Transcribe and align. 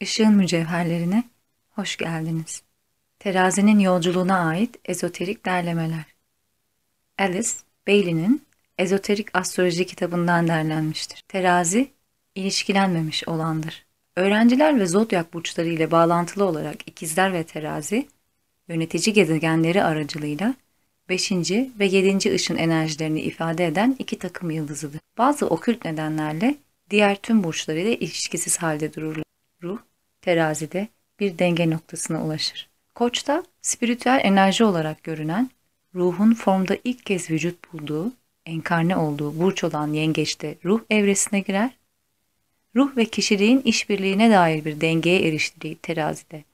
Işığın 0.00 0.34
mücevherlerine 0.34 1.24
hoş 1.70 1.96
geldiniz. 1.96 2.62
Terazinin 3.18 3.78
yolculuğuna 3.78 4.48
ait 4.48 4.78
ezoterik 4.84 5.46
derlemeler. 5.46 6.04
Alice, 7.18 7.48
Bailey'nin 7.88 8.42
Ezoterik 8.78 9.36
Astroloji 9.36 9.86
kitabından 9.86 10.48
derlenmiştir. 10.48 11.24
Terazi, 11.28 11.90
ilişkilenmemiş 12.34 13.28
olandır. 13.28 13.86
Öğrenciler 14.16 14.80
ve 14.80 14.86
zodyak 14.86 15.34
burçları 15.34 15.68
ile 15.68 15.90
bağlantılı 15.90 16.44
olarak 16.44 16.88
ikizler 16.88 17.32
ve 17.32 17.44
terazi, 17.44 18.08
yönetici 18.68 19.14
gezegenleri 19.14 19.84
aracılığıyla 19.84 20.54
5. 21.08 21.32
ve 21.78 21.86
7. 21.86 22.34
ışın 22.34 22.56
enerjilerini 22.56 23.20
ifade 23.20 23.66
eden 23.66 23.96
iki 23.98 24.18
takım 24.18 24.50
yıldızıdır. 24.50 25.00
Bazı 25.18 25.46
okült 25.46 25.84
nedenlerle 25.84 26.54
diğer 26.90 27.16
tüm 27.16 27.44
burçlarıyla 27.44 27.92
ilişkisiz 27.92 28.58
halde 28.58 28.94
dururlar. 28.94 29.24
Ruh, 29.62 29.78
terazide 30.22 30.88
bir 31.20 31.38
denge 31.38 31.70
noktasına 31.70 32.24
ulaşır. 32.24 32.68
Koçta 32.94 33.44
spiritüel 33.62 34.20
enerji 34.24 34.64
olarak 34.64 35.02
görünen, 35.04 35.50
ruhun 35.94 36.34
formda 36.34 36.76
ilk 36.84 37.06
kez 37.06 37.30
vücut 37.30 37.72
bulduğu, 37.72 38.12
enkarne 38.46 38.96
olduğu 38.96 39.40
burç 39.40 39.64
olan 39.64 39.92
yengeçte 39.92 40.54
ruh 40.64 40.80
evresine 40.90 41.40
girer, 41.40 41.70
ruh 42.76 42.96
ve 42.96 43.04
kişiliğin 43.04 43.60
işbirliğine 43.60 44.30
dair 44.30 44.64
bir 44.64 44.80
dengeye 44.80 45.28
eriştiği 45.28 45.76
terazide, 45.76 46.44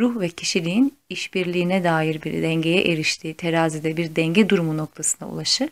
ruh 0.00 0.20
ve 0.20 0.28
kişiliğin 0.28 0.98
işbirliğine 1.08 1.84
dair 1.84 2.22
bir 2.22 2.42
dengeye 2.42 2.82
eriştiği 2.82 3.34
terazide 3.34 3.96
bir 3.96 4.16
denge 4.16 4.48
durumu 4.48 4.76
noktasına 4.76 5.28
ulaşır 5.28 5.68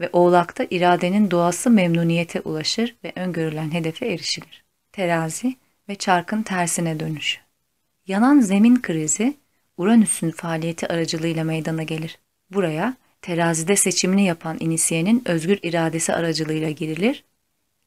ve 0.00 0.10
oğlakta 0.12 0.66
iradenin 0.70 1.30
doğası 1.30 1.70
memnuniyete 1.70 2.40
ulaşır 2.40 2.96
ve 3.04 3.12
öngörülen 3.16 3.72
hedefe 3.72 4.06
erişilir. 4.06 4.64
Terazi 4.92 5.56
ve 5.88 5.94
çarkın 5.94 6.42
tersine 6.42 7.00
dönüşü. 7.00 7.38
Yanan 8.06 8.40
zemin 8.40 8.82
krizi 8.82 9.36
Uranüs'ün 9.76 10.30
faaliyeti 10.30 10.88
aracılığıyla 10.88 11.44
meydana 11.44 11.82
gelir. 11.82 12.18
Buraya 12.50 12.94
terazide 13.22 13.76
seçimini 13.76 14.24
yapan 14.24 14.56
inisiyenin 14.60 15.22
özgür 15.26 15.58
iradesi 15.62 16.14
aracılığıyla 16.14 16.70
girilir. 16.70 17.24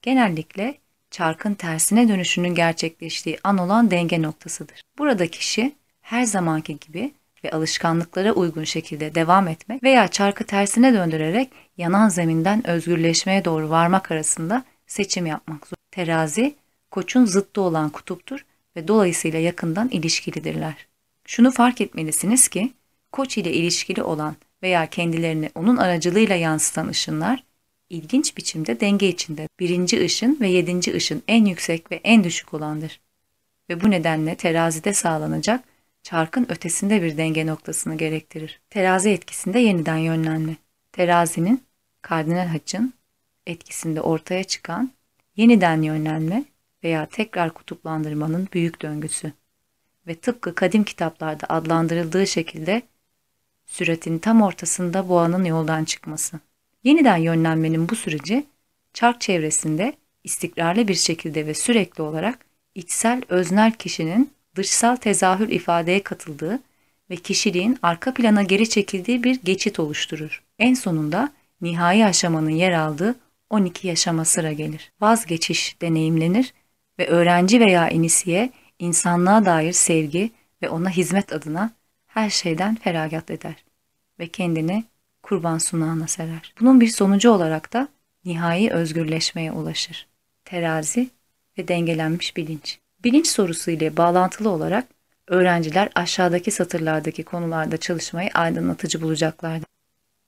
Genellikle 0.01 0.77
çarkın 1.11 1.53
tersine 1.53 2.07
dönüşünün 2.07 2.55
gerçekleştiği 2.55 3.37
an 3.43 3.57
olan 3.57 3.91
denge 3.91 4.21
noktasıdır. 4.21 4.81
Burada 4.97 5.27
kişi 5.27 5.75
her 6.01 6.23
zamanki 6.23 6.79
gibi 6.79 7.11
ve 7.43 7.51
alışkanlıklara 7.51 8.31
uygun 8.31 8.63
şekilde 8.63 9.15
devam 9.15 9.47
etmek 9.47 9.83
veya 9.83 10.07
çarkı 10.07 10.43
tersine 10.43 10.93
döndürerek 10.93 11.49
yanan 11.77 12.09
zeminden 12.09 12.67
özgürleşmeye 12.67 13.45
doğru 13.45 13.69
varmak 13.69 14.11
arasında 14.11 14.63
seçim 14.87 15.25
yapmak 15.25 15.67
zor. 15.67 15.75
Terazi, 15.91 16.55
koçun 16.91 17.25
zıttı 17.25 17.61
olan 17.61 17.89
kutuptur 17.89 18.45
ve 18.75 18.87
dolayısıyla 18.87 19.39
yakından 19.39 19.89
ilişkilidirler. 19.89 20.87
Şunu 21.25 21.51
fark 21.51 21.81
etmelisiniz 21.81 22.47
ki, 22.47 22.73
koç 23.11 23.37
ile 23.37 23.53
ilişkili 23.53 24.03
olan 24.03 24.35
veya 24.63 24.89
kendilerini 24.89 25.49
onun 25.55 25.77
aracılığıyla 25.77 26.35
yansıtan 26.35 26.87
ışınlar, 26.87 27.43
ilginç 27.89 28.37
biçimde 28.37 28.79
denge 28.79 29.07
içinde 29.07 29.47
birinci 29.59 30.05
ışın 30.05 30.37
ve 30.41 30.47
yedinci 30.47 30.93
ışın 30.95 31.23
en 31.27 31.45
yüksek 31.45 31.91
ve 31.91 32.01
en 32.03 32.23
düşük 32.23 32.53
olandır. 32.53 32.99
Ve 33.69 33.81
bu 33.81 33.91
nedenle 33.91 34.35
terazide 34.35 34.93
sağlanacak 34.93 35.63
çarkın 36.03 36.45
ötesinde 36.49 37.01
bir 37.01 37.17
denge 37.17 37.47
noktasını 37.47 37.97
gerektirir. 37.97 38.59
Terazi 38.69 39.09
etkisinde 39.09 39.59
yeniden 39.59 39.97
yönlenme. 39.97 40.55
Terazinin 40.91 41.63
kardinal 42.01 42.47
haçın 42.47 42.93
etkisinde 43.47 44.01
ortaya 44.01 44.43
çıkan 44.43 44.91
yeniden 45.35 45.81
yönlenme 45.81 46.43
veya 46.83 47.05
tekrar 47.05 47.53
kutuplandırmanın 47.53 48.47
büyük 48.53 48.81
döngüsü 48.81 49.33
ve 50.07 50.15
tıpkı 50.15 50.55
kadim 50.55 50.83
kitaplarda 50.83 51.45
adlandırıldığı 51.49 52.27
şekilde 52.27 52.81
süretin 53.65 54.19
tam 54.19 54.41
ortasında 54.41 55.09
boğanın 55.09 55.45
yoldan 55.45 55.83
çıkması. 55.83 56.39
Yeniden 56.83 57.17
yönlenmenin 57.17 57.89
bu 57.89 57.95
süreci 57.95 58.45
çark 58.93 59.21
çevresinde 59.21 59.93
istikrarlı 60.23 60.87
bir 60.87 60.95
şekilde 60.95 61.47
ve 61.47 61.53
sürekli 61.53 62.01
olarak 62.01 62.39
içsel 62.75 63.21
öznel 63.29 63.71
kişinin 63.71 64.33
dışsal 64.55 64.95
tezahür 64.95 65.49
ifadeye 65.49 66.03
katıldığı 66.03 66.59
ve 67.09 67.15
kişiliğin 67.15 67.77
arka 67.81 68.13
plana 68.13 68.43
geri 68.43 68.69
çekildiği 68.69 69.23
bir 69.23 69.39
geçit 69.43 69.79
oluşturur. 69.79 70.43
En 70.59 70.73
sonunda 70.73 71.33
nihai 71.61 72.05
aşamanın 72.05 72.49
yer 72.49 72.71
aldığı 72.71 73.15
12 73.49 73.87
yaşama 73.87 74.25
sıra 74.25 74.51
gelir. 74.51 74.91
Vazgeçiş 75.01 75.81
deneyimlenir 75.81 76.53
ve 76.99 77.07
öğrenci 77.07 77.59
veya 77.59 77.89
inisiye 77.89 78.51
insanlığa 78.79 79.45
dair 79.45 79.73
sevgi 79.73 80.31
ve 80.61 80.69
ona 80.69 80.89
hizmet 80.89 81.33
adına 81.33 81.71
her 82.07 82.29
şeyden 82.29 82.75
feragat 82.75 83.31
eder 83.31 83.65
ve 84.19 84.27
kendini 84.27 84.83
kurban 85.23 85.57
sunağına 85.57 86.07
serer. 86.07 86.53
Bunun 86.59 86.81
bir 86.81 86.87
sonucu 86.87 87.31
olarak 87.31 87.73
da 87.73 87.87
nihai 88.25 88.69
özgürleşmeye 88.69 89.51
ulaşır. 89.51 90.07
Terazi 90.45 91.09
ve 91.57 91.67
dengelenmiş 91.67 92.37
bilinç. 92.37 92.79
Bilinç 93.03 93.27
sorusu 93.27 93.71
ile 93.71 93.97
bağlantılı 93.97 94.49
olarak 94.49 94.87
öğrenciler 95.27 95.89
aşağıdaki 95.95 96.51
satırlardaki 96.51 97.23
konularda 97.23 97.77
çalışmayı 97.77 98.29
aydınlatıcı 98.33 99.01
bulacaklardır. 99.01 99.67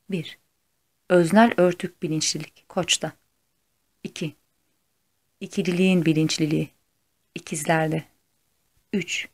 1. 0.09 0.37
Öznel 1.09 1.53
örtük 1.57 2.03
bilinçlilik 2.03 2.69
Koç'ta. 2.69 3.11
2. 4.03 4.35
İkililiğin 5.41 6.05
bilinçliliği 6.05 6.69
İkizlerde. 7.35 8.03
3. 8.93 9.27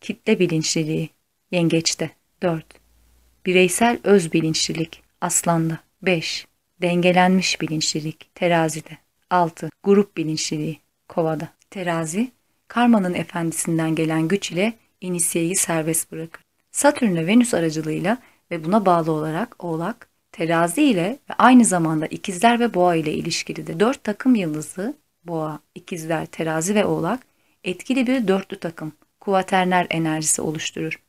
Kitle 0.00 0.38
bilinçliliği 0.38 1.10
Yengeç'te. 1.50 2.10
4. 2.42 2.64
Bireysel 3.46 3.98
öz 4.04 4.32
bilinçlilik 4.32 5.02
Aslan'da. 5.20 5.78
5. 6.02 6.46
Dengelenmiş 6.82 7.60
bilinçlilik 7.60 8.34
Terazide. 8.34 8.98
6. 9.30 9.70
Grup 9.82 10.16
bilinçliliği 10.16 10.80
Kova'da. 11.08 11.48
Terazi, 11.70 12.32
karmanın 12.68 13.14
efendisinden 13.14 13.94
gelen 13.94 14.28
güç 14.28 14.50
ile 14.50 14.72
inisiyeyi 15.00 15.56
serbest 15.56 16.12
bırakır. 16.12 16.44
Satürn 16.70 17.16
ve 17.16 17.26
Venüs 17.26 17.54
aracılığıyla 17.54 18.18
ve 18.50 18.64
buna 18.64 18.86
bağlı 18.86 19.12
olarak 19.12 19.64
Oğlak, 19.64 20.08
terazi 20.32 20.82
ile 20.82 21.18
ve 21.30 21.34
aynı 21.38 21.64
zamanda 21.64 22.06
ikizler 22.06 22.60
ve 22.60 22.74
boğa 22.74 22.94
ile 22.94 23.12
ilişkilidir. 23.12 23.80
Dört 23.80 24.04
takım 24.04 24.34
yıldızı, 24.34 24.94
boğa, 25.24 25.60
ikizler, 25.74 26.26
terazi 26.26 26.74
ve 26.74 26.84
oğlak, 26.84 27.20
etkili 27.64 28.06
bir 28.06 28.28
dörtlü 28.28 28.58
takım, 28.58 28.92
kuvaterner 29.20 29.86
enerjisi 29.90 30.42
oluşturur. 30.42 31.00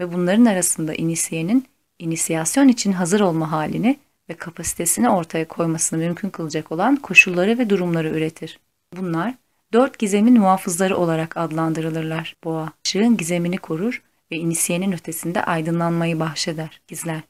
Ve 0.00 0.12
bunların 0.12 0.44
arasında 0.44 0.94
inisiyenin 0.94 1.66
inisiyasyon 1.98 2.68
için 2.68 2.92
hazır 2.92 3.20
olma 3.20 3.52
halini 3.52 3.98
ve 4.30 4.34
kapasitesini 4.34 5.10
ortaya 5.10 5.48
koymasını 5.48 5.98
mümkün 5.98 6.30
kılacak 6.30 6.72
olan 6.72 6.96
koşulları 6.96 7.58
ve 7.58 7.70
durumları 7.70 8.08
üretir. 8.08 8.58
Bunlar 8.96 9.34
dört 9.72 9.98
gizemin 9.98 10.40
muhafızları 10.40 10.96
olarak 10.96 11.36
adlandırılırlar. 11.36 12.36
Boğa, 12.44 12.72
ışığın 12.86 13.16
gizemini 13.16 13.58
korur 13.58 14.02
ve 14.32 14.36
inisiyenin 14.36 14.92
ötesinde 14.92 15.44
aydınlanmayı 15.44 16.20
bahşeder. 16.20 16.80
Gizler, 16.88 17.20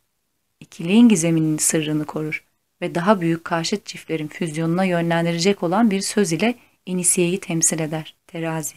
ikiliğin 0.60 1.09
gizeminin 1.09 1.59
sırrını 1.59 2.05
korur 2.05 2.47
ve 2.80 2.94
daha 2.94 3.20
büyük 3.20 3.44
karşıt 3.44 3.86
çiftlerin 3.86 4.28
füzyonuna 4.28 4.84
yönlendirecek 4.84 5.62
olan 5.62 5.90
bir 5.90 6.00
söz 6.00 6.32
ile 6.32 6.54
inisiyeyi 6.86 7.40
temsil 7.40 7.78
eder. 7.78 8.14
Terazi, 8.26 8.74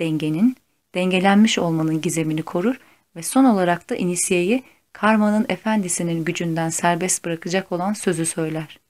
dengenin, 0.00 0.56
dengelenmiş 0.94 1.58
olmanın 1.58 2.00
gizemini 2.00 2.42
korur 2.42 2.80
ve 3.16 3.22
son 3.22 3.44
olarak 3.44 3.90
da 3.90 3.96
inisiyeyi 3.96 4.62
karmanın 4.92 5.46
efendisinin 5.48 6.24
gücünden 6.24 6.68
serbest 6.68 7.24
bırakacak 7.24 7.72
olan 7.72 7.92
sözü 7.92 8.26
söyler. 8.26 8.80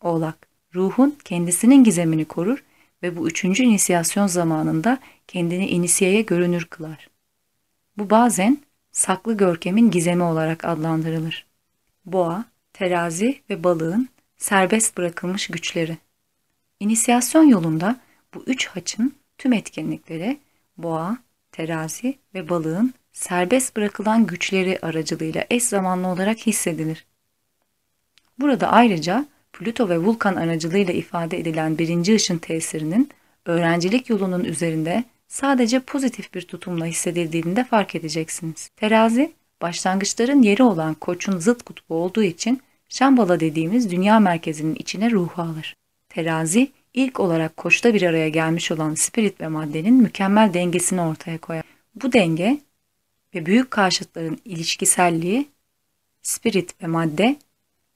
Oğlak, 0.00 0.46
ruhun 0.74 1.18
kendisinin 1.24 1.84
gizemini 1.84 2.24
korur 2.24 2.64
ve 3.02 3.16
bu 3.16 3.28
üçüncü 3.28 3.62
inisiyasyon 3.62 4.26
zamanında 4.26 4.98
kendini 5.28 5.68
inisiyeye 5.68 6.22
görünür 6.22 6.64
kılar. 6.64 7.08
Bu 7.98 8.10
bazen 8.10 8.58
saklı 8.92 9.36
görkemin 9.36 9.90
gizemi 9.90 10.22
olarak 10.22 10.64
adlandırılır. 10.64 11.46
Boğa, 12.04 12.44
terazi 12.72 13.40
ve 13.50 13.64
balığın 13.64 14.08
serbest 14.36 14.96
bırakılmış 14.96 15.46
güçleri. 15.46 15.98
İnisiyasyon 16.80 17.44
yolunda 17.44 18.00
bu 18.34 18.44
üç 18.46 18.66
haçın 18.66 19.14
tüm 19.38 19.52
etkinlikleri 19.52 20.38
boğa, 20.76 21.18
terazi 21.52 22.18
ve 22.34 22.48
balığın 22.48 22.94
serbest 23.12 23.76
bırakılan 23.76 24.26
güçleri 24.26 24.78
aracılığıyla 24.82 25.44
eş 25.50 25.62
zamanlı 25.62 26.06
olarak 26.08 26.38
hissedilir. 26.38 27.06
Burada 28.38 28.72
ayrıca 28.72 29.26
Plüto 29.52 29.88
ve 29.88 29.98
Vulkan 29.98 30.36
aracılığıyla 30.36 30.94
ifade 30.94 31.38
edilen 31.38 31.78
birinci 31.78 32.14
ışın 32.14 32.38
tesirinin 32.38 33.10
öğrencilik 33.46 34.10
yolunun 34.10 34.44
üzerinde 34.44 35.04
sadece 35.28 35.80
pozitif 35.80 36.34
bir 36.34 36.42
tutumla 36.42 36.86
hissedildiğini 36.86 37.56
de 37.56 37.64
fark 37.64 37.94
edeceksiniz. 37.94 38.68
Terazi, 38.68 39.32
başlangıçların 39.62 40.42
yeri 40.42 40.62
olan 40.62 40.94
koçun 40.94 41.38
zıt 41.38 41.62
kutbu 41.62 41.94
olduğu 41.94 42.22
için 42.22 42.62
Şambala 42.92 43.40
dediğimiz 43.40 43.90
dünya 43.90 44.20
merkezinin 44.20 44.74
içine 44.74 45.10
ruhu 45.10 45.42
alır. 45.42 45.76
Terazi, 46.08 46.72
ilk 46.94 47.20
olarak 47.20 47.56
koçta 47.56 47.94
bir 47.94 48.02
araya 48.02 48.28
gelmiş 48.28 48.70
olan 48.70 48.94
spirit 48.94 49.40
ve 49.40 49.48
maddenin 49.48 49.94
mükemmel 49.94 50.54
dengesini 50.54 51.00
ortaya 51.00 51.38
koyar. 51.38 51.64
Bu 51.94 52.12
denge 52.12 52.58
ve 53.34 53.46
büyük 53.46 53.70
karşıtların 53.70 54.38
ilişkiselliği, 54.44 55.48
spirit 56.22 56.82
ve 56.82 56.86
madde, 56.86 57.36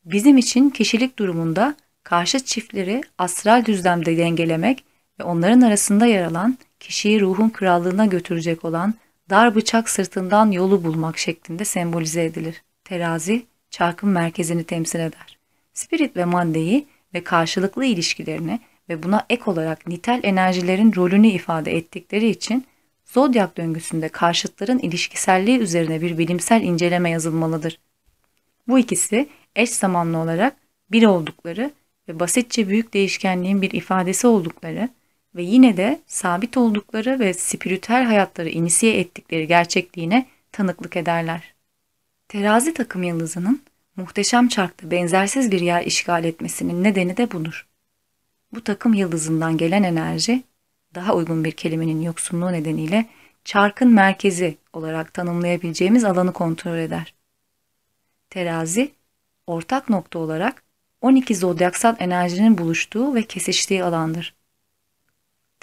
bizim 0.05 0.39
için 0.39 0.71
kişilik 0.71 1.19
durumunda 1.19 1.75
karşıt 2.03 2.47
çiftleri 2.47 3.03
astral 3.19 3.65
düzlemde 3.65 4.17
dengelemek 4.17 4.85
ve 5.21 5.25
onların 5.25 5.61
arasında 5.61 6.07
yer 6.07 6.25
alan 6.25 6.59
kişiyi 6.81 7.21
ruhun 7.21 7.49
krallığına 7.49 8.07
götürecek 8.07 8.65
olan 8.65 8.95
dar 9.31 9.55
bıçak 9.55 9.89
sırtından 9.89 10.51
yolu 10.51 10.85
bulmak 10.85 11.19
şeklinde 11.19 11.65
sembolize 11.65 12.25
edilir. 12.25 12.63
Terazi, 12.85 13.47
çarkın 13.71 14.09
merkezini 14.09 14.65
temsil 14.65 15.01
eder. 15.01 15.39
Spirit 15.73 16.17
ve 16.17 16.25
maddeyi 16.25 16.87
ve 17.15 17.25
karşılıklı 17.25 17.85
ilişkilerini 17.85 18.61
ve 18.89 19.03
buna 19.03 19.27
ek 19.31 19.43
olarak 19.47 19.87
nitel 19.87 20.21
enerjilerin 20.23 20.93
rolünü 20.97 21.27
ifade 21.27 21.77
ettikleri 21.77 22.29
için 22.29 22.67
zodyak 23.05 23.57
döngüsünde 23.57 24.09
karşıtların 24.09 24.79
ilişkiselliği 24.79 25.59
üzerine 25.59 26.01
bir 26.01 26.19
bilimsel 26.19 26.63
inceleme 26.63 27.11
yazılmalıdır. 27.11 27.79
Bu 28.69 28.79
ikisi 28.79 29.29
eş 29.57 29.71
zamanlı 29.71 30.19
olarak 30.19 30.57
bir 30.91 31.07
oldukları 31.07 31.71
ve 32.09 32.21
basitçe 32.21 32.69
büyük 32.69 32.95
değişkenliğin 32.95 33.63
bir 33.63 33.71
ifadesi 33.71 34.27
oldukları 34.27 34.89
ve 35.37 35.43
yine 35.43 35.77
de 35.77 36.01
sabit 36.07 36.57
oldukları 36.57 37.21
ve 37.21 37.35
spiritüel 37.35 38.05
hayatları 38.05 38.49
inisiye 38.49 39.01
ettikleri 39.01 39.47
gerçekliğine 39.47 40.27
tanıklık 40.53 40.97
ederler. 40.97 41.55
Terazi 42.29 42.75
takım 42.75 43.03
yıldızının 43.03 43.63
muhteşem 43.97 44.49
çarkta 44.49 44.91
benzersiz 44.91 45.51
bir 45.51 45.61
yer 45.61 45.85
işgal 45.85 46.25
etmesinin 46.25 46.85
nedeni 46.85 47.17
de 47.17 47.33
budur. 47.33 47.67
Bu 48.53 48.65
takım 48.65 48.95
yıldızından 48.95 49.57
gelen 49.57 49.83
enerji, 49.83 50.43
daha 50.95 51.15
uygun 51.15 51.45
bir 51.45 51.53
kelimenin 51.53 52.03
yoksunluğu 52.03 52.53
nedeniyle 52.53 53.07
çarkın 53.45 53.93
merkezi 53.93 54.57
olarak 54.73 55.15
tanımlayabileceğimiz 55.15 56.05
alanı 56.05 56.33
kontrol 56.33 56.77
eder. 56.77 57.15
Terazi, 58.31 58.93
ortak 59.47 59.89
nokta 59.89 60.19
olarak 60.19 60.63
12 61.01 61.35
zodyaksal 61.35 61.97
enerjinin 61.99 62.59
buluştuğu 62.59 63.15
ve 63.15 63.23
kesiştiği 63.23 63.85
alandır. 63.85 64.36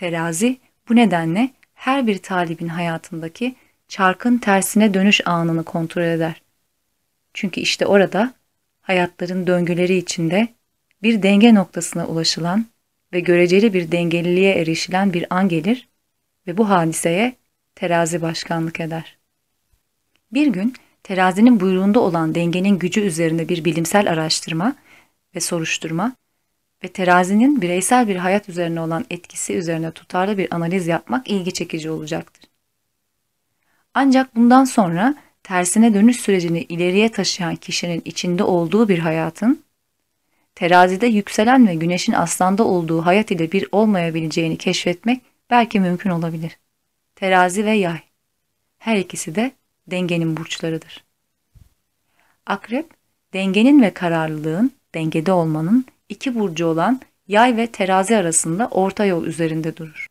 Terazi 0.03 0.57
bu 0.89 0.95
nedenle 0.95 1.50
her 1.73 2.07
bir 2.07 2.17
talibin 2.17 2.67
hayatındaki 2.67 3.55
çarkın 3.88 4.38
tersine 4.38 4.94
dönüş 4.94 5.27
anını 5.27 5.63
kontrol 5.63 6.01
eder. 6.01 6.41
Çünkü 7.33 7.61
işte 7.61 7.85
orada 7.85 8.33
hayatların 8.81 9.47
döngüleri 9.47 9.97
içinde 9.97 10.47
bir 11.03 11.23
denge 11.23 11.55
noktasına 11.55 12.07
ulaşılan 12.07 12.65
ve 13.13 13.19
göreceli 13.19 13.73
bir 13.73 13.91
dengeliliğe 13.91 14.55
erişilen 14.55 15.13
bir 15.13 15.25
an 15.29 15.50
gelir 15.50 15.88
ve 16.47 16.57
bu 16.57 16.69
hadiseye 16.69 17.35
terazi 17.75 18.21
başkanlık 18.21 18.79
eder. 18.79 19.17
Bir 20.33 20.47
gün 20.47 20.73
terazinin 21.03 21.59
buyruğunda 21.59 22.00
olan 22.00 22.35
dengenin 22.35 22.79
gücü 22.79 23.01
üzerine 23.01 23.50
bir 23.50 23.65
bilimsel 23.65 24.11
araştırma 24.11 24.75
ve 25.35 25.39
soruşturma 25.39 26.15
ve 26.83 26.88
terazinin 26.88 27.62
bireysel 27.62 28.07
bir 28.07 28.15
hayat 28.15 28.50
üzerine 28.50 28.81
olan 28.81 29.06
etkisi 29.09 29.53
üzerine 29.53 29.91
tutarlı 29.91 30.38
bir 30.38 30.56
analiz 30.56 30.88
yapmak 30.88 31.30
ilgi 31.30 31.53
çekici 31.53 31.89
olacaktır. 31.89 32.50
Ancak 33.94 34.35
bundan 34.35 34.63
sonra 34.63 35.15
tersine 35.44 35.94
dönüş 35.94 36.19
sürecini 36.19 36.62
ileriye 36.62 37.12
taşıyan 37.12 37.56
kişinin 37.56 38.01
içinde 38.06 38.44
olduğu 38.44 38.89
bir 38.89 39.00
hayatın, 39.00 39.63
terazide 40.56 41.07
yükselen 41.07 41.68
ve 41.68 41.75
güneşin 41.75 42.13
aslanda 42.13 42.63
olduğu 42.63 43.06
hayat 43.06 43.31
ile 43.31 43.51
bir 43.51 43.68
olmayabileceğini 43.71 44.57
keşfetmek 44.57 45.21
belki 45.50 45.79
mümkün 45.79 46.09
olabilir. 46.09 46.57
Terazi 47.15 47.65
ve 47.65 47.71
yay. 47.71 48.00
Her 48.77 48.97
ikisi 48.97 49.36
de 49.36 49.51
dengenin 49.88 50.38
burçlarıdır. 50.38 51.03
Akrep, 52.45 52.89
dengenin 53.33 53.81
ve 53.81 53.94
kararlılığın, 53.94 54.71
dengede 54.95 55.31
olmanın 55.31 55.86
iki 56.13 56.36
burcu 56.36 56.65
olan 56.65 57.01
yay 57.27 57.57
ve 57.57 57.68
terazi 57.68 58.18
arasında 58.18 58.68
orta 58.71 59.06
yol 59.06 59.25
üzerinde 59.25 59.77
durur. 59.77 60.07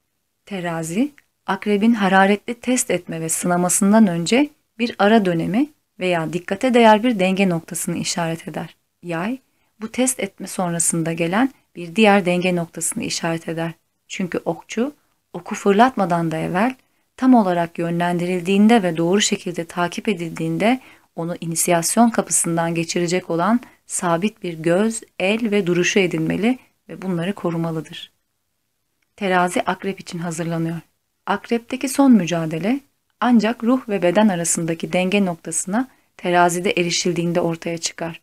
Terazi, 0.46 1.10
akrebin 1.46 1.94
hararetli 1.94 2.54
test 2.54 2.90
etme 2.90 3.20
ve 3.20 3.28
sınamasından 3.28 4.06
önce 4.06 4.48
bir 4.78 4.94
ara 4.98 5.24
dönemi 5.24 5.66
veya 5.98 6.32
dikkate 6.32 6.74
değer 6.74 7.02
bir 7.02 7.18
denge 7.18 7.48
noktasını 7.48 7.96
işaret 7.96 8.48
eder. 8.48 8.76
Yay, 9.02 9.38
bu 9.80 9.92
test 9.92 10.20
etme 10.20 10.46
sonrasında 10.46 11.12
gelen 11.12 11.50
bir 11.76 11.96
diğer 11.96 12.26
denge 12.26 12.56
noktasını 12.56 13.04
işaret 13.04 13.48
eder. 13.48 13.72
Çünkü 14.08 14.40
okçu, 14.44 14.92
oku 15.32 15.54
fırlatmadan 15.54 16.30
da 16.30 16.36
evvel 16.36 16.74
tam 17.16 17.34
olarak 17.34 17.78
yönlendirildiğinde 17.78 18.82
ve 18.82 18.96
doğru 18.96 19.20
şekilde 19.20 19.64
takip 19.64 20.08
edildiğinde 20.08 20.80
onu 21.16 21.36
inisiyasyon 21.40 22.10
kapısından 22.10 22.74
geçirecek 22.74 23.30
olan 23.30 23.60
sabit 23.92 24.42
bir 24.42 24.54
göz, 24.54 25.02
el 25.18 25.50
ve 25.50 25.66
duruşu 25.66 25.98
edinmeli 25.98 26.58
ve 26.88 27.02
bunları 27.02 27.32
korumalıdır. 27.32 28.12
Terazi 29.16 29.62
akrep 29.62 30.00
için 30.00 30.18
hazırlanıyor. 30.18 30.80
Akrepteki 31.26 31.88
son 31.88 32.12
mücadele 32.12 32.80
ancak 33.20 33.64
ruh 33.64 33.88
ve 33.88 34.02
beden 34.02 34.28
arasındaki 34.28 34.92
denge 34.92 35.24
noktasına 35.24 35.88
terazide 36.16 36.70
erişildiğinde 36.70 37.40
ortaya 37.40 37.78
çıkar 37.78 38.20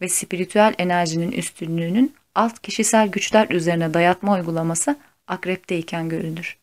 ve 0.00 0.08
spiritüel 0.08 0.74
enerjinin 0.78 1.32
üstünlüğünün 1.32 2.14
alt 2.34 2.62
kişisel 2.62 3.08
güçler 3.08 3.50
üzerine 3.50 3.94
dayatma 3.94 4.34
uygulaması 4.34 4.96
akrepteyken 5.26 6.08
görülür. 6.08 6.58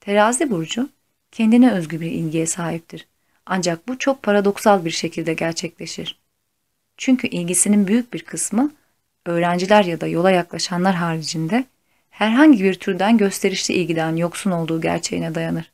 Terazi 0.00 0.50
burcu 0.50 0.88
kendine 1.32 1.72
özgü 1.72 2.00
bir 2.00 2.10
ilgiye 2.10 2.46
sahiptir. 2.46 3.06
Ancak 3.46 3.88
bu 3.88 3.98
çok 3.98 4.22
paradoksal 4.22 4.84
bir 4.84 4.90
şekilde 4.90 5.34
gerçekleşir. 5.34 6.25
Çünkü 6.96 7.26
ilgisinin 7.26 7.86
büyük 7.86 8.12
bir 8.12 8.22
kısmı 8.22 8.72
öğrenciler 9.26 9.84
ya 9.84 10.00
da 10.00 10.06
yola 10.06 10.30
yaklaşanlar 10.30 10.94
haricinde 10.94 11.64
herhangi 12.10 12.64
bir 12.64 12.74
türden 12.74 13.18
gösterişli 13.18 13.74
ilgiden 13.74 14.16
yoksun 14.16 14.50
olduğu 14.50 14.80
gerçeğine 14.80 15.34
dayanır. 15.34 15.72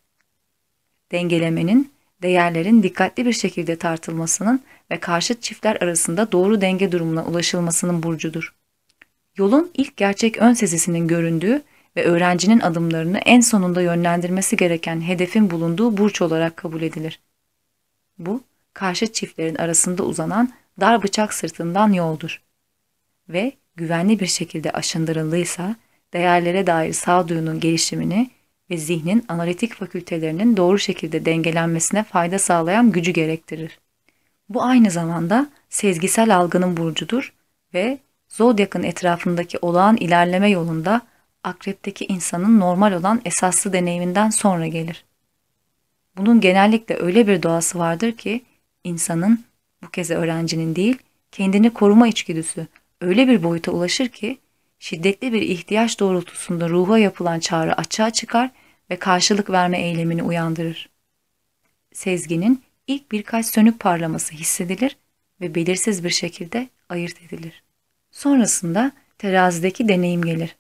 Dengelemenin, 1.13 1.93
değerlerin 2.23 2.83
dikkatli 2.83 3.27
bir 3.27 3.33
şekilde 3.33 3.77
tartılmasının 3.77 4.63
ve 4.91 5.01
karşıt 5.01 5.43
çiftler 5.43 5.77
arasında 5.77 6.33
doğru 6.33 6.61
denge 6.61 6.93
durumuna 6.93 7.25
ulaşılmasının 7.25 8.03
burcudur. 8.03 8.55
Yolun 9.37 9.71
ilk 9.75 9.97
gerçek 9.97 10.39
ön 10.39 10.53
sezisinin 10.53 11.09
göründüğü 11.09 11.63
ve 11.97 12.05
öğrencinin 12.05 12.61
adımlarını 12.61 13.19
en 13.19 13.41
sonunda 13.41 13.83
yönlendirmesi 13.83 14.57
gereken 14.57 15.01
hedefin 15.01 15.51
bulunduğu 15.51 15.97
burç 15.97 16.23
olarak 16.23 16.57
kabul 16.57 16.83
edilir. 16.83 17.21
Bu, 18.19 18.41
karşıt 18.75 19.15
çiftlerin 19.15 19.55
arasında 19.55 20.03
uzanan 20.03 20.53
dar 20.81 21.03
bıçak 21.03 21.35
sırtından 21.35 21.93
yoldur. 21.93 22.43
Ve 23.29 23.53
güvenli 23.77 24.21
bir 24.21 24.27
şekilde 24.27 24.71
aşındırıldıysa, 24.71 25.77
değerlere 26.13 26.67
dair 26.67 26.93
sağduyunun 26.93 27.61
gelişimini 27.61 28.31
ve 28.71 28.77
zihnin 28.77 29.25
analitik 29.29 29.75
fakültelerinin 29.75 30.57
doğru 30.57 30.79
şekilde 30.79 31.25
dengelenmesine 31.25 32.05
fayda 32.05 32.39
sağlayan 32.39 32.93
gücü 32.93 33.11
gerektirir. 33.11 33.79
Bu 34.49 34.63
aynı 34.63 34.91
zamanda 34.91 35.51
sezgisel 35.69 36.37
algının 36.37 36.77
burcudur 36.77 37.33
ve 37.75 37.99
zodyakın 38.29 38.83
etrafındaki 38.83 39.59
olağan 39.63 39.97
ilerleme 39.97 40.51
yolunda 40.51 41.01
akrepteki 41.45 42.05
insanın 42.05 42.61
normal 42.61 42.93
olan 42.93 43.21
esaslı 43.25 43.73
deneyiminden 43.73 44.31
sonra 44.31 44.67
gelir. 44.67 45.05
Bunun 46.17 46.41
genellikle 46.41 46.97
öyle 46.97 47.27
bir 47.27 47.43
doğası 47.43 47.79
vardır 47.79 48.13
ki 48.13 48.43
insanın 48.85 49.45
bu 49.83 49.91
kez 49.91 50.11
öğrencinin 50.11 50.77
değil, 50.77 50.99
kendini 51.33 51.71
koruma 51.71 52.09
içgüdüsü 52.09 52.67
öyle 53.01 53.29
bir 53.29 53.43
boyuta 53.43 53.73
ulaşır 53.73 54.09
ki 54.09 54.39
şiddetli 54.79 55.33
bir 55.33 55.43
ihtiyaç 55.43 56.01
doğrultusunda 56.01 56.69
ruha 56.69 56.99
yapılan 56.99 57.41
çağrı 57.41 57.75
açığa 57.75 58.11
çıkar 58.11 58.51
ve 58.91 58.97
karşılık 58.97 59.51
verme 59.51 59.83
eylemini 59.83 60.23
uyandırır. 60.23 60.89
Sezginin 61.93 62.63
ilk 62.87 63.13
birkaç 63.13 63.47
sönük 63.47 63.81
parlaması 63.81 64.35
hissedilir 64.35 64.97
ve 65.41 65.55
belirsiz 65.55 66.05
bir 66.05 66.11
şekilde 66.11 66.69
ayırt 66.89 67.23
edilir. 67.23 67.63
Sonrasında 68.11 68.93
terazideki 69.19 69.89
deneyim 69.89 70.23
gelir. 70.23 70.57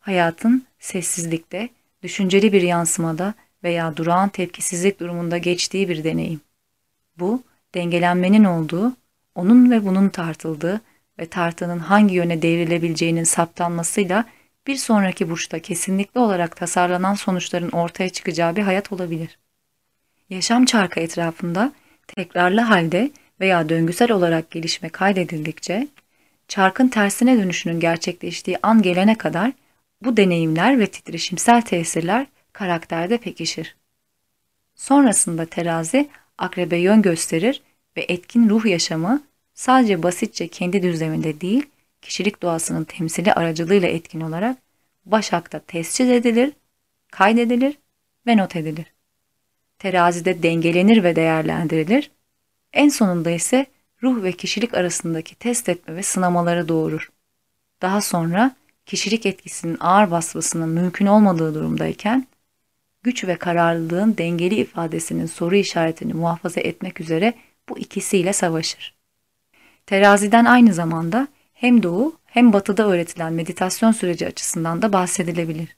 Hayatın 0.00 0.66
sessizlikte, 0.78 1.68
düşünceli 2.02 2.52
bir 2.52 2.62
yansımada 2.62 3.34
veya 3.62 3.96
durağan 3.96 4.28
tepkisizlik 4.28 5.00
durumunda 5.00 5.38
geçtiği 5.38 5.88
bir 5.88 6.04
deneyim. 6.04 6.40
Bu, 7.18 7.42
dengelenmenin 7.74 8.44
olduğu, 8.44 8.92
onun 9.34 9.70
ve 9.70 9.86
bunun 9.86 10.08
tartıldığı 10.08 10.80
ve 11.18 11.26
tartının 11.26 11.78
hangi 11.78 12.14
yöne 12.14 12.42
devrilebileceğinin 12.42 13.24
saptanmasıyla 13.24 14.24
bir 14.66 14.76
sonraki 14.76 15.30
burçta 15.30 15.58
kesinlikle 15.58 16.20
olarak 16.20 16.56
tasarlanan 16.56 17.14
sonuçların 17.14 17.70
ortaya 17.70 18.08
çıkacağı 18.08 18.56
bir 18.56 18.62
hayat 18.62 18.92
olabilir. 18.92 19.38
Yaşam 20.30 20.64
çarkı 20.64 21.00
etrafında 21.00 21.72
tekrarlı 22.06 22.60
halde 22.60 23.10
veya 23.40 23.68
döngüsel 23.68 24.12
olarak 24.12 24.50
gelişme 24.50 24.88
kaydedildikçe, 24.88 25.88
çarkın 26.48 26.88
tersine 26.88 27.38
dönüşünün 27.38 27.80
gerçekleştiği 27.80 28.58
an 28.62 28.82
gelene 28.82 29.18
kadar 29.18 29.52
Bu 30.02 30.16
deneyimler 30.16 30.78
ve 30.78 30.86
titreşimsel 30.86 31.62
tesirler 31.62 32.26
karakterde 32.52 33.18
pekişir. 33.18 33.76
Sonrasında 34.74 35.46
terazi 35.46 36.08
akrebe 36.38 36.76
yön 36.76 37.02
gösterir 37.02 37.62
ve 37.96 38.06
etkin 38.08 38.48
ruh 38.48 38.66
yaşamı 38.66 39.22
sadece 39.54 40.02
basitçe 40.02 40.48
kendi 40.48 40.82
düzleminde 40.82 41.40
değil, 41.40 41.66
kişilik 42.02 42.42
doğasının 42.42 42.84
temsili 42.84 43.32
aracılığıyla 43.32 43.88
etkin 43.88 44.20
olarak 44.20 44.58
Başak'ta 45.06 45.58
tescil 45.58 46.10
edilir, 46.10 46.52
kaydedilir 47.12 47.78
ve 48.26 48.36
not 48.36 48.56
edilir. 48.56 48.86
Terazide 49.78 50.42
dengelenir 50.42 51.04
ve 51.04 51.16
değerlendirilir. 51.16 52.10
En 52.72 52.88
sonunda 52.88 53.30
ise 53.30 53.66
ruh 54.02 54.22
ve 54.22 54.32
kişilik 54.32 54.74
arasındaki 54.74 55.34
test 55.34 55.68
etme 55.68 55.96
ve 55.96 56.02
sınamaları 56.02 56.68
doğurur. 56.68 57.10
Daha 57.82 58.00
sonra 58.00 58.56
kişilik 58.86 59.26
etkisinin 59.26 59.76
ağır 59.80 60.10
basmasının 60.10 60.68
mümkün 60.68 61.06
olmadığı 61.06 61.54
durumdayken, 61.54 62.26
güç 63.04 63.24
ve 63.24 63.36
kararlılığın 63.36 64.16
dengeli 64.18 64.54
ifadesinin 64.54 65.26
soru 65.26 65.56
işaretini 65.56 66.14
muhafaza 66.14 66.60
etmek 66.60 67.00
üzere 67.00 67.34
bu 67.68 67.78
ikisiyle 67.78 68.32
savaşır. 68.32 68.94
Teraziden 69.86 70.44
aynı 70.44 70.74
zamanda 70.74 71.28
hem 71.52 71.82
doğu 71.82 72.16
hem 72.24 72.52
batıda 72.52 72.88
öğretilen 72.88 73.32
meditasyon 73.32 73.92
süreci 73.92 74.26
açısından 74.26 74.82
da 74.82 74.92
bahsedilebilir. 74.92 75.76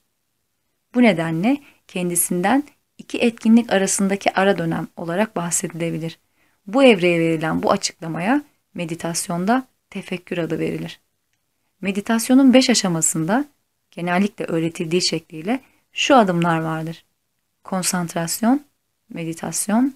Bu 0.94 1.02
nedenle 1.02 1.58
kendisinden 1.88 2.64
iki 2.98 3.18
etkinlik 3.18 3.72
arasındaki 3.72 4.34
ara 4.34 4.58
dönem 4.58 4.88
olarak 4.96 5.36
bahsedilebilir. 5.36 6.18
Bu 6.66 6.84
evreye 6.84 7.20
verilen 7.20 7.62
bu 7.62 7.70
açıklamaya 7.70 8.42
meditasyonda 8.74 9.66
tefekkür 9.90 10.38
adı 10.38 10.58
verilir. 10.58 11.00
Meditasyonun 11.80 12.54
beş 12.54 12.70
aşamasında 12.70 13.44
genellikle 13.90 14.44
öğretildiği 14.44 15.06
şekliyle 15.06 15.60
şu 15.92 16.16
adımlar 16.16 16.60
vardır. 16.60 17.05
Konsantrasyon, 17.66 18.66
meditasyon, 19.08 19.94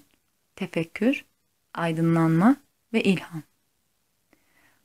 tefekkür, 0.55 1.25
aydınlanma 1.73 2.55
ve 2.93 3.03
ilham. 3.03 3.43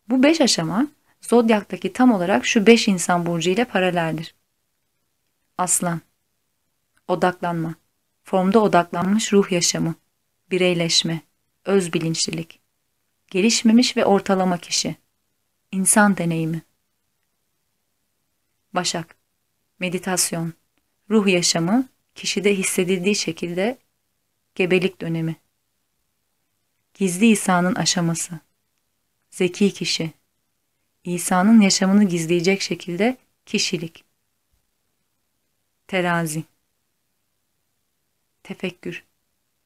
Bu 0.08 0.22
beş 0.22 0.40
aşama 0.40 0.86
Zodyak'taki 1.20 1.92
tam 1.92 2.12
olarak 2.12 2.46
şu 2.46 2.66
beş 2.66 2.88
insan 2.88 3.26
burcu 3.26 3.50
ile 3.50 3.64
paraleldir. 3.64 4.34
Aslan 5.58 6.00
Odaklanma 7.08 7.74
Formda 8.22 8.60
odaklanmış 8.60 9.32
ruh 9.32 9.52
yaşamı 9.52 9.94
Bireyleşme 10.50 11.20
Öz 11.64 11.92
bilinçlilik 11.92 12.60
Gelişmemiş 13.30 13.96
ve 13.96 14.04
ortalama 14.04 14.58
kişi 14.58 14.96
İnsan 15.72 16.16
deneyimi 16.16 16.62
Başak 18.74 19.16
Meditasyon 19.78 20.52
Ruh 21.10 21.26
yaşamı 21.26 21.88
kişide 22.16 22.54
hissedildiği 22.54 23.14
şekilde 23.14 23.78
gebelik 24.54 25.00
dönemi 25.00 25.36
Gizli 26.94 27.26
İsa'nın 27.26 27.74
aşaması 27.74 28.40
Zeki 29.30 29.72
kişi 29.72 30.12
İsa'nın 31.04 31.60
yaşamını 31.60 32.04
gizleyecek 32.04 32.60
şekilde 32.60 33.16
kişilik. 33.46 34.04
Terazi. 35.88 36.44
Tefekkür. 38.42 39.04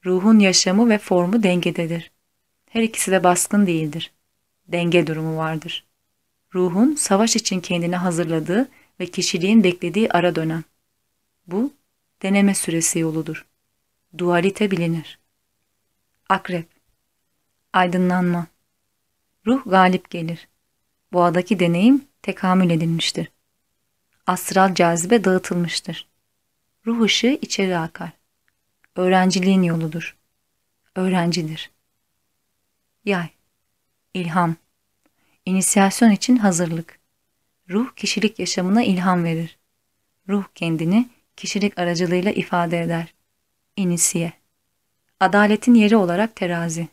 Ruhun 0.05 0.39
yaşamı 0.39 0.91
ve 0.91 0.99
formu 0.99 1.43
dengededir. 1.43 2.11
Her 2.67 2.83
ikisi 2.83 3.13
de 3.13 3.25
baskın 3.25 3.67
değildir. 3.67 4.13
Denge 4.69 5.07
durumu 5.07 5.37
vardır. 5.37 5.87
Ruhun 6.55 6.95
savaş 6.95 7.37
için 7.37 7.61
kendini 7.61 7.97
hazırladığı 7.97 8.69
ve 9.01 9.07
kişiliğin 9.07 9.65
beklediği 9.65 10.11
ara 10.11 10.35
dönem. 10.35 10.65
Bu 11.47 11.73
deneme 12.23 12.55
süresi 12.55 12.99
yoludur. 12.99 13.47
Dualite 14.19 14.71
bilinir. 14.71 15.19
Akrep. 16.29 16.69
Aydınlanma. 17.73 18.47
Ruh 19.47 19.63
galip 19.67 20.11
gelir. 20.11 20.49
Boğadaki 21.13 21.61
deneyim 21.61 22.05
tekamül 22.23 22.71
edilmiştir. 22.71 23.31
Astral 24.27 24.75
cazibe 24.75 25.25
dağıtılmıştır. 25.25 26.09
Ruh 26.87 27.01
ışığı 27.01 27.39
içeri 27.43 27.79
akar. 27.79 28.11
Öğrenciliğin 28.97 29.63
yoludur. 29.63 30.17
Öğrencidir. 30.95 31.71
Yay. 33.05 33.29
İlham. 34.15 34.57
İnisiyasyon 35.47 36.11
için 36.11 36.37
hazırlık. 36.37 36.99
Ruh 37.71 37.95
kişilik 37.97 38.39
yaşamına 38.39 38.83
ilham 38.83 39.25
verir. 39.25 39.59
Ruh 40.29 40.45
kendini 40.55 41.09
kişilik 41.41 41.79
aracılığıyla 41.79 42.33
ifade 42.33 42.81
eder. 42.81 43.15
İnisiye. 43.77 44.33
Adaletin 45.21 45.75
yeri 45.75 45.97
olarak 45.97 46.37
terazi. 46.37 46.89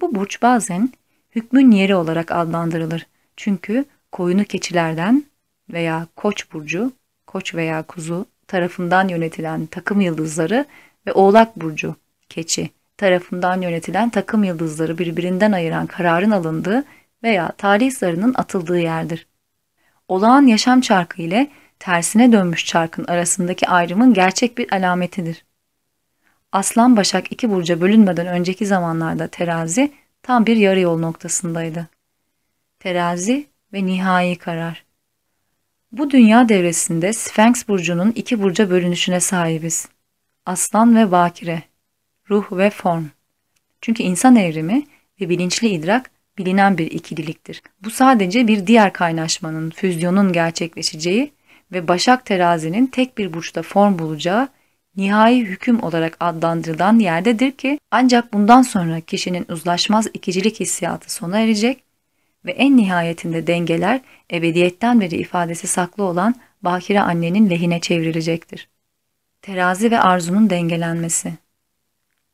Bu 0.00 0.14
burç 0.14 0.42
bazen 0.42 0.92
hükmün 1.34 1.70
yeri 1.70 1.94
olarak 1.94 2.32
adlandırılır. 2.32 3.06
Çünkü 3.36 3.84
koyunu 4.12 4.44
keçilerden 4.44 5.24
veya 5.72 6.06
koç 6.16 6.52
burcu, 6.52 6.92
koç 7.26 7.54
veya 7.54 7.82
kuzu 7.82 8.26
tarafından 8.46 9.08
yönetilen 9.08 9.66
takım 9.66 10.00
yıldızları 10.00 10.64
ve 11.06 11.12
oğlak 11.12 11.56
burcu, 11.56 11.96
keçi 12.28 12.70
tarafından 12.96 13.60
yönetilen 13.60 14.10
takım 14.10 14.44
yıldızları 14.44 14.98
birbirinden 14.98 15.52
ayıran 15.52 15.86
kararın 15.86 16.30
alındığı 16.30 16.84
veya 17.22 17.52
talih 17.58 17.92
zarının 17.92 18.34
atıldığı 18.36 18.78
yerdir. 18.78 19.26
Olağan 20.08 20.46
yaşam 20.46 20.80
çarkı 20.80 21.22
ile 21.22 21.50
tersine 21.82 22.32
dönmüş 22.32 22.66
çarkın 22.66 23.04
arasındaki 23.04 23.68
ayrımın 23.68 24.14
gerçek 24.14 24.58
bir 24.58 24.72
alametidir. 24.74 25.44
Aslan 26.52 26.96
Başak 26.96 27.32
iki 27.32 27.50
burca 27.50 27.80
bölünmeden 27.80 28.26
önceki 28.26 28.66
zamanlarda 28.66 29.28
terazi 29.28 29.92
tam 30.22 30.46
bir 30.46 30.56
yarı 30.56 30.80
yol 30.80 30.98
noktasındaydı. 30.98 31.88
Terazi 32.80 33.46
ve 33.72 33.86
nihai 33.86 34.36
karar. 34.36 34.84
Bu 35.92 36.10
dünya 36.10 36.48
devresinde 36.48 37.12
Sphinx 37.12 37.68
burcunun 37.68 38.12
iki 38.14 38.42
burca 38.42 38.70
bölünüşüne 38.70 39.20
sahibiz. 39.20 39.88
Aslan 40.46 40.96
ve 40.96 41.10
bakire, 41.10 41.62
ruh 42.30 42.52
ve 42.52 42.70
form. 42.70 43.04
Çünkü 43.80 44.02
insan 44.02 44.36
evrimi 44.36 44.86
ve 45.20 45.28
bilinçli 45.28 45.68
idrak 45.68 46.10
bilinen 46.38 46.78
bir 46.78 46.90
ikililiktir. 46.90 47.62
Bu 47.84 47.90
sadece 47.90 48.48
bir 48.48 48.66
diğer 48.66 48.92
kaynaşmanın, 48.92 49.70
füzyonun 49.70 50.32
gerçekleşeceği 50.32 51.32
ve 51.72 51.88
Başak 51.88 52.26
terazinin 52.26 52.86
tek 52.86 53.18
bir 53.18 53.32
burçta 53.32 53.62
form 53.62 53.98
bulacağı 53.98 54.48
nihai 54.96 55.40
hüküm 55.40 55.82
olarak 55.82 56.16
adlandırılan 56.20 56.98
yerdedir 56.98 57.52
ki 57.52 57.78
ancak 57.90 58.32
bundan 58.32 58.62
sonra 58.62 59.00
kişinin 59.00 59.46
uzlaşmaz 59.48 60.06
ikicilik 60.14 60.60
hissiyatı 60.60 61.14
sona 61.14 61.38
erecek 61.38 61.84
ve 62.44 62.52
en 62.52 62.76
nihayetinde 62.76 63.46
dengeler 63.46 64.00
ebediyetten 64.32 65.00
beri 65.00 65.16
ifadesi 65.16 65.66
saklı 65.66 66.04
olan 66.04 66.34
bakire 66.62 67.00
annenin 67.00 67.50
lehine 67.50 67.80
çevrilecektir. 67.80 68.68
Terazi 69.42 69.90
ve 69.90 70.00
arzunun 70.00 70.50
dengelenmesi 70.50 71.32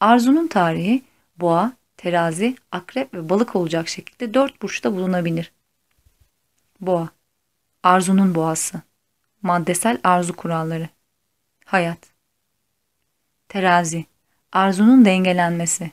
Arzunun 0.01 0.47
tarihi 0.47 1.03
boğa, 1.37 1.73
terazi, 1.97 2.57
akrep 2.73 3.15
ve 3.15 3.29
balık 3.29 3.57
olacak 3.57 3.89
şekilde 3.89 4.35
dört 4.35 4.63
burçta 4.63 4.93
bulunabilir. 4.93 5.53
Boğa 6.81 7.09
Arzunun 7.83 8.35
boğası 8.35 8.83
Maddesel 9.49 10.01
arzu 10.05 10.37
kuralları 10.37 10.89
Hayat 11.65 11.99
Terazi, 13.49 14.07
arzunun 14.53 15.05
dengelenmesi, 15.05 15.91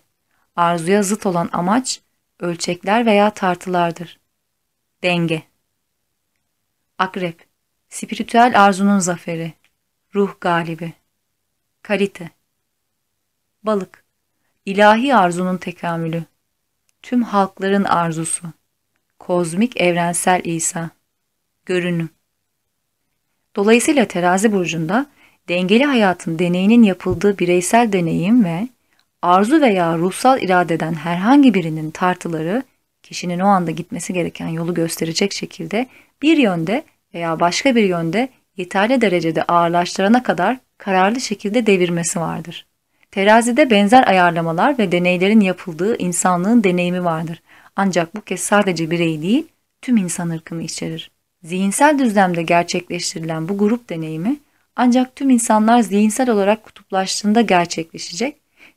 arzuya 0.55 1.03
zıt 1.03 1.25
olan 1.25 1.49
amaç, 1.53 2.01
ölçekler 2.39 3.05
veya 3.05 3.29
tartılardır. 3.29 4.19
Denge. 5.03 5.43
Akrep, 6.97 7.47
spiritüel 7.89 8.65
arzunun 8.65 8.99
zaferi, 8.99 9.53
ruh 10.15 10.35
galibi. 10.41 10.93
Kalite. 11.81 12.29
Balık, 13.63 14.03
ilahi 14.65 15.15
arzunun 15.15 15.57
tekamülü, 15.57 16.23
tüm 17.01 17.23
halkların 17.23 17.83
arzusu, 17.83 18.47
kozmik 19.19 19.81
evrensel 19.81 20.41
İsa, 20.43 20.89
görünüm. 21.65 22.14
Dolayısıyla 23.55 24.05
terazi 24.05 24.51
burcunda 24.51 25.05
dengeli 25.49 25.83
hayatın 25.83 26.39
deneyinin 26.39 26.83
yapıldığı 26.83 27.39
bireysel 27.39 27.91
deneyim 27.91 28.45
ve 28.45 28.67
arzu 29.21 29.61
veya 29.61 29.97
ruhsal 29.97 30.41
iradeden 30.41 30.93
herhangi 30.93 31.53
birinin 31.53 31.91
tartıları 31.91 32.63
kişinin 33.03 33.39
o 33.39 33.45
anda 33.45 33.71
gitmesi 33.71 34.13
gereken 34.13 34.47
yolu 34.47 34.73
gösterecek 34.73 35.33
şekilde 35.33 35.87
bir 36.21 36.37
yönde 36.37 36.83
veya 37.13 37.39
başka 37.39 37.75
bir 37.75 37.83
yönde 37.83 38.29
yeterli 38.57 39.01
derecede 39.01 39.43
ağırlaştırana 39.43 40.23
kadar 40.23 40.57
kararlı 40.77 41.21
şekilde 41.21 41.65
devirmesi 41.65 42.19
vardır. 42.19 42.65
Terazide 43.11 43.69
benzer 43.69 44.07
ayarlamalar 44.07 44.77
ve 44.79 44.91
deneylerin 44.91 45.39
yapıldığı 45.39 45.97
insanlığın 45.97 46.63
deneyimi 46.63 47.03
vardır. 47.03 47.41
Ancak 47.75 48.15
bu 48.15 48.21
kez 48.21 48.39
sadece 48.39 48.91
bireyi 48.91 49.21
değil, 49.21 49.47
tüm 49.81 49.97
insan 49.97 50.29
ırkını 50.29 50.63
içerir. 50.63 51.14
Zihinsel 51.45 51.99
düzlemde 51.99 52.43
gerçekleştirilen 52.43 53.49
bu 53.49 53.57
grup 53.57 53.89
deneyimi 53.89 54.37
ancak 54.75 55.15
tüm 55.15 55.29
insanlar 55.29 55.81
zihinsel 55.81 56.29
olarak 56.29 56.63
kutuplaştığında 56.63 57.41
gerçekleşecek 57.41 58.35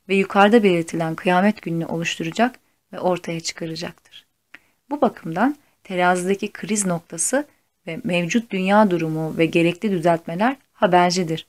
ve 0.08 0.14
yukarıda 0.14 0.62
belirtilen 0.62 1.14
kıyamet 1.14 1.62
gününü 1.62 1.86
oluşturacak 1.86 2.58
ve 2.92 3.00
ortaya 3.00 3.40
çıkaracaktır. 3.40 4.26
Bu 4.90 5.00
bakımdan 5.00 5.56
terazideki 5.84 6.52
kriz 6.52 6.86
noktası 6.86 7.46
ve 7.86 8.00
mevcut 8.04 8.50
dünya 8.50 8.90
durumu 8.90 9.38
ve 9.38 9.46
gerekli 9.46 9.90
düzeltmeler 9.90 10.56
habercidir. 10.72 11.46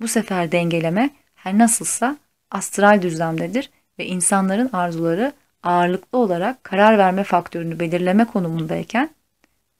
Bu 0.00 0.08
sefer 0.08 0.52
dengeleme 0.52 1.10
her 1.34 1.58
nasılsa 1.58 2.16
astral 2.50 3.02
düzlemdedir 3.02 3.70
ve 3.98 4.06
insanların 4.06 4.70
arzuları 4.72 5.32
ağırlıklı 5.62 6.18
olarak 6.18 6.64
karar 6.64 6.98
verme 6.98 7.24
faktörünü 7.24 7.80
belirleme 7.80 8.24
konumundayken 8.24 9.10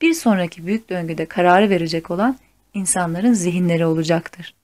bir 0.01 0.15
sonraki 0.15 0.67
büyük 0.67 0.91
döngüde 0.91 1.27
kararı 1.27 1.71
verecek 1.71 2.11
olan 2.11 2.39
insanların 2.75 3.33
zihinleri 3.33 3.87
olacaktır. 3.87 4.55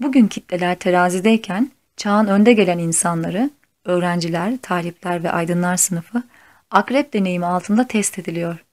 Bugün 0.00 0.26
kitleler 0.26 0.78
terazideyken 0.78 1.70
çağın 1.96 2.26
önde 2.26 2.52
gelen 2.52 2.78
insanları, 2.78 3.50
öğrenciler, 3.84 4.58
talipler 4.62 5.24
ve 5.24 5.30
aydınlar 5.30 5.76
sınıfı 5.76 6.22
akrep 6.70 7.12
deneyimi 7.12 7.46
altında 7.46 7.86
test 7.86 8.18
ediliyor. 8.18 8.64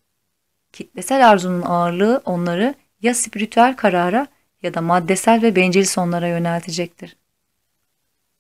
Kitlesel 0.71 1.29
arzunun 1.29 1.62
ağırlığı 1.62 2.21
onları 2.25 2.75
ya 3.01 3.13
spiritüel 3.13 3.75
karara 3.75 4.27
ya 4.63 4.73
da 4.73 4.81
maddesel 4.81 5.41
ve 5.41 5.55
bencil 5.55 5.85
sonlara 5.85 6.27
yöneltecektir. 6.27 7.15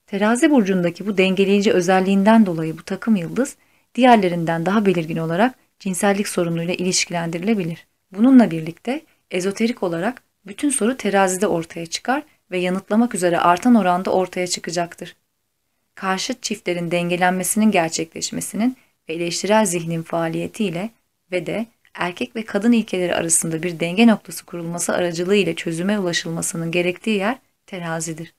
Terazi 0.07 0.51
burcundaki 0.51 1.07
bu 1.07 1.17
dengeleyici 1.17 1.73
özelliğinden 1.73 2.45
dolayı 2.45 2.77
bu 2.77 2.83
takım 2.83 3.15
yıldız 3.15 3.55
diğerlerinden 3.95 4.65
daha 4.65 4.85
belirgin 4.85 5.17
olarak 5.17 5.62
cinsellik 5.83 6.27
sorunuyla 6.27 6.73
ilişkilendirilebilir. 6.73 7.87
Bununla 8.11 8.51
birlikte 8.51 9.01
ezoterik 9.31 9.83
olarak 9.83 10.23
bütün 10.45 10.69
soru 10.69 10.97
terazide 10.97 11.47
ortaya 11.47 11.85
çıkar 11.85 12.23
ve 12.51 12.57
yanıtlamak 12.57 13.15
üzere 13.15 13.39
artan 13.39 13.75
oranda 13.75 14.11
ortaya 14.11 14.47
çıkacaktır. 14.47 15.15
Karşıt 15.95 16.43
çiftlerin 16.43 16.91
dengelenmesinin 16.91 17.71
gerçekleşmesinin 17.71 18.77
ve 19.09 19.13
eleştirel 19.13 19.65
zihnin 19.65 20.03
faaliyetiyle 20.03 20.89
ve 21.31 21.45
de 21.45 21.65
erkek 21.93 22.35
ve 22.35 22.45
kadın 22.45 22.71
ilkeleri 22.71 23.15
arasında 23.15 23.63
bir 23.63 23.79
denge 23.79 24.07
noktası 24.07 24.45
kurulması 24.45 24.93
aracılığı 24.93 25.35
ile 25.35 25.55
çözüme 25.55 25.99
ulaşılmasının 25.99 26.71
gerektiği 26.71 27.17
yer 27.17 27.37
terazidir. 27.65 28.33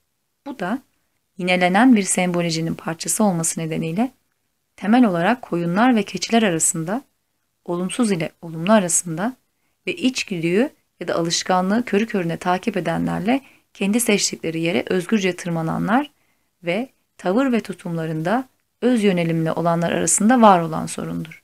Bu 0.46 0.58
da 0.58 0.82
yinelenen 1.38 1.96
bir 1.96 2.02
sembolojinin 2.02 2.74
parçası 2.74 3.24
olması 3.24 3.60
nedeniyle 3.60 4.10
temel 4.76 5.04
olarak 5.04 5.42
koyunlar 5.42 5.96
ve 5.96 6.02
keçiler 6.02 6.42
arasında, 6.42 7.02
olumsuz 7.64 8.12
ile 8.12 8.30
olumlu 8.42 8.73
arasında 8.73 9.37
ve 9.87 9.94
içgüdüyü 9.94 10.71
ya 11.00 11.09
da 11.09 11.14
alışkanlığı 11.14 11.85
körü 11.85 12.06
körüne 12.06 12.37
takip 12.37 12.76
edenlerle 12.76 13.40
kendi 13.75 14.00
seçtikleri 14.00 14.61
yere 14.61 14.85
özgürce 14.87 15.37
tırmananlar 15.37 16.11
ve 16.62 16.88
tavır 17.18 17.52
ve 17.52 17.61
tutumlarında 17.61 18.49
öz 18.83 19.04
yönelimli 19.04 19.52
olanlar 19.52 19.92
arasında 19.92 20.42
var 20.42 20.61
olan 20.61 20.87
sorundur. 20.87 21.42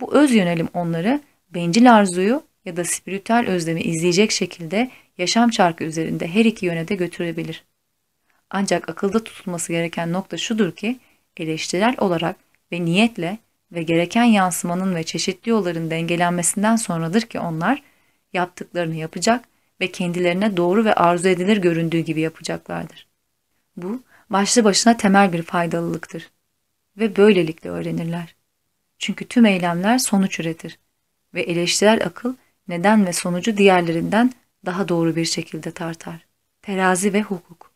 Bu 0.00 0.14
öz 0.14 0.34
yönelim 0.34 0.68
onları 0.74 1.20
bencil 1.50 1.94
arzuyu 1.94 2.42
ya 2.64 2.76
da 2.76 2.84
spiritüel 2.84 3.46
özlemi 3.48 3.80
izleyecek 3.80 4.30
şekilde 4.30 4.90
yaşam 5.18 5.50
çarkı 5.50 5.84
üzerinde 5.84 6.28
her 6.28 6.44
iki 6.44 6.66
yöne 6.66 6.88
de 6.88 6.94
götürebilir. 6.94 7.64
Ancak 8.50 8.88
akılda 8.88 9.24
tutulması 9.24 9.72
gereken 9.72 10.12
nokta 10.12 10.36
şudur 10.36 10.72
ki 10.72 11.00
eleştirel 11.36 11.94
olarak 11.98 12.36
ve 12.72 12.84
niyetle 12.84 13.38
ve 13.72 13.82
gereken 13.82 14.24
yansımanın 14.24 14.94
ve 14.94 15.04
çeşitli 15.04 15.50
yolların 15.50 15.90
dengelenmesinden 15.90 16.76
sonradır 16.76 17.22
ki 17.22 17.40
onlar 17.40 17.82
yaptıklarını 18.32 18.94
yapacak 18.94 19.44
ve 19.80 19.92
kendilerine 19.92 20.56
doğru 20.56 20.84
ve 20.84 20.94
arzu 20.94 21.28
edilir 21.28 21.56
göründüğü 21.56 22.00
gibi 22.00 22.20
yapacaklardır. 22.20 23.06
Bu 23.76 24.02
başlı 24.30 24.64
başına 24.64 24.96
temel 24.96 25.32
bir 25.32 25.42
faydalılıktır 25.42 26.30
ve 26.96 27.16
böylelikle 27.16 27.70
öğrenirler. 27.70 28.34
Çünkü 28.98 29.28
tüm 29.28 29.46
eylemler 29.46 29.98
sonuç 29.98 30.40
üretir 30.40 30.78
ve 31.34 31.42
eleştirel 31.42 32.06
akıl 32.06 32.34
neden 32.68 33.06
ve 33.06 33.12
sonucu 33.12 33.56
diğerlerinden 33.56 34.32
daha 34.66 34.88
doğru 34.88 35.16
bir 35.16 35.24
şekilde 35.24 35.70
tartar. 35.70 36.26
Terazi 36.62 37.12
ve 37.12 37.22
hukuk 37.22 37.72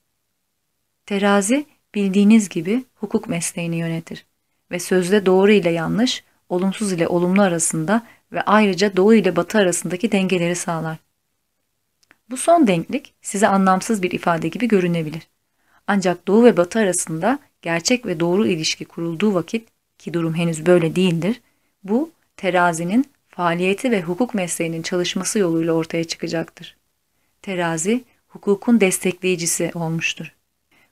Terazi 1.06 1.66
bildiğiniz 1.94 2.48
gibi 2.48 2.84
hukuk 2.94 3.28
mesleğini 3.28 3.76
yönetir 3.76 4.26
ve 4.70 4.78
sözde 4.78 5.26
doğru 5.26 5.52
ile 5.52 5.70
yanlış, 5.70 6.24
olumsuz 6.48 6.92
ile 6.92 7.08
olumlu 7.08 7.42
arasında 7.42 8.06
ve 8.32 8.42
ayrıca 8.42 8.96
doğu 8.96 9.14
ile 9.14 9.36
batı 9.36 9.58
arasındaki 9.58 10.12
dengeleri 10.12 10.56
sağlar. 10.56 10.98
Bu 12.30 12.36
son 12.36 12.66
denklik 12.66 13.14
size 13.22 13.48
anlamsız 13.48 14.02
bir 14.02 14.10
ifade 14.10 14.48
gibi 14.48 14.68
görünebilir. 14.68 15.28
Ancak 15.86 16.28
doğu 16.28 16.44
ve 16.44 16.56
batı 16.56 16.78
arasında 16.78 17.38
gerçek 17.62 18.06
ve 18.06 18.20
doğru 18.20 18.46
ilişki 18.46 18.84
kurulduğu 18.84 19.34
vakit 19.34 19.68
ki 19.98 20.14
durum 20.14 20.34
henüz 20.34 20.66
böyle 20.66 20.96
değildir, 20.96 21.40
bu 21.84 22.10
terazinin 22.36 23.06
faaliyeti 23.28 23.90
ve 23.90 24.02
hukuk 24.02 24.34
mesleğinin 24.34 24.82
çalışması 24.82 25.38
yoluyla 25.38 25.72
ortaya 25.72 26.04
çıkacaktır. 26.04 26.76
Terazi, 27.42 28.04
hukukun 28.28 28.80
destekleyicisi 28.80 29.70
olmuştur. 29.74 30.32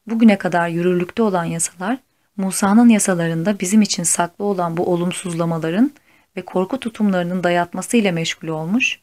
Bugüne 0.06 0.38
kadar 0.38 0.68
yürürlükte 0.68 1.22
olan 1.22 1.44
yasalar, 1.44 1.98
Musa'nın 2.36 2.88
yasalarında 2.88 3.60
bizim 3.60 3.82
için 3.82 4.02
saklı 4.02 4.44
olan 4.44 4.76
bu 4.76 4.92
olumsuzlamaların 4.92 5.92
ve 6.36 6.44
korku 6.44 6.80
tutumlarının 6.80 7.44
dayatması 7.44 7.96
ile 7.96 8.12
meşgul 8.12 8.48
olmuş 8.48 9.00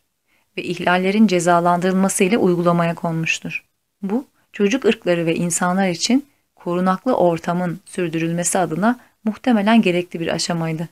ve 0.58 0.64
ihlallerin 0.64 1.28
cezalandırılması 1.28 2.24
ile 2.24 2.38
uygulamaya 2.38 2.96
konmuştur. 2.96 3.66
Bu, 4.02 4.26
çocuk 4.54 4.86
ırkları 4.86 5.26
ve 5.26 5.36
insanlar 5.36 5.90
için 5.90 6.26
korunaklı 6.56 7.18
ortamın 7.18 7.80
sürdürülmesi 7.86 8.60
adına 8.60 9.00
muhtemelen 9.24 9.82
gerekli 9.82 10.20
bir 10.20 10.28
aşamaydı. 10.28 10.90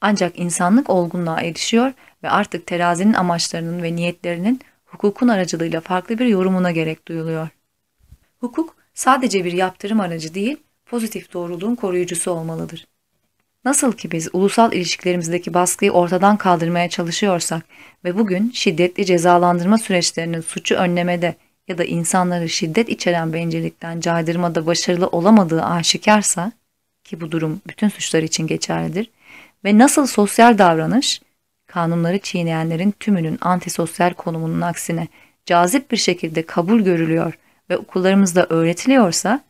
Ancak 0.00 0.38
insanlık 0.38 0.90
olgunluğa 0.90 1.40
erişiyor 1.40 1.92
ve 2.22 2.30
artık 2.30 2.66
terazinin 2.66 3.14
amaçlarının 3.14 3.82
ve 3.82 3.96
niyetlerinin 3.96 4.60
hukukun 4.86 5.28
aracılığıyla 5.28 5.80
farklı 5.80 6.18
bir 6.18 6.26
yorumuna 6.26 6.70
gerek 6.70 7.08
duyuluyor. 7.08 7.48
Hukuk 8.40 8.76
sadece 8.94 9.44
bir 9.44 9.52
yaptırım 9.52 10.00
aracı 10.00 10.34
değil, 10.34 10.56
pozitif 10.90 11.32
doğruluğun 11.32 11.74
koruyucusu 11.74 12.30
olmalıdır. 12.30 12.86
Nasıl 13.64 13.92
ki 13.92 14.10
biz 14.10 14.28
ulusal 14.32 14.72
ilişkilerimizdeki 14.72 15.54
baskıyı 15.54 15.92
ortadan 15.92 16.36
kaldırmaya 16.36 16.88
çalışıyorsak 16.88 17.62
ve 18.04 18.18
bugün 18.18 18.50
şiddetli 18.54 19.06
cezalandırma 19.06 19.78
süreçlerinin 19.78 20.40
suçu 20.40 20.74
önlemede 20.74 21.34
ya 21.68 21.78
da 21.78 21.84
insanları 21.84 22.48
şiddet 22.48 22.88
içeren 22.88 23.32
bencillikten 23.32 24.00
caydırmada 24.00 24.66
başarılı 24.66 25.06
olamadığı 25.06 25.64
aşikarsa 25.64 26.52
ki 27.04 27.20
bu 27.20 27.32
durum 27.32 27.60
bütün 27.68 27.88
suçlar 27.88 28.22
için 28.22 28.46
geçerlidir 28.46 29.10
ve 29.64 29.78
nasıl 29.78 30.06
sosyal 30.06 30.58
davranış 30.58 31.20
kanunları 31.66 32.18
çiğneyenlerin 32.18 32.94
tümünün 33.00 33.38
antisosyal 33.40 34.14
konumunun 34.14 34.60
aksine 34.60 35.08
cazip 35.46 35.90
bir 35.90 35.96
şekilde 35.96 36.42
kabul 36.42 36.80
görülüyor 36.80 37.38
ve 37.70 37.78
okullarımızda 37.78 38.46
öğretiliyorsa 38.48 39.47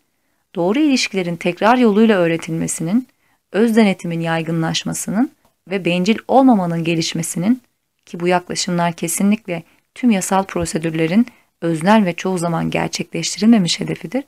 doğru 0.55 0.79
ilişkilerin 0.79 1.37
tekrar 1.37 1.77
yoluyla 1.77 2.19
öğretilmesinin, 2.19 3.09
öz 3.53 3.77
denetimin 3.77 4.21
yaygınlaşmasının 4.21 5.31
ve 5.71 5.85
bencil 5.85 6.19
olmamanın 6.29 6.85
gelişmesinin 6.85 7.63
ki 8.07 8.21
bu 8.21 8.29
yaklaşımlar 8.29 8.93
kesinlikle 8.93 9.63
tüm 9.95 10.11
yasal 10.11 10.45
prosedürlerin 10.45 11.27
öznel 11.61 12.05
ve 12.05 12.13
çoğu 12.13 12.39
zaman 12.39 12.71
gerçekleştirilmemiş 12.71 13.81
hedefidir. 13.81 14.25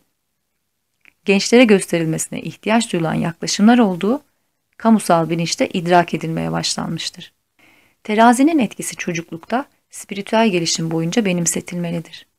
Gençlere 1.24 1.64
gösterilmesine 1.64 2.40
ihtiyaç 2.40 2.92
duyulan 2.92 3.14
yaklaşımlar 3.14 3.78
olduğu 3.78 4.22
kamusal 4.76 5.30
bilinçte 5.30 5.68
idrak 5.68 6.14
edilmeye 6.14 6.52
başlanmıştır. 6.52 7.32
Terazinin 8.04 8.58
etkisi 8.58 8.96
çocuklukta 8.96 9.64
spiritüel 9.90 10.48
gelişim 10.48 10.90
boyunca 10.90 11.24
benimsetilmelidir. 11.24 12.29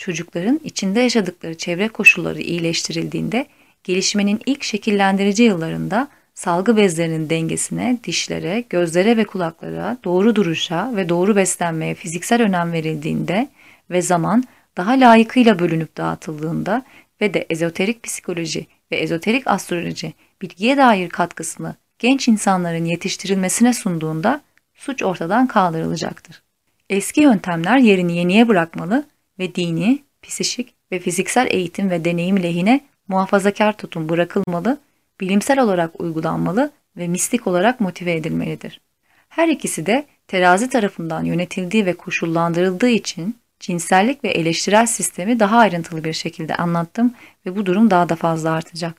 Çocukların 0.00 0.60
içinde 0.64 1.00
yaşadıkları 1.00 1.54
çevre 1.54 1.88
koşulları 1.88 2.40
iyileştirildiğinde 2.40 3.46
gelişmenin 3.84 4.40
ilk 4.46 4.62
şekillendirici 4.62 5.42
yıllarında 5.42 6.08
salgı 6.34 6.76
bezlerinin 6.76 7.30
dengesine, 7.30 7.98
dişlere, 8.04 8.64
gözlere 8.70 9.16
ve 9.16 9.24
kulaklara, 9.24 9.96
doğru 10.04 10.36
duruşa 10.36 10.96
ve 10.96 11.08
doğru 11.08 11.36
beslenmeye 11.36 11.94
fiziksel 11.94 12.42
önem 12.42 12.72
verildiğinde 12.72 13.48
ve 13.90 14.02
zaman 14.02 14.44
daha 14.76 14.92
layıkıyla 14.92 15.58
bölünüp 15.58 15.96
dağıtıldığında 15.96 16.82
ve 17.20 17.34
de 17.34 17.46
ezoterik 17.50 18.02
psikoloji 18.02 18.66
ve 18.92 18.96
ezoterik 18.96 19.46
astroloji 19.46 20.12
bilgiye 20.42 20.76
dair 20.76 21.08
katkısını 21.08 21.74
genç 21.98 22.28
insanların 22.28 22.84
yetiştirilmesine 22.84 23.74
sunduğunda 23.74 24.40
suç 24.74 25.02
ortadan 25.02 25.46
kaldırılacaktır. 25.46 26.42
Eski 26.90 27.20
yöntemler 27.20 27.78
yerini 27.78 28.16
yeniye 28.16 28.48
bırakmalı 28.48 29.04
ve 29.40 29.54
dini, 29.54 30.02
psişik 30.22 30.74
ve 30.92 30.98
fiziksel 30.98 31.46
eğitim 31.50 31.90
ve 31.90 32.04
deneyim 32.04 32.42
lehine 32.42 32.80
muhafazakar 33.08 33.76
tutum 33.76 34.08
bırakılmalı, 34.08 34.80
bilimsel 35.20 35.60
olarak 35.60 36.00
uygulanmalı 36.00 36.70
ve 36.96 37.08
mistik 37.08 37.46
olarak 37.46 37.80
motive 37.80 38.12
edilmelidir. 38.12 38.80
Her 39.28 39.48
ikisi 39.48 39.86
de 39.86 40.06
terazi 40.28 40.68
tarafından 40.68 41.24
yönetildiği 41.24 41.86
ve 41.86 41.92
koşullandırıldığı 41.92 42.88
için 42.88 43.36
cinsellik 43.60 44.24
ve 44.24 44.28
eleştirel 44.28 44.86
sistemi 44.86 45.40
daha 45.40 45.58
ayrıntılı 45.58 46.04
bir 46.04 46.12
şekilde 46.12 46.56
anlattım 46.56 47.14
ve 47.46 47.56
bu 47.56 47.66
durum 47.66 47.90
daha 47.90 48.08
da 48.08 48.16
fazla 48.16 48.50
artacak. 48.50 48.94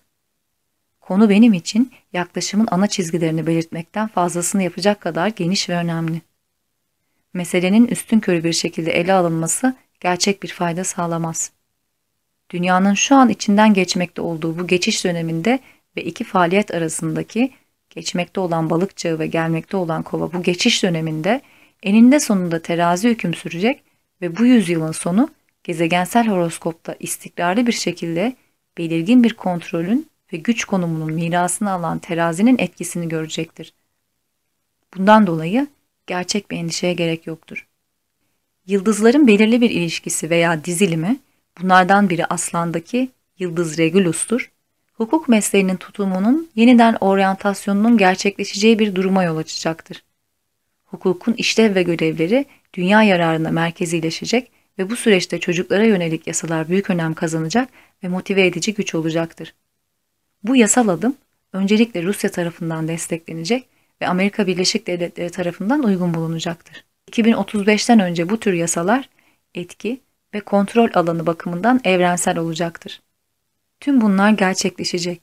Konu 1.01 1.29
benim 1.29 1.53
için 1.53 1.91
yaklaşımın 2.13 2.67
ana 2.71 2.87
çizgilerini 2.87 3.47
belirtmekten 3.47 4.07
fazlasını 4.07 4.63
yapacak 4.63 5.01
kadar 5.01 5.27
geniş 5.27 5.69
ve 5.69 5.75
önemli. 5.75 6.21
Meselenin 7.33 7.87
üstün 7.87 8.19
körü 8.19 8.43
bir 8.43 8.53
şekilde 8.53 8.91
ele 8.91 9.13
alınması 9.13 9.75
gerçek 10.01 10.43
bir 10.43 10.47
fayda 10.47 10.83
sağlamaz. 10.83 11.51
Dünyanın 12.49 12.93
şu 12.93 13.15
an 13.15 13.29
içinden 13.29 13.73
geçmekte 13.73 14.21
olduğu 14.21 14.59
bu 14.59 14.67
geçiş 14.67 15.05
döneminde 15.05 15.59
ve 15.97 16.03
iki 16.03 16.23
faaliyet 16.23 16.71
arasındaki 16.71 17.51
geçmekte 17.89 18.39
olan 18.39 18.69
balık 18.69 18.97
çağı 18.97 19.19
ve 19.19 19.27
gelmekte 19.27 19.77
olan 19.77 20.03
kova 20.03 20.33
bu 20.33 20.43
geçiş 20.43 20.83
döneminde 20.83 21.41
eninde 21.83 22.19
sonunda 22.19 22.61
terazi 22.61 23.09
hüküm 23.09 23.33
sürecek 23.33 23.83
ve 24.21 24.37
bu 24.37 24.45
yüzyılın 24.45 24.91
sonu 24.91 25.29
gezegensel 25.63 26.27
horoskopta 26.27 26.95
istikrarlı 26.99 27.67
bir 27.67 27.71
şekilde 27.71 28.35
belirgin 28.77 29.23
bir 29.23 29.33
kontrolün 29.33 30.09
ve 30.33 30.37
güç 30.37 30.65
konumunun 30.65 31.13
mirasını 31.13 31.71
alan 31.71 31.99
terazinin 31.99 32.57
etkisini 32.59 33.09
görecektir. 33.09 33.73
Bundan 34.97 35.27
dolayı 35.27 35.67
gerçek 36.07 36.51
bir 36.51 36.57
endişeye 36.57 36.93
gerek 36.93 37.27
yoktur. 37.27 37.67
Yıldızların 38.67 39.27
belirli 39.27 39.61
bir 39.61 39.69
ilişkisi 39.69 40.29
veya 40.29 40.65
dizilimi, 40.65 41.19
bunlardan 41.61 42.09
biri 42.09 42.25
aslandaki 42.25 43.09
yıldız 43.39 43.77
Regulus'tur. 43.77 44.51
Hukuk 44.93 45.29
mesleğinin 45.29 45.75
tutumunun 45.75 46.49
yeniden 46.55 46.97
oryantasyonunun 47.01 47.97
gerçekleşeceği 47.97 48.79
bir 48.79 48.95
duruma 48.95 49.23
yol 49.23 49.37
açacaktır. 49.37 50.03
Hukukun 50.85 51.33
işlev 51.33 51.75
ve 51.75 51.83
görevleri 51.83 52.45
dünya 52.73 53.03
yararına 53.03 53.51
merkezileşecek 53.51 54.51
ve 54.79 54.89
bu 54.89 54.95
süreçte 54.95 55.39
çocuklara 55.39 55.85
yönelik 55.85 56.27
yasalar 56.27 56.69
büyük 56.69 56.89
önem 56.89 57.13
kazanacak 57.13 57.69
ve 58.03 58.07
motive 58.07 58.45
edici 58.45 58.73
güç 58.73 58.95
olacaktır. 58.95 59.53
Bu 60.43 60.55
yasal 60.55 60.87
adım 60.87 61.15
öncelikle 61.53 62.03
Rusya 62.03 62.31
tarafından 62.31 62.87
desteklenecek 62.87 63.67
ve 64.01 64.07
Amerika 64.07 64.47
Birleşik 64.47 64.87
Devletleri 64.87 65.29
tarafından 65.29 65.83
uygun 65.83 66.13
bulunacaktır. 66.13 66.90
2035'ten 67.11 67.99
önce 67.99 68.29
bu 68.29 68.39
tür 68.39 68.53
yasalar 68.53 69.09
etki 69.55 70.01
ve 70.33 70.39
kontrol 70.39 70.89
alanı 70.93 71.25
bakımından 71.25 71.81
evrensel 71.83 72.37
olacaktır. 72.37 73.01
Tüm 73.79 74.01
bunlar 74.01 74.29
gerçekleşecek. 74.29 75.21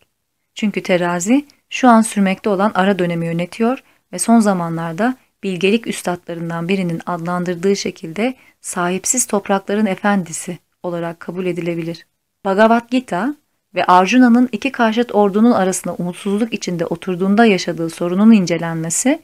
Çünkü 0.55 0.83
terazi 0.83 1.45
şu 1.71 1.89
an 1.89 2.03
sürmekte 2.03 2.51
olan 2.51 2.73
ara 2.75 2.99
dönemi 2.99 3.27
yönetiyor 3.27 3.83
ve 4.13 4.19
son 4.19 4.41
zamanlarda 4.41 5.17
bilgelik 5.43 5.87
üstadlarından 5.87 6.69
birinin 6.69 7.01
adlandırdığı 7.07 7.77
şekilde 7.77 8.35
sahipsiz 8.61 9.27
toprakların 9.27 9.87
efendisi 9.87 10.59
olarak 10.83 11.21
kabul 11.21 11.47
edilebilir. 11.47 12.07
Bhagavad 12.45 12.91
Gita 12.91 13.35
ve 13.75 13.85
Arjuna'nın 13.85 14.49
iki 14.53 14.73
karşıt 14.73 15.15
ordunun 15.15 15.53
arasında 15.53 15.95
umutsuzluk 15.95 16.53
içinde 16.53 16.87
oturduğunda 16.87 17.45
yaşadığı 17.45 17.91
sorunun 17.91 18.33
incelenmesi, 18.33 19.23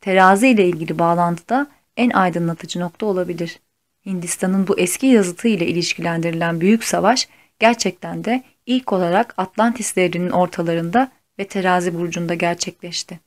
terazi 0.00 0.48
ile 0.48 0.68
ilgili 0.68 0.98
bağlantıda 0.98 1.66
en 1.96 2.10
aydınlatıcı 2.10 2.80
nokta 2.80 3.06
olabilir. 3.06 3.60
Hindistan'ın 4.06 4.68
bu 4.68 4.78
eski 4.78 5.06
yazıtı 5.06 5.48
ile 5.48 5.66
ilişkilendirilen 5.66 6.60
büyük 6.60 6.84
savaş 6.84 7.28
gerçekten 7.58 8.24
de 8.24 8.42
ilk 8.66 8.92
olarak 8.92 9.34
Atlantis 9.36 9.96
devrinin 9.96 10.30
ortalarında 10.30 11.12
ve 11.38 11.46
terazi 11.48 11.98
burcunda 11.98 12.34
gerçekleşti. 12.34 13.20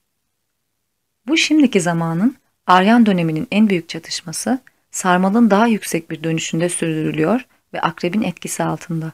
Bu 1.27 1.37
şimdiki 1.37 1.81
zamanın 1.81 2.35
Aryan 2.67 3.05
döneminin 3.05 3.47
en 3.51 3.69
büyük 3.69 3.89
çatışması 3.89 4.59
sarmalın 4.91 5.49
daha 5.49 5.67
yüksek 5.67 6.11
bir 6.11 6.23
dönüşünde 6.23 6.69
sürdürülüyor 6.69 7.45
ve 7.73 7.81
akrebin 7.81 8.21
etkisi 8.21 8.63
altında. 8.63 9.11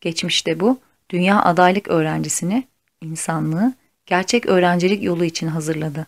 Geçmişte 0.00 0.60
bu, 0.60 0.78
dünya 1.10 1.42
adaylık 1.42 1.88
öğrencisini, 1.88 2.64
insanlığı, 3.00 3.74
gerçek 4.06 4.46
öğrencilik 4.46 5.02
yolu 5.02 5.24
için 5.24 5.46
hazırladı. 5.46 6.06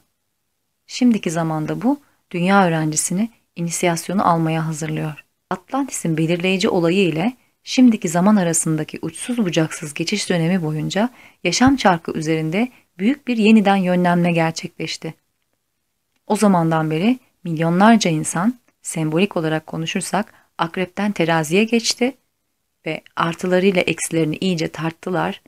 Şimdiki 0.86 1.30
zamanda 1.30 1.82
bu, 1.82 2.00
dünya 2.30 2.66
öğrencisini 2.66 3.30
inisiyasyonu 3.56 4.28
almaya 4.28 4.66
hazırlıyor. 4.66 5.24
Atlantis'in 5.50 6.16
belirleyici 6.16 6.68
olayı 6.68 7.08
ile 7.08 7.32
şimdiki 7.62 8.08
zaman 8.08 8.36
arasındaki 8.36 8.98
uçsuz 9.02 9.38
bucaksız 9.38 9.94
geçiş 9.94 10.30
dönemi 10.30 10.62
boyunca 10.62 11.10
yaşam 11.44 11.76
çarkı 11.76 12.12
üzerinde 12.12 12.68
büyük 12.98 13.28
bir 13.28 13.36
yeniden 13.36 13.76
yönlenme 13.76 14.32
gerçekleşti. 14.32 15.14
O 16.26 16.36
zamandan 16.36 16.90
beri 16.90 17.18
milyonlarca 17.44 18.10
insan, 18.10 18.54
sembolik 18.82 19.36
olarak 19.36 19.66
konuşursak, 19.66 20.32
akrepten 20.58 21.12
teraziye 21.12 21.64
geçti 21.64 22.14
ve 22.86 23.02
artılarıyla 23.16 23.80
eksilerini 23.80 24.36
iyice 24.36 24.68
tarttılar 24.68 25.42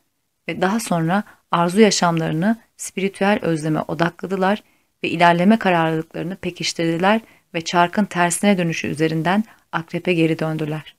ve 0.49 0.61
daha 0.61 0.81
sonra 0.81 1.25
arzu 1.51 1.81
yaşamlarını 1.81 2.57
spiritüel 2.77 3.38
özleme 3.42 3.81
odakladılar 3.81 4.62
ve 5.04 5.08
ilerleme 5.08 5.58
kararlılıklarını 5.58 6.36
pekiştirdiler 6.36 7.20
ve 7.54 7.60
çarkın 7.60 8.04
tersine 8.04 8.58
dönüşü 8.58 8.88
üzerinden 8.88 9.44
akrepe 9.72 10.14
geri 10.14 10.38
döndüler. 10.38 10.96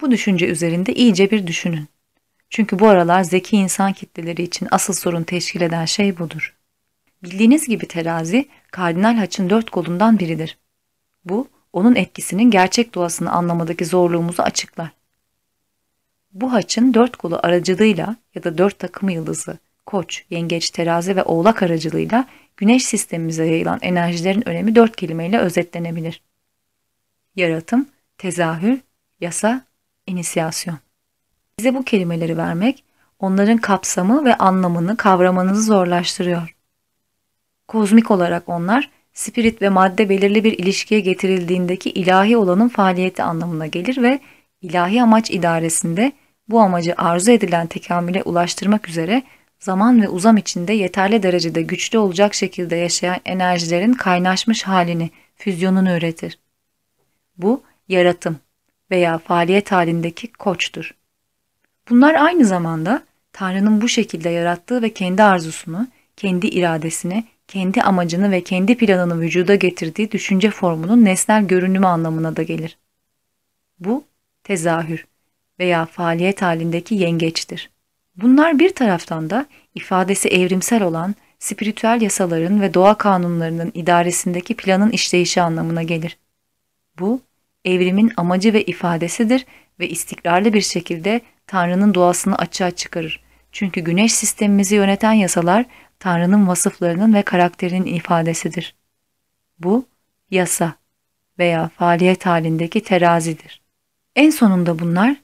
Bu 0.00 0.10
düşünce 0.10 0.46
üzerinde 0.46 0.94
iyice 0.94 1.30
bir 1.30 1.46
düşünün. 1.46 1.88
Çünkü 2.50 2.78
bu 2.78 2.88
aralar 2.88 3.22
zeki 3.22 3.56
insan 3.56 3.92
kitleleri 3.92 4.42
için 4.42 4.68
asıl 4.70 4.92
sorun 4.92 5.22
teşkil 5.22 5.60
eden 5.60 5.84
şey 5.84 6.18
budur. 6.18 6.54
Bildiğiniz 7.22 7.68
gibi 7.68 7.88
terazi, 7.88 8.48
kardinal 8.70 9.16
haçın 9.16 9.50
dört 9.50 9.70
kolundan 9.70 10.18
biridir. 10.18 10.58
Bu, 11.24 11.48
onun 11.72 11.94
etkisinin 11.94 12.50
gerçek 12.50 12.94
doğasını 12.94 13.32
anlamadaki 13.32 13.84
zorluğumuzu 13.84 14.42
açıklar. 14.42 14.90
Bu 16.32 16.52
haçın 16.52 16.94
dört 16.94 17.16
kolu 17.16 17.40
aracılığıyla 17.42 18.16
ya 18.34 18.44
da 18.44 18.58
dört 18.58 18.78
takımı 18.78 19.12
yıldızı, 19.12 19.58
koç, 19.86 20.24
yengeç, 20.30 20.70
terazi 20.70 21.16
ve 21.16 21.22
oğlak 21.22 21.62
aracılığıyla 21.62 22.28
güneş 22.56 22.84
sistemimize 22.84 23.44
yayılan 23.44 23.78
enerjilerin 23.82 24.48
önemi 24.48 24.74
dört 24.74 24.96
kelimeyle 24.96 25.38
özetlenebilir. 25.38 26.22
Yaratım, 27.36 27.88
tezahür, 28.18 28.80
yasa, 29.20 29.64
inisiyasyon. 30.06 30.78
Bize 31.58 31.74
bu 31.74 31.82
kelimeleri 31.84 32.36
vermek, 32.36 32.84
onların 33.18 33.58
kapsamı 33.58 34.24
ve 34.24 34.34
anlamını 34.34 34.96
kavramanızı 34.96 35.62
zorlaştırıyor. 35.62 36.56
Kozmik 37.68 38.10
olarak 38.10 38.48
onlar, 38.48 38.90
spirit 39.12 39.62
ve 39.62 39.68
madde 39.68 40.08
belirli 40.08 40.44
bir 40.44 40.52
ilişkiye 40.52 41.00
getirildiğindeki 41.00 41.90
ilahi 41.90 42.36
olanın 42.36 42.68
faaliyeti 42.68 43.22
anlamına 43.22 43.66
gelir 43.66 44.02
ve 44.02 44.20
ilahi 44.60 45.02
amaç 45.02 45.30
idaresinde 45.30 46.12
bu 46.48 46.60
amacı 46.60 46.94
arzu 46.96 47.30
edilen 47.30 47.66
tekamüle 47.66 48.22
ulaştırmak 48.22 48.88
üzere 48.88 49.22
zaman 49.64 50.02
ve 50.02 50.08
uzam 50.08 50.36
içinde 50.36 50.72
yeterli 50.72 51.22
derecede 51.22 51.62
güçlü 51.62 51.98
olacak 51.98 52.34
şekilde 52.34 52.76
yaşayan 52.76 53.20
enerjilerin 53.24 53.92
kaynaşmış 53.92 54.62
halini, 54.62 55.10
füzyonunu 55.36 55.96
üretir. 55.96 56.38
Bu 57.36 57.62
yaratım 57.88 58.38
veya 58.90 59.18
faaliyet 59.18 59.72
halindeki 59.72 60.32
koçtur. 60.32 60.94
Bunlar 61.90 62.14
aynı 62.14 62.44
zamanda 62.44 63.02
Tanrı'nın 63.32 63.80
bu 63.80 63.88
şekilde 63.88 64.28
yarattığı 64.28 64.82
ve 64.82 64.92
kendi 64.92 65.22
arzusunu, 65.22 65.88
kendi 66.16 66.46
iradesini, 66.46 67.24
kendi 67.48 67.82
amacını 67.82 68.30
ve 68.30 68.40
kendi 68.40 68.76
planını 68.76 69.20
vücuda 69.20 69.54
getirdiği 69.54 70.10
düşünce 70.10 70.50
formunun 70.50 71.04
nesnel 71.04 71.46
görünümü 71.46 71.86
anlamına 71.86 72.36
da 72.36 72.42
gelir. 72.42 72.78
Bu 73.78 74.04
tezahür 74.44 75.06
veya 75.58 75.86
faaliyet 75.86 76.42
halindeki 76.42 76.94
yengeçtir. 76.94 77.73
Bunlar 78.16 78.58
bir 78.58 78.74
taraftan 78.74 79.30
da 79.30 79.46
ifadesi 79.74 80.28
evrimsel 80.28 80.82
olan 80.82 81.14
spiritüel 81.38 82.00
yasaların 82.00 82.60
ve 82.60 82.74
doğa 82.74 82.94
kanunlarının 82.94 83.72
idaresindeki 83.74 84.56
planın 84.56 84.90
işleyişi 84.90 85.42
anlamına 85.42 85.82
gelir. 85.82 86.18
Bu, 86.98 87.20
evrimin 87.64 88.12
amacı 88.16 88.52
ve 88.52 88.62
ifadesidir 88.64 89.46
ve 89.80 89.88
istikrarlı 89.88 90.52
bir 90.52 90.60
şekilde 90.60 91.20
Tanrı'nın 91.46 91.94
doğasını 91.94 92.36
açığa 92.36 92.70
çıkarır. 92.70 93.24
Çünkü 93.52 93.80
güneş 93.80 94.14
sistemimizi 94.14 94.74
yöneten 94.74 95.12
yasalar 95.12 95.64
Tanrı'nın 95.98 96.48
vasıflarının 96.48 97.14
ve 97.14 97.22
karakterinin 97.22 97.86
ifadesidir. 97.86 98.74
Bu, 99.58 99.86
yasa 100.30 100.74
veya 101.38 101.70
faaliyet 101.76 102.26
halindeki 102.26 102.82
terazidir. 102.82 103.60
En 104.16 104.30
sonunda 104.30 104.78
bunlar 104.78 105.16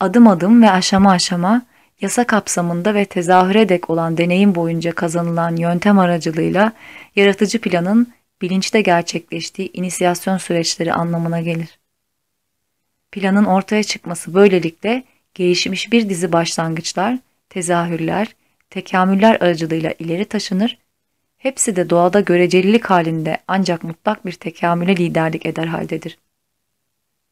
adım 0.00 0.28
adım 0.28 0.62
ve 0.62 0.70
aşama 0.70 1.10
aşama 1.10 1.62
yasa 2.00 2.26
kapsamında 2.26 2.94
ve 2.94 3.04
tezahüre 3.04 3.68
dek 3.68 3.90
olan 3.90 4.16
deneyim 4.16 4.54
boyunca 4.54 4.92
kazanılan 4.92 5.56
yöntem 5.56 5.98
aracılığıyla 5.98 6.72
yaratıcı 7.16 7.60
planın 7.60 8.12
bilinçte 8.42 8.80
gerçekleştiği 8.80 9.70
inisiyasyon 9.72 10.38
süreçleri 10.38 10.92
anlamına 10.92 11.40
gelir. 11.40 11.78
Planın 13.12 13.44
ortaya 13.44 13.82
çıkması 13.82 14.34
böylelikle 14.34 15.04
gelişmiş 15.34 15.92
bir 15.92 16.08
dizi 16.08 16.32
başlangıçlar, 16.32 17.18
tezahürler, 17.48 18.36
tekamüller 18.70 19.34
aracılığıyla 19.40 19.94
ileri 19.98 20.24
taşınır, 20.24 20.78
Hepsi 21.46 21.76
de 21.76 21.90
doğada 21.90 22.20
görecelilik 22.20 22.84
halinde 22.84 23.38
ancak 23.48 23.84
mutlak 23.84 24.26
bir 24.26 24.32
tekamüle 24.32 24.96
liderlik 24.96 25.46
eder 25.46 25.66
haldedir. 25.66 26.18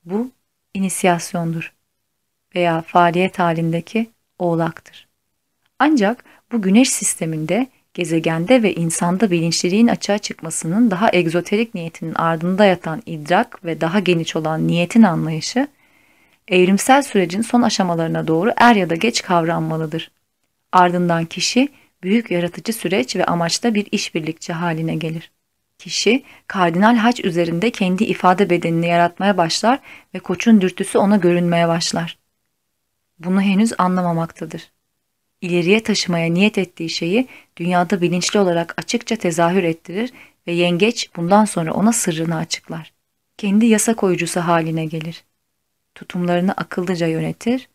Bu 0.04 0.30
inisiyasyondur 0.74 1.72
veya 2.54 2.82
faaliyet 2.82 3.38
halindeki 3.38 4.10
oğlaktır. 4.38 5.08
Ancak 5.78 6.24
bu 6.52 6.62
güneş 6.62 6.90
sisteminde, 6.90 7.66
gezegende 7.94 8.62
ve 8.62 8.74
insanda 8.74 9.30
bilinçliliğin 9.30 9.88
açığa 9.88 10.18
çıkmasının 10.18 10.90
daha 10.90 11.10
egzoterik 11.12 11.74
niyetinin 11.74 12.14
ardında 12.14 12.64
yatan 12.64 13.02
idrak 13.06 13.64
ve 13.64 13.80
daha 13.80 14.00
geniş 14.00 14.36
olan 14.36 14.66
niyetin 14.66 15.02
anlayışı, 15.02 15.68
evrimsel 16.48 17.02
sürecin 17.02 17.42
son 17.42 17.62
aşamalarına 17.62 18.26
doğru 18.26 18.52
er 18.56 18.74
ya 18.74 18.90
da 18.90 18.94
geç 18.94 19.22
kavranmalıdır. 19.22 20.10
Ardından 20.72 21.24
kişi 21.24 21.68
büyük 22.02 22.30
yaratıcı 22.30 22.72
süreç 22.72 23.16
ve 23.16 23.24
amaçta 23.24 23.74
bir 23.74 23.86
işbirlikçi 23.92 24.52
haline 24.52 24.94
gelir. 24.94 25.30
Kişi 25.78 26.22
kardinal 26.46 26.96
haç 26.96 27.24
üzerinde 27.24 27.70
kendi 27.70 28.04
ifade 28.04 28.50
bedenini 28.50 28.86
yaratmaya 28.86 29.36
başlar 29.36 29.78
ve 30.14 30.18
koçun 30.18 30.60
dürtüsü 30.60 30.98
ona 30.98 31.16
görünmeye 31.16 31.68
başlar. 31.68 32.23
Bunu 33.18 33.42
henüz 33.42 33.72
anlamamaktadır. 33.78 34.72
İleriye 35.40 35.82
taşımaya 35.82 36.32
niyet 36.32 36.58
ettiği 36.58 36.90
şeyi 36.90 37.28
dünyada 37.56 38.00
bilinçli 38.00 38.38
olarak 38.38 38.74
açıkça 38.76 39.16
tezahür 39.16 39.62
ettirir 39.64 40.12
ve 40.46 40.52
yengeç 40.52 41.10
bundan 41.16 41.44
sonra 41.44 41.72
ona 41.72 41.92
sırrını 41.92 42.36
açıklar. 42.36 42.92
Kendi 43.36 43.66
yasa 43.66 43.94
koyucusu 43.94 44.40
haline 44.40 44.84
gelir. 44.84 45.24
Tutumlarını 45.94 46.52
akıllıca 46.52 47.06
yönetir, 47.06 47.68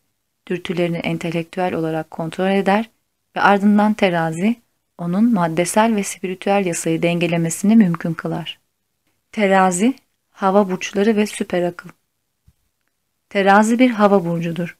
dürtülerini 0.48 0.96
entelektüel 0.96 1.74
olarak 1.74 2.10
kontrol 2.10 2.50
eder 2.50 2.90
ve 3.36 3.40
ardından 3.40 3.94
terazi 3.94 4.56
onun 4.98 5.34
maddesel 5.34 5.96
ve 5.96 6.02
spiritüel 6.02 6.66
yasayı 6.66 7.02
dengelemesini 7.02 7.76
mümkün 7.76 8.14
kılar. 8.14 8.60
Terazi, 9.32 9.94
hava 10.30 10.70
burçları 10.70 11.16
ve 11.16 11.26
süper 11.26 11.62
akıl. 11.62 11.90
Terazi 13.28 13.78
bir 13.78 13.90
hava 13.90 14.24
burcudur. 14.24 14.79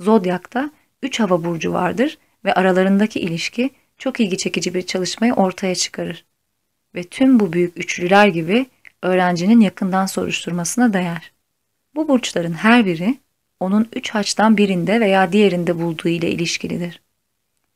Zodyakta 0.00 0.70
üç 1.02 1.20
hava 1.20 1.44
burcu 1.44 1.72
vardır 1.72 2.18
ve 2.44 2.54
aralarındaki 2.54 3.20
ilişki 3.20 3.70
çok 3.98 4.20
ilgi 4.20 4.38
çekici 4.38 4.74
bir 4.74 4.82
çalışmayı 4.82 5.34
ortaya 5.34 5.74
çıkarır. 5.74 6.24
Ve 6.94 7.02
tüm 7.02 7.40
bu 7.40 7.52
büyük 7.52 7.78
üçlüler 7.78 8.28
gibi 8.28 8.66
öğrencinin 9.02 9.60
yakından 9.60 10.06
soruşturmasına 10.06 10.92
değer. 10.92 11.32
Bu 11.94 12.08
burçların 12.08 12.52
her 12.52 12.86
biri 12.86 13.18
onun 13.60 13.88
üç 13.92 14.10
haçtan 14.10 14.56
birinde 14.56 15.00
veya 15.00 15.32
diğerinde 15.32 15.78
bulduğu 15.78 16.08
ile 16.08 16.30
ilişkilidir. 16.30 17.00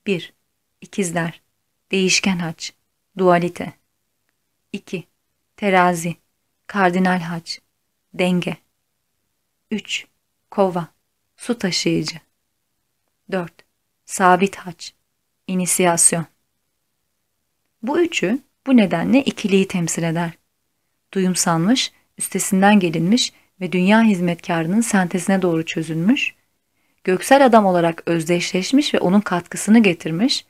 1. 0.07 0.33
İkizler 0.81 1.43
Değişken 1.91 2.39
haç 2.39 2.73
Dualite 3.19 3.73
2. 4.73 5.05
Terazi 5.57 6.17
Kardinal 6.67 7.21
haç 7.21 7.61
Denge 8.15 8.57
3. 9.71 10.07
Kova 10.51 10.89
Su 11.43 11.59
taşıyıcı 11.59 12.17
4. 13.33 13.53
Sabit 14.05 14.57
haç 14.57 14.95
İnisiyasyon 15.47 16.27
Bu 17.83 18.01
üçü 18.01 18.39
bu 18.67 18.77
nedenle 18.77 19.23
ikiliyi 19.23 19.69
temsil 19.69 20.03
eder. 20.03 20.31
Duyumsanmış, 21.15 21.93
üstesinden 22.19 22.81
gelinmiş 22.81 23.33
ve 23.61 23.73
dünya 23.73 24.03
hizmetkarının 24.03 24.81
sentezine 24.81 25.43
doğru 25.43 25.65
çözülmüş, 25.67 26.35
göksel 27.05 27.47
adam 27.47 27.67
olarak 27.67 28.03
özdeşleşmiş 28.07 28.95
ve 28.95 29.01
onun 29.01 29.21
katkısını 29.21 29.79
getirmiş, 29.83 30.45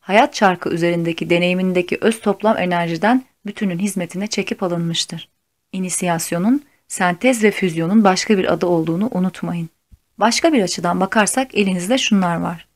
hayat 0.00 0.34
çarkı 0.34 0.70
üzerindeki 0.70 1.30
deneyimindeki 1.30 1.98
öz 2.00 2.20
toplam 2.20 2.58
enerjiden 2.58 3.24
bütünün 3.46 3.78
hizmetine 3.78 4.26
çekip 4.26 4.62
alınmıştır. 4.62 5.28
İnisiyasyonun, 5.72 6.64
sentez 6.88 7.44
ve 7.44 7.50
füzyonun 7.50 8.04
başka 8.04 8.38
bir 8.38 8.52
adı 8.52 8.66
olduğunu 8.66 9.08
unutmayın. 9.12 9.68
Başka 10.18 10.52
bir 10.52 10.62
açıdan 10.62 11.00
bakarsak 11.00 11.54
elinizde 11.54 11.98
şunlar 11.98 12.36
var. 12.36 12.68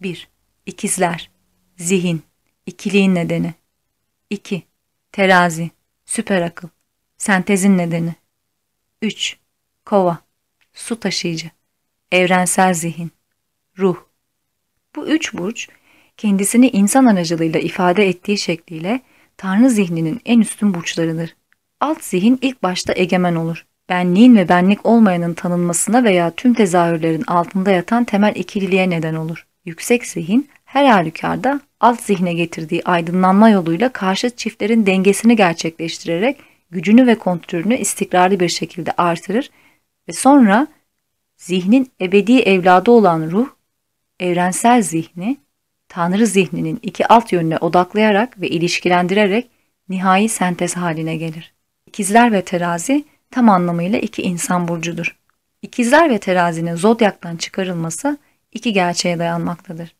1. 0.00 0.28
İkizler, 0.66 1.30
zihin, 1.76 2.22
ikiliğin 2.66 3.14
nedeni. 3.14 3.54
2. 4.30 4.62
Terazi, 5.12 5.70
süper 6.04 6.42
akıl, 6.42 6.68
sentezin 7.16 7.78
nedeni. 7.78 8.14
3. 9.02 9.36
Kova, 9.84 10.18
su 10.72 11.00
taşıyıcı, 11.00 11.50
evrensel 12.12 12.74
zihin, 12.74 13.10
ruh. 13.78 13.96
Bu 14.96 15.06
üç 15.06 15.34
burç 15.34 15.68
kendisini 16.16 16.68
insan 16.68 17.06
aracılığıyla 17.06 17.60
ifade 17.60 18.08
ettiği 18.08 18.38
şekliyle 18.38 19.00
Tanrı 19.36 19.70
zihninin 19.70 20.20
en 20.24 20.40
üstün 20.40 20.74
burçlarıdır. 20.74 21.36
Alt 21.80 22.04
zihin 22.04 22.38
ilk 22.42 22.62
başta 22.62 22.92
egemen 22.96 23.34
olur. 23.34 23.66
Benliğin 23.88 24.36
ve 24.36 24.48
benlik 24.48 24.86
olmayanın 24.86 25.34
tanınmasına 25.34 26.04
veya 26.04 26.30
tüm 26.30 26.54
tezahürlerin 26.54 27.24
altında 27.26 27.70
yatan 27.70 28.04
temel 28.04 28.36
ikililiğe 28.36 28.90
neden 28.90 29.14
olur. 29.14 29.46
Yüksek 29.64 30.06
zihin 30.06 30.48
her 30.64 30.84
halükarda 30.84 31.60
alt 31.80 32.00
zihne 32.00 32.34
getirdiği 32.34 32.82
aydınlanma 32.84 33.50
yoluyla 33.50 33.88
karşıt 33.88 34.38
çiftlerin 34.38 34.86
dengesini 34.86 35.36
gerçekleştirerek 35.36 36.40
gücünü 36.70 37.06
ve 37.06 37.14
kontrolünü 37.14 37.76
istikrarlı 37.76 38.40
bir 38.40 38.48
şekilde 38.48 38.92
artırır 38.92 39.50
ve 40.08 40.12
sonra 40.12 40.66
zihnin 41.36 41.90
ebedi 42.00 42.38
evladı 42.38 42.90
olan 42.90 43.30
ruh, 43.30 43.48
evrensel 44.20 44.82
zihni, 44.82 45.36
Tanrı 45.88 46.26
zihninin 46.26 46.78
iki 46.82 47.06
alt 47.06 47.32
yönüne 47.32 47.58
odaklayarak 47.58 48.40
ve 48.40 48.48
ilişkilendirerek 48.48 49.50
nihai 49.88 50.28
sentez 50.28 50.76
haline 50.76 51.16
gelir. 51.16 51.54
İkizler 51.86 52.32
ve 52.32 52.42
terazi 52.42 53.04
tam 53.34 53.48
anlamıyla 53.48 53.98
iki 53.98 54.22
insan 54.22 54.68
burcudur. 54.68 55.16
İkizler 55.62 56.10
ve 56.10 56.18
terazinin 56.18 56.74
zodyaktan 56.74 57.36
çıkarılması 57.36 58.18
iki 58.52 58.72
gerçeğe 58.72 59.18
dayanmaktadır. 59.18 59.94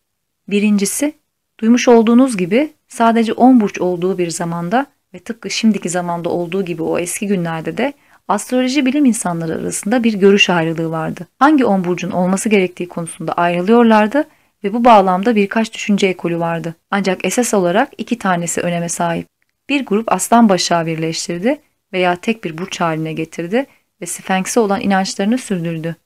Birincisi, 0.49 1.13
duymuş 1.61 1.89
olduğunuz 1.89 2.37
gibi 2.37 2.73
sadece 2.89 3.33
10 3.33 3.61
burç 3.61 3.81
olduğu 3.81 4.19
bir 4.19 4.31
zamanda 4.31 4.87
ve 5.15 5.19
tıpkı 5.19 5.51
şimdiki 5.51 5.89
zamanda 5.89 6.29
olduğu 6.29 6.65
gibi 6.65 6.83
o 6.83 6.99
eski 6.99 7.27
günlerde 7.27 7.77
de 7.77 7.93
astroloji 8.29 8.87
bilim 8.87 9.05
insanları 9.05 9.55
arasında 9.55 10.05
bir 10.05 10.15
görüş 10.15 10.51
ayrılığı 10.51 10.91
vardı. 10.91 11.27
Hangi 11.39 11.65
10 11.65 11.85
burcun 11.85 12.11
olması 12.11 12.49
gerektiği 12.49 12.89
konusunda 12.89 13.33
ayrılıyorlardı 13.33 14.25
ve 14.65 14.73
bu 14.73 14.85
bağlamda 14.85 15.37
birkaç 15.37 15.75
düşünce 15.75 16.07
ekolü 16.07 16.39
vardı. 16.39 16.75
Ancak 16.91 17.25
esas 17.25 17.55
olarak 17.55 17.93
iki 17.99 18.19
tanesi 18.19 18.61
öneme 18.61 18.89
sahip. 18.89 19.27
Bir 19.69 19.87
grup 19.87 20.13
aslan 20.13 20.49
başağı 20.49 20.87
birleştirdi 20.87 21.61
veya 21.95 22.17
tek 22.17 22.45
bir 22.45 22.59
burç 22.59 22.81
haline 22.81 23.13
getirdi 23.13 23.67
ve 24.01 24.07
Sphinx'e 24.07 24.61
olan 24.61 24.81
inançlarını 24.81 25.39
sürdürdü. 25.39 25.97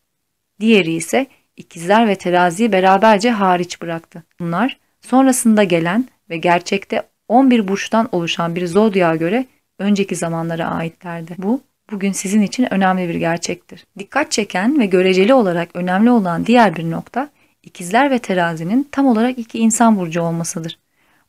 Diğeri 0.60 0.92
ise 0.92 1.26
ikizler 1.56 2.08
ve 2.08 2.14
teraziyi 2.14 2.72
beraberce 2.72 3.30
hariç 3.30 3.82
bıraktı. 3.82 4.22
Bunlar 4.40 4.78
sonrasında 5.00 5.64
gelen 5.64 6.08
ve 6.30 6.36
gerçekte 6.36 7.02
11 7.28 7.68
burçtan 7.68 8.08
oluşan 8.12 8.56
bir 8.56 8.66
zodyağa 8.66 9.16
göre 9.16 9.46
önceki 9.78 10.16
zamanlara 10.16 10.66
aitlerdi. 10.66 11.34
Bu 11.38 11.60
bugün 11.90 12.12
sizin 12.12 12.42
için 12.42 12.74
önemli 12.74 13.08
bir 13.08 13.14
gerçektir. 13.14 13.86
Dikkat 13.98 14.32
çeken 14.32 14.80
ve 14.80 14.86
göreceli 14.86 15.34
olarak 15.34 15.68
önemli 15.74 16.10
olan 16.10 16.46
diğer 16.46 16.76
bir 16.76 16.90
nokta 16.90 17.28
ikizler 17.62 18.10
ve 18.10 18.18
terazinin 18.18 18.88
tam 18.92 19.06
olarak 19.06 19.38
iki 19.38 19.58
insan 19.58 19.98
burcu 19.98 20.22
olmasıdır. 20.22 20.78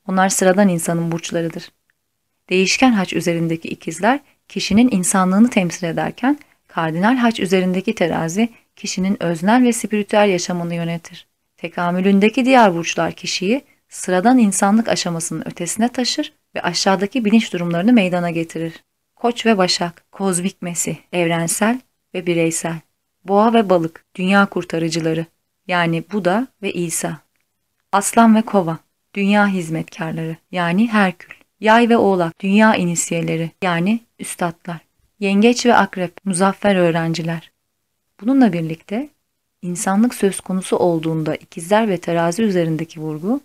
Onlar 0.08 0.30
sıradan 0.30 0.70
insanın 0.70 1.12
burçlarıdır. 1.12 1.72
Değişken 2.50 2.92
haç 2.92 3.14
üzerindeki 3.14 3.68
ikizler 3.68 4.20
kişinin 4.50 4.92
insanlığını 4.92 5.50
temsil 5.50 5.88
ederken 5.88 6.40
kardinal 6.68 7.18
haç 7.18 7.40
üzerindeki 7.40 7.96
terazi 7.96 8.50
kişinin 8.76 9.24
öznel 9.24 9.64
ve 9.64 9.74
spiritüel 9.74 10.30
yaşamını 10.30 10.76
yönetir. 10.76 11.28
Tekamülündeki 11.58 12.46
diğer 12.46 12.74
burçlar 12.74 13.12
kişiyi 13.12 13.62
sıradan 13.90 14.38
insanlık 14.38 14.88
aşamasının 14.88 15.48
ötesine 15.48 15.90
taşır 15.90 16.34
ve 16.56 16.62
aşağıdaki 16.62 17.26
bilinç 17.26 17.54
durumlarını 17.54 17.94
meydana 17.94 18.30
getirir. 18.30 18.84
Koç 19.16 19.46
ve 19.46 19.58
Başak, 19.58 20.12
kozmik 20.12 20.62
mesi, 20.62 20.98
evrensel 21.14 21.80
ve 22.14 22.26
bireysel. 22.26 22.80
Boğa 23.24 23.54
ve 23.54 23.70
balık, 23.70 24.06
dünya 24.16 24.46
kurtarıcıları, 24.46 25.26
yani 25.68 26.04
Buda 26.12 26.48
ve 26.62 26.74
İsa. 26.74 27.18
Aslan 27.92 28.36
ve 28.36 28.42
Kova, 28.42 28.78
dünya 29.14 29.48
hizmetkarları, 29.48 30.36
yani 30.52 30.88
Herkül. 30.88 31.39
Yay 31.60 31.90
ve 31.90 31.98
Oğlak, 31.98 32.40
dünya 32.40 32.76
inisiyeleri, 32.76 33.52
yani 33.62 34.00
üstadlar. 34.20 34.78
Yengeç 35.20 35.66
ve 35.66 35.76
Akrep, 35.76 36.26
muzaffer 36.26 36.76
öğrenciler. 36.76 37.52
Bununla 38.22 38.54
birlikte 38.54 39.10
insanlık 39.62 40.14
söz 40.14 40.40
konusu 40.40 40.78
olduğunda 40.78 41.36
ikizler 41.36 41.90
ve 41.90 41.98
terazi 41.98 42.44
üzerindeki 42.44 43.00
vurgu, 43.00 43.42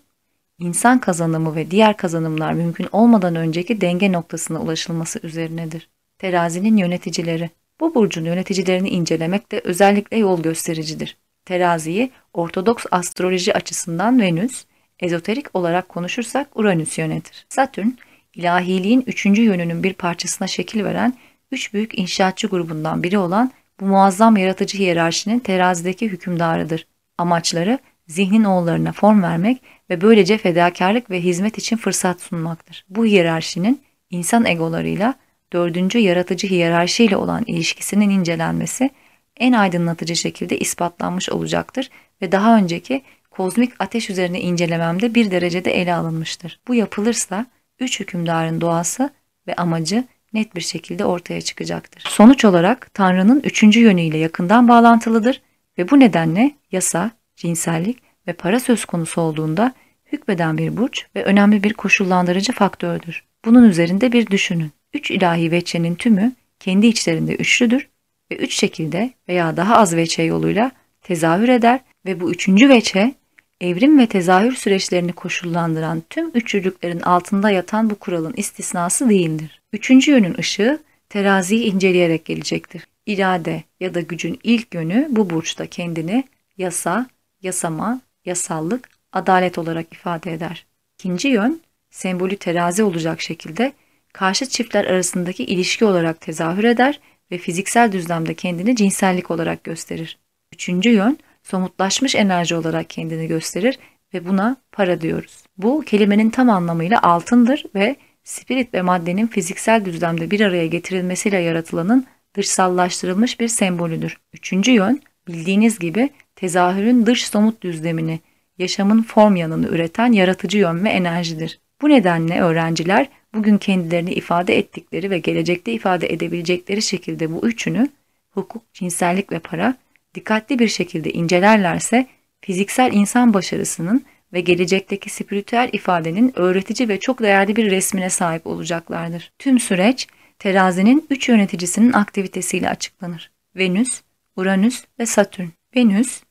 insan 0.59 0.99
kazanımı 0.99 1.55
ve 1.55 1.71
diğer 1.71 1.97
kazanımlar 1.97 2.53
mümkün 2.53 2.87
olmadan 2.91 3.35
önceki 3.35 3.81
denge 3.81 4.11
noktasına 4.11 4.61
ulaşılması 4.61 5.19
üzerinedir. 5.23 5.89
Terazinin 6.17 6.77
yöneticileri. 6.77 7.49
Bu 7.79 7.95
burcun 7.95 8.25
yöneticilerini 8.25 8.89
incelemek 8.89 9.51
de 9.51 9.61
özellikle 9.63 10.17
yol 10.17 10.41
göstericidir. 10.41 11.17
Teraziyi 11.45 12.11
Ortodoks 12.33 12.85
astroloji 12.91 13.53
açısından 13.53 14.19
Venüs, 14.19 14.65
Ezoterik 14.99 15.55
olarak 15.55 15.89
konuşursak 15.89 16.47
Uranüs 16.55 16.97
yönetir. 16.97 17.45
Satürn, 17.49 17.89
ilahiliğin 18.35 19.03
üçüncü 19.07 19.41
yönünün 19.41 19.83
bir 19.83 19.93
parçasına 19.93 20.47
şekil 20.47 20.83
veren 20.83 21.13
üç 21.51 21.73
büyük 21.73 21.99
inşaatçı 21.99 22.47
grubundan 22.47 23.03
biri 23.03 23.17
olan 23.17 23.51
bu 23.79 23.85
muazzam 23.85 24.37
yaratıcı 24.37 24.77
hiyerarşinin 24.77 25.39
terazideki 25.39 26.07
hükümdarıdır. 26.09 26.87
Amaçları 27.17 27.79
zihnin 28.07 28.43
oğullarına 28.43 28.91
form 28.91 29.23
vermek 29.23 29.61
ve 29.89 30.01
böylece 30.01 30.37
fedakarlık 30.37 31.09
ve 31.09 31.21
hizmet 31.21 31.57
için 31.57 31.77
fırsat 31.77 32.21
sunmaktır. 32.21 32.85
Bu 32.89 33.05
hiyerarşinin 33.05 33.81
insan 34.09 34.45
egolarıyla 34.45 35.13
dördüncü 35.53 35.99
yaratıcı 35.99 36.47
hiyerarşiyle 36.47 37.17
olan 37.17 37.43
ilişkisinin 37.47 38.09
incelenmesi 38.09 38.89
en 39.37 39.53
aydınlatıcı 39.53 40.15
şekilde 40.15 40.59
ispatlanmış 40.59 41.29
olacaktır 41.29 41.89
ve 42.21 42.31
daha 42.31 42.57
önceki 42.57 43.01
kozmik 43.37 43.73
ateş 43.79 44.09
üzerine 44.09 44.41
incelememde 44.41 45.15
bir 45.15 45.31
derecede 45.31 45.71
ele 45.71 45.93
alınmıştır. 45.93 46.59
Bu 46.67 46.75
yapılırsa 46.75 47.45
üç 47.79 47.99
hükümdarın 47.99 48.61
doğası 48.61 49.09
ve 49.47 49.53
amacı 49.53 50.03
net 50.33 50.55
bir 50.55 50.61
şekilde 50.61 51.05
ortaya 51.05 51.41
çıkacaktır. 51.41 52.03
Sonuç 52.07 52.45
olarak 52.45 52.93
Tanrı'nın 52.93 53.41
üçüncü 53.43 53.79
yönüyle 53.79 54.17
yakından 54.17 54.67
bağlantılıdır 54.67 55.41
ve 55.77 55.89
bu 55.89 55.99
nedenle 55.99 56.51
yasa, 56.71 57.11
cinsellik 57.35 57.97
ve 58.27 58.33
para 58.33 58.59
söz 58.59 58.85
konusu 58.85 59.21
olduğunda 59.21 59.73
hükmeden 60.11 60.57
bir 60.57 60.77
burç 60.77 61.05
ve 61.15 61.23
önemli 61.23 61.63
bir 61.63 61.73
koşullandırıcı 61.73 62.53
faktördür. 62.53 63.23
Bunun 63.45 63.63
üzerinde 63.63 64.11
bir 64.11 64.27
düşünün. 64.27 64.71
Üç 64.93 65.11
ilahi 65.11 65.51
veçenin 65.51 65.95
tümü 65.95 66.31
kendi 66.59 66.87
içlerinde 66.87 67.35
üçlüdür 67.35 67.89
ve 68.31 68.35
üç 68.35 68.55
şekilde 68.55 69.13
veya 69.29 69.57
daha 69.57 69.77
az 69.77 69.95
veçe 69.95 70.23
yoluyla 70.23 70.71
tezahür 71.01 71.49
eder 71.49 71.79
ve 72.05 72.19
bu 72.19 72.31
üçüncü 72.31 72.69
veçe 72.69 73.13
evrim 73.61 73.99
ve 73.99 74.07
tezahür 74.07 74.55
süreçlerini 74.55 75.13
koşullandıran 75.13 76.03
tüm 76.09 76.29
üçlülüklerin 76.33 76.99
altında 76.99 77.49
yatan 77.49 77.89
bu 77.89 77.95
kuralın 77.95 78.33
istisnası 78.37 79.09
değildir. 79.09 79.61
Üçüncü 79.73 80.11
yönün 80.11 80.37
ışığı 80.37 80.79
teraziyi 81.09 81.63
inceleyerek 81.63 82.25
gelecektir. 82.25 82.87
İrade 83.05 83.63
ya 83.79 83.93
da 83.93 84.01
gücün 84.01 84.39
ilk 84.43 84.73
yönü 84.73 85.07
bu 85.09 85.29
burçta 85.29 85.65
kendini 85.65 86.23
yasa, 86.57 87.09
yasama, 87.41 88.01
yasallık, 88.25 88.89
adalet 89.13 89.57
olarak 89.57 89.93
ifade 89.93 90.33
eder. 90.33 90.65
İkinci 90.99 91.27
yön 91.27 91.61
sembolü 91.89 92.37
terazi 92.37 92.83
olacak 92.83 93.21
şekilde 93.21 93.73
karşı 94.13 94.45
çiftler 94.45 94.85
arasındaki 94.85 95.43
ilişki 95.43 95.85
olarak 95.85 96.21
tezahür 96.21 96.63
eder 96.63 96.99
ve 97.31 97.37
fiziksel 97.37 97.91
düzlemde 97.91 98.33
kendini 98.33 98.75
cinsellik 98.75 99.31
olarak 99.31 99.63
gösterir. 99.63 100.17
Üçüncü 100.53 100.89
yön 100.89 101.17
somutlaşmış 101.45 102.15
enerji 102.15 102.55
olarak 102.55 102.89
kendini 102.89 103.27
gösterir 103.27 103.79
ve 104.13 104.27
buna 104.27 104.57
para 104.71 105.01
diyoruz. 105.01 105.43
Bu 105.57 105.81
kelimenin 105.81 106.29
tam 106.29 106.49
anlamıyla 106.49 107.01
altındır 107.01 107.65
ve 107.75 107.95
spirit 108.23 108.73
ve 108.73 108.81
maddenin 108.81 109.27
fiziksel 109.27 109.85
düzlemde 109.85 110.31
bir 110.31 110.41
araya 110.41 110.67
getirilmesiyle 110.67 111.37
yaratılanın 111.37 112.05
dışsallaştırılmış 112.35 113.39
bir 113.39 113.47
sembolüdür. 113.47 114.17
Üçüncü 114.33 114.71
yön 114.71 115.01
bildiğiniz 115.27 115.79
gibi 115.79 116.09
tezahürün 116.35 117.05
dış 117.05 117.27
somut 117.27 117.61
düzlemini, 117.61 118.19
yaşamın 118.57 119.01
form 119.01 119.35
yanını 119.35 119.67
üreten 119.67 120.11
yaratıcı 120.11 120.57
yön 120.57 120.85
ve 120.85 120.89
enerjidir. 120.89 121.59
Bu 121.81 121.89
nedenle 121.89 122.41
öğrenciler 122.41 123.07
bugün 123.33 123.57
kendilerini 123.57 124.13
ifade 124.13 124.57
ettikleri 124.57 125.09
ve 125.09 125.19
gelecekte 125.19 125.71
ifade 125.71 126.13
edebilecekleri 126.13 126.81
şekilde 126.81 127.33
bu 127.33 127.47
üçünü 127.47 127.89
hukuk, 128.31 128.73
cinsellik 128.73 129.31
ve 129.31 129.39
para 129.39 129.75
dikkatli 130.15 130.59
bir 130.59 130.67
şekilde 130.67 131.11
incelerlerse 131.11 132.07
fiziksel 132.41 132.93
insan 132.93 133.33
başarısının 133.33 134.05
ve 134.33 134.41
gelecekteki 134.41 135.09
spiritüel 135.09 135.69
ifadenin 135.73 136.33
öğretici 136.35 136.89
ve 136.89 136.99
çok 136.99 137.19
değerli 137.19 137.55
bir 137.55 137.71
resmine 137.71 138.09
sahip 138.09 138.47
olacaklardır. 138.47 139.31
Tüm 139.39 139.59
süreç 139.59 140.07
terazinin 140.39 141.07
üç 141.09 141.29
yöneticisinin 141.29 141.93
aktivitesiyle 141.93 142.69
açıklanır. 142.69 143.31
Venüs, 143.55 144.01
Uranüs 144.35 144.83
ve 144.99 145.05
Satürn. 145.05 145.47
Venüs, 145.75 146.23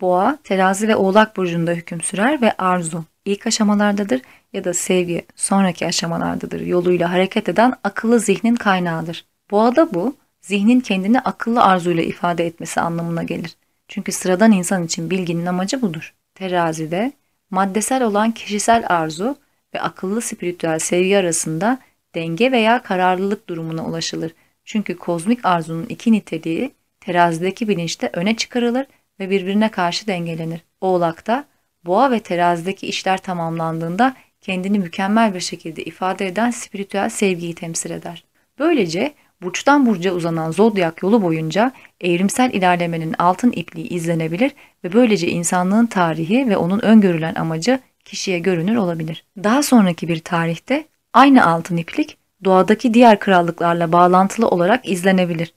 Boğa, 0.00 0.38
Terazi 0.44 0.88
ve 0.88 0.96
Oğlak 0.96 1.36
burcunda 1.36 1.72
hüküm 1.72 2.00
sürer 2.00 2.42
ve 2.42 2.52
arzu 2.52 3.04
ilk 3.24 3.46
aşamalardadır 3.46 4.20
ya 4.52 4.64
da 4.64 4.74
sevgi 4.74 5.26
sonraki 5.36 5.86
aşamalardadır 5.86 6.60
yoluyla 6.60 7.12
hareket 7.12 7.48
eden 7.48 7.72
akıllı 7.84 8.20
zihnin 8.20 8.54
kaynağıdır. 8.54 9.24
Boğada 9.50 9.94
bu 9.94 10.16
zihnin 10.40 10.80
kendini 10.80 11.20
akıllı 11.20 11.62
arzuyla 11.62 12.02
ifade 12.02 12.46
etmesi 12.46 12.80
anlamına 12.80 13.22
gelir. 13.22 13.56
Çünkü 13.88 14.12
sıradan 14.12 14.52
insan 14.52 14.84
için 14.84 15.10
bilginin 15.10 15.46
amacı 15.46 15.82
budur. 15.82 16.14
Terazide 16.34 17.12
maddesel 17.50 18.02
olan 18.02 18.30
kişisel 18.32 18.84
arzu 18.88 19.36
ve 19.74 19.80
akıllı 19.80 20.20
spiritüel 20.20 20.78
sevgi 20.78 21.18
arasında 21.18 21.78
denge 22.14 22.52
veya 22.52 22.82
kararlılık 22.82 23.48
durumuna 23.48 23.84
ulaşılır. 23.86 24.34
Çünkü 24.64 24.96
kozmik 24.96 25.44
arzunun 25.44 25.86
iki 25.86 26.12
niteliği 26.12 26.72
terazideki 27.00 27.68
bilinçte 27.68 28.10
öne 28.12 28.36
çıkarılır 28.36 28.86
ve 29.20 29.30
birbirine 29.30 29.70
karşı 29.70 30.06
dengelenir. 30.06 30.60
Oğlakta 30.80 31.44
boğa 31.84 32.10
ve 32.10 32.20
terazideki 32.20 32.86
işler 32.86 33.18
tamamlandığında 33.18 34.16
kendini 34.40 34.78
mükemmel 34.78 35.34
bir 35.34 35.40
şekilde 35.40 35.84
ifade 35.84 36.26
eden 36.26 36.50
spiritüel 36.50 37.08
sevgiyi 37.08 37.54
temsil 37.54 37.90
eder. 37.90 38.24
Böylece 38.58 39.14
burçtan 39.42 39.86
burca 39.86 40.12
uzanan 40.12 40.50
zodyak 40.50 41.02
yolu 41.02 41.22
boyunca 41.22 41.72
evrimsel 42.00 42.52
ilerlemenin 42.52 43.14
altın 43.18 43.52
ipliği 43.52 43.88
izlenebilir 43.88 44.52
ve 44.84 44.92
böylece 44.92 45.28
insanlığın 45.28 45.86
tarihi 45.86 46.48
ve 46.48 46.56
onun 46.56 46.80
öngörülen 46.80 47.34
amacı 47.34 47.80
kişiye 48.04 48.38
görünür 48.38 48.76
olabilir. 48.76 49.24
Daha 49.44 49.62
sonraki 49.62 50.08
bir 50.08 50.20
tarihte 50.20 50.84
aynı 51.12 51.46
altın 51.46 51.76
iplik 51.76 52.16
doğadaki 52.44 52.94
diğer 52.94 53.18
krallıklarla 53.18 53.92
bağlantılı 53.92 54.48
olarak 54.48 54.88
izlenebilir. 54.88 55.52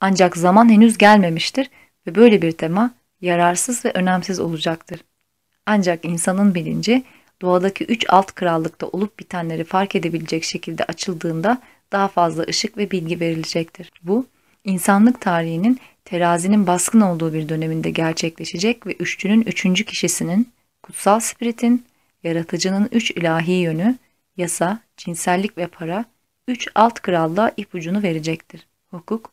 Ancak 0.00 0.36
zaman 0.36 0.72
henüz 0.72 0.98
gelmemiştir 0.98 1.70
ve 2.06 2.14
böyle 2.14 2.42
bir 2.42 2.52
tema 2.52 2.90
yararsız 3.20 3.84
ve 3.84 3.90
önemsiz 3.94 4.40
olacaktır. 4.40 5.00
Ancak 5.66 6.04
insanın 6.04 6.54
bilinci 6.54 7.02
doğadaki 7.42 7.84
üç 7.84 8.04
alt 8.08 8.34
krallıkta 8.34 8.86
olup 8.86 9.18
bitenleri 9.18 9.64
fark 9.64 9.94
edebilecek 9.94 10.44
şekilde 10.44 10.84
açıldığında 10.84 11.58
daha 11.92 12.08
fazla 12.08 12.42
ışık 12.42 12.78
ve 12.78 12.90
bilgi 12.90 13.20
verilecektir. 13.20 13.92
Bu, 14.02 14.26
insanlık 14.64 15.20
tarihinin 15.20 15.80
terazinin 16.04 16.66
baskın 16.66 17.00
olduğu 17.00 17.32
bir 17.32 17.48
döneminde 17.48 17.90
gerçekleşecek 17.90 18.86
ve 18.86 18.92
üçlünün 18.92 19.42
üçüncü 19.42 19.84
kişisinin, 19.84 20.52
kutsal 20.82 21.20
spiritin, 21.20 21.84
yaratıcının 22.22 22.88
üç 22.92 23.10
ilahi 23.10 23.52
yönü, 23.52 23.96
yasa, 24.36 24.80
cinsellik 24.96 25.58
ve 25.58 25.66
para, 25.66 26.04
üç 26.48 26.68
alt 26.74 27.00
krallığa 27.00 27.52
ipucunu 27.56 28.02
verecektir. 28.02 28.66
Hukuk, 28.90 29.32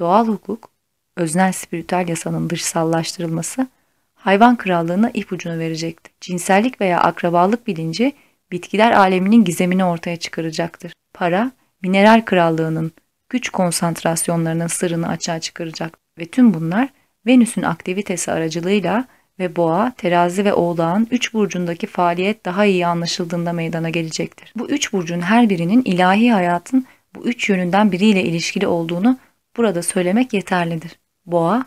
doğal 0.00 0.28
hukuk, 0.28 0.70
öznel 1.16 1.52
spiritüel 1.52 2.08
yasanın 2.08 2.50
dışsallaştırılması, 2.50 3.66
hayvan 4.14 4.56
krallığına 4.56 5.10
ipucunu 5.14 5.58
verecektir. 5.58 6.12
Cinsellik 6.20 6.80
veya 6.80 7.00
akrabalık 7.00 7.66
bilinci, 7.66 8.12
bitkiler 8.52 8.92
aleminin 8.92 9.44
gizemini 9.44 9.84
ortaya 9.84 10.16
çıkaracaktır. 10.16 10.92
Para, 11.14 11.52
mineral 11.82 12.24
krallığının 12.24 12.92
güç 13.28 13.50
konsantrasyonlarının 13.50 14.66
sırrını 14.66 15.08
açığa 15.08 15.40
çıkaracak 15.40 15.98
ve 16.18 16.26
tüm 16.26 16.54
bunlar 16.54 16.88
Venüs'ün 17.26 17.62
aktivitesi 17.62 18.32
aracılığıyla 18.32 19.04
ve 19.38 19.56
boğa, 19.56 19.92
terazi 19.96 20.44
ve 20.44 20.54
oğlağın 20.54 21.08
üç 21.10 21.34
burcundaki 21.34 21.86
faaliyet 21.86 22.44
daha 22.44 22.64
iyi 22.64 22.86
anlaşıldığında 22.86 23.52
meydana 23.52 23.90
gelecektir. 23.90 24.52
Bu 24.56 24.68
üç 24.70 24.92
burcun 24.92 25.20
her 25.20 25.50
birinin 25.50 25.82
ilahi 25.84 26.32
hayatın 26.32 26.86
bu 27.14 27.26
üç 27.26 27.48
yönünden 27.48 27.92
biriyle 27.92 28.24
ilişkili 28.24 28.66
olduğunu 28.66 29.18
burada 29.56 29.82
söylemek 29.82 30.32
yeterlidir. 30.32 30.98
Boğa, 31.26 31.64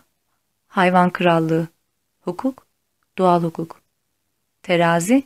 hayvan 0.67 1.09
krallığı, 1.09 1.67
hukuk, 2.21 2.67
doğal 3.17 3.43
hukuk. 3.43 3.81
Terazi, 4.63 5.23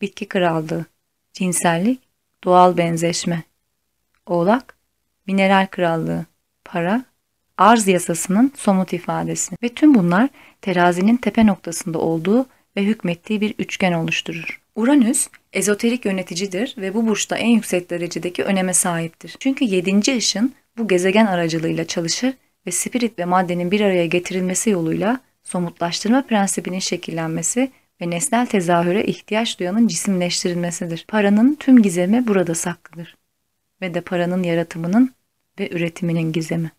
bitki 0.00 0.28
krallığı, 0.28 0.84
cinsellik, 1.32 2.00
doğal 2.44 2.76
benzeşme. 2.76 3.42
Oğlak, 4.26 4.76
mineral 5.26 5.66
krallığı, 5.66 6.26
para, 6.64 7.04
arz 7.58 7.88
yasasının 7.88 8.52
somut 8.56 8.92
ifadesi 8.92 9.56
ve 9.62 9.68
tüm 9.68 9.94
bunlar 9.94 10.28
terazinin 10.60 11.16
tepe 11.16 11.46
noktasında 11.46 11.98
olduğu 11.98 12.46
ve 12.76 12.82
hükmettiği 12.82 13.40
bir 13.40 13.54
üçgen 13.58 13.92
oluşturur. 13.92 14.60
Uranüs, 14.74 15.28
ezoterik 15.52 16.04
yöneticidir 16.04 16.74
ve 16.78 16.94
bu 16.94 17.06
burçta 17.06 17.36
en 17.36 17.48
yüksek 17.48 17.90
derecedeki 17.90 18.44
öneme 18.44 18.74
sahiptir. 18.74 19.36
Çünkü 19.40 19.64
yedinci 19.64 20.16
ışın 20.16 20.52
bu 20.78 20.88
gezegen 20.88 21.26
aracılığıyla 21.26 21.84
çalışır 21.84 22.34
ve 22.66 22.70
spirit 22.70 23.18
ve 23.18 23.24
maddenin 23.24 23.70
bir 23.70 23.80
araya 23.80 24.06
getirilmesi 24.06 24.70
yoluyla 24.70 25.20
somutlaştırma 25.42 26.22
prensibinin 26.22 26.78
şekillenmesi 26.78 27.70
ve 28.00 28.10
nesnel 28.10 28.46
tezahüre 28.46 29.04
ihtiyaç 29.04 29.58
duyanın 29.60 29.88
cisimleştirilmesidir. 29.88 31.04
Paranın 31.08 31.54
tüm 31.54 31.82
gizemi 31.82 32.26
burada 32.26 32.54
saklıdır 32.54 33.21
ve 33.82 33.94
de 33.94 34.00
paranın 34.00 34.42
yaratımının 34.42 35.14
ve 35.58 35.70
üretiminin 35.70 36.32
gizemi. 36.32 36.70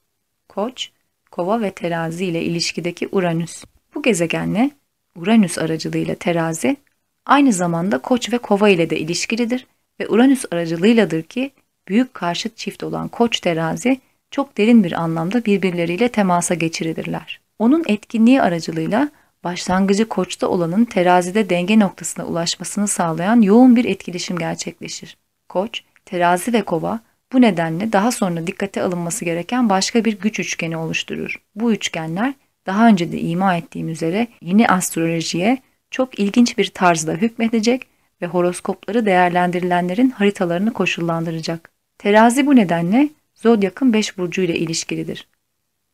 Koç, 0.50 0.90
kova 1.32 1.62
ve 1.62 1.72
terazi 1.72 2.26
ile 2.26 2.44
ilişkideki 2.44 3.10
Uranüs. 3.12 3.64
Bu 3.96 4.02
gezegenle 4.02 4.72
Uranüs 5.16 5.58
aracılığıyla 5.58 6.16
terazi 6.16 6.78
Aynı 7.26 7.54
zamanda 7.54 7.98
Koç 7.98 8.34
ve 8.34 8.38
Kova 8.38 8.70
ile 8.70 8.90
de 8.90 9.00
ilişkilidir 9.00 9.68
ve 10.00 10.08
Uranüs 10.10 10.46
aracılığıyladır 10.52 11.24
ki 11.24 11.52
büyük 11.88 12.14
karşıt 12.14 12.58
çift 12.58 12.84
olan 12.84 13.08
Koç 13.08 13.40
terazi 13.40 14.00
çok 14.32 14.58
derin 14.58 14.84
bir 14.84 14.92
anlamda 14.92 15.46
birbirleriyle 15.46 16.10
temasa 16.10 16.54
geçirilirler. 16.54 17.40
Onun 17.60 17.84
etkinliği 17.88 18.42
aracılığıyla 18.42 19.10
başlangıcı 19.44 20.08
koçta 20.08 20.48
olanın 20.48 20.86
terazide 20.86 21.50
denge 21.50 21.80
noktasına 21.80 22.26
ulaşmasını 22.26 22.88
sağlayan 22.88 23.42
yoğun 23.42 23.76
bir 23.76 23.86
etkileşim 23.86 24.38
gerçekleşir. 24.38 25.18
Koç, 25.50 25.84
terazi 26.14 26.54
ve 26.54 26.62
kova 26.62 27.00
bu 27.32 27.42
nedenle 27.42 27.94
daha 27.94 28.12
sonra 28.12 28.48
dikkate 28.48 28.82
alınması 28.82 29.26
gereken 29.26 29.70
başka 29.70 30.06
bir 30.06 30.20
güç 30.20 30.40
üçgeni 30.40 30.78
oluşturur. 30.78 31.42
Bu 31.56 31.74
üçgenler 31.74 32.34
daha 32.66 32.88
önce 32.88 33.12
de 33.12 33.20
ima 33.20 33.56
ettiğim 33.56 33.90
üzere 33.90 34.28
yeni 34.42 34.68
astrolojiye 34.68 35.58
çok 35.92 36.20
ilginç 36.20 36.58
bir 36.58 36.70
tarzda 36.70 37.14
hükmedecek 37.14 37.88
ve 38.22 38.26
horoskopları 38.26 39.06
değerlendirilenlerin 39.06 40.10
haritalarını 40.10 40.74
koşullandıracak. 40.74 41.72
Terazi 41.98 42.48
bu 42.48 42.56
nedenle 42.56 43.10
Zodyak'ın 43.36 43.94
5 43.94 44.18
burcu 44.18 44.42
ile 44.42 44.56
ilişkilidir. 44.58 45.28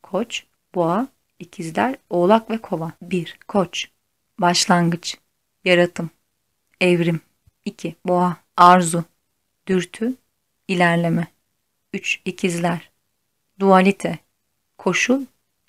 Koç, 0.03 0.43
Boğa, 0.76 1.07
İkizler, 1.39 1.95
Oğlak 2.09 2.51
ve 2.51 2.57
Kova. 2.57 2.91
1. 3.01 3.38
Koç 3.47 3.88
Başlangıç 4.39 5.17
Yaratım 5.65 6.09
Evrim 6.82 7.20
2. 7.65 7.95
Boğa 8.05 8.38
Arzu 8.57 9.03
Dürtü 9.70 10.13
İlerleme 10.67 11.28
3. 11.93 12.22
İkizler 12.26 12.91
Dualite 13.59 14.20
Koşul 14.78 15.26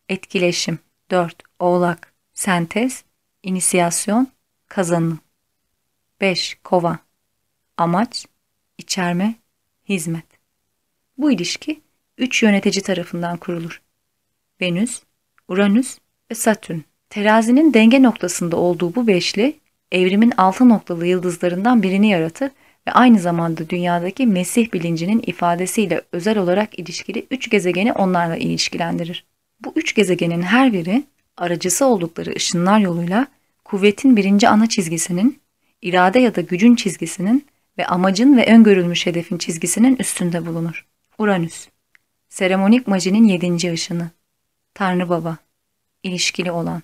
Etkileşim 0.08 0.78
4. 1.10 1.42
Oğlak 1.58 2.12
Sentez 2.34 3.04
İnisiyasyon 3.42 4.28
Kazanım 4.68 5.20
5. 6.20 6.58
Kova 6.64 6.98
Amaç 7.76 8.26
içerme, 8.78 9.34
Hizmet 9.88 10.26
Bu 11.18 11.32
ilişki 11.32 11.80
üç 12.18 12.42
yönetici 12.42 12.82
tarafından 12.82 13.36
kurulur. 13.36 13.82
Venüs, 14.60 15.02
Uranüs 15.48 15.98
ve 16.30 16.34
Satürn. 16.34 16.78
Terazinin 17.10 17.74
denge 17.74 18.02
noktasında 18.02 18.56
olduğu 18.56 18.94
bu 18.94 19.06
beşli, 19.06 19.60
evrimin 19.92 20.30
altı 20.36 20.68
noktalı 20.68 21.06
yıldızlarından 21.06 21.82
birini 21.82 22.10
yaratır 22.10 22.50
ve 22.86 22.92
aynı 22.92 23.18
zamanda 23.18 23.68
dünyadaki 23.68 24.26
Mesih 24.26 24.72
bilincinin 24.72 25.22
ifadesiyle 25.26 26.02
özel 26.12 26.38
olarak 26.38 26.78
ilişkili 26.78 27.26
üç 27.30 27.50
gezegeni 27.50 27.92
onlarla 27.92 28.36
ilişkilendirir. 28.36 29.24
Bu 29.64 29.72
üç 29.76 29.94
gezegenin 29.94 30.42
her 30.42 30.72
biri 30.72 31.04
aracısı 31.36 31.86
oldukları 31.86 32.32
ışınlar 32.36 32.78
yoluyla 32.78 33.26
kuvvetin 33.64 34.16
birinci 34.16 34.48
ana 34.48 34.68
çizgisinin, 34.68 35.40
irade 35.82 36.18
ya 36.18 36.34
da 36.34 36.40
gücün 36.40 36.74
çizgisinin 36.74 37.46
ve 37.78 37.86
amacın 37.86 38.36
ve 38.36 38.46
öngörülmüş 38.46 39.06
hedefin 39.06 39.38
çizgisinin 39.38 39.96
üstünde 39.96 40.46
bulunur. 40.46 40.86
Uranüs, 41.18 41.68
seremonik 42.28 42.86
majinin 42.86 43.24
yedinci 43.24 43.72
ışını, 43.72 44.10
Tanrı 44.74 45.08
Baba, 45.08 45.36
ilişkili 46.02 46.52
olan, 46.52 46.82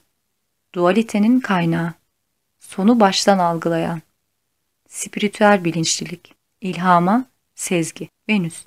dualitenin 0.74 1.40
kaynağı, 1.40 1.92
sonu 2.58 3.00
baştan 3.00 3.38
algılayan, 3.38 4.02
spiritüel 4.96 5.64
bilinçlilik, 5.64 6.34
ilhama, 6.60 7.26
sezgi, 7.54 8.08
Venüs, 8.28 8.64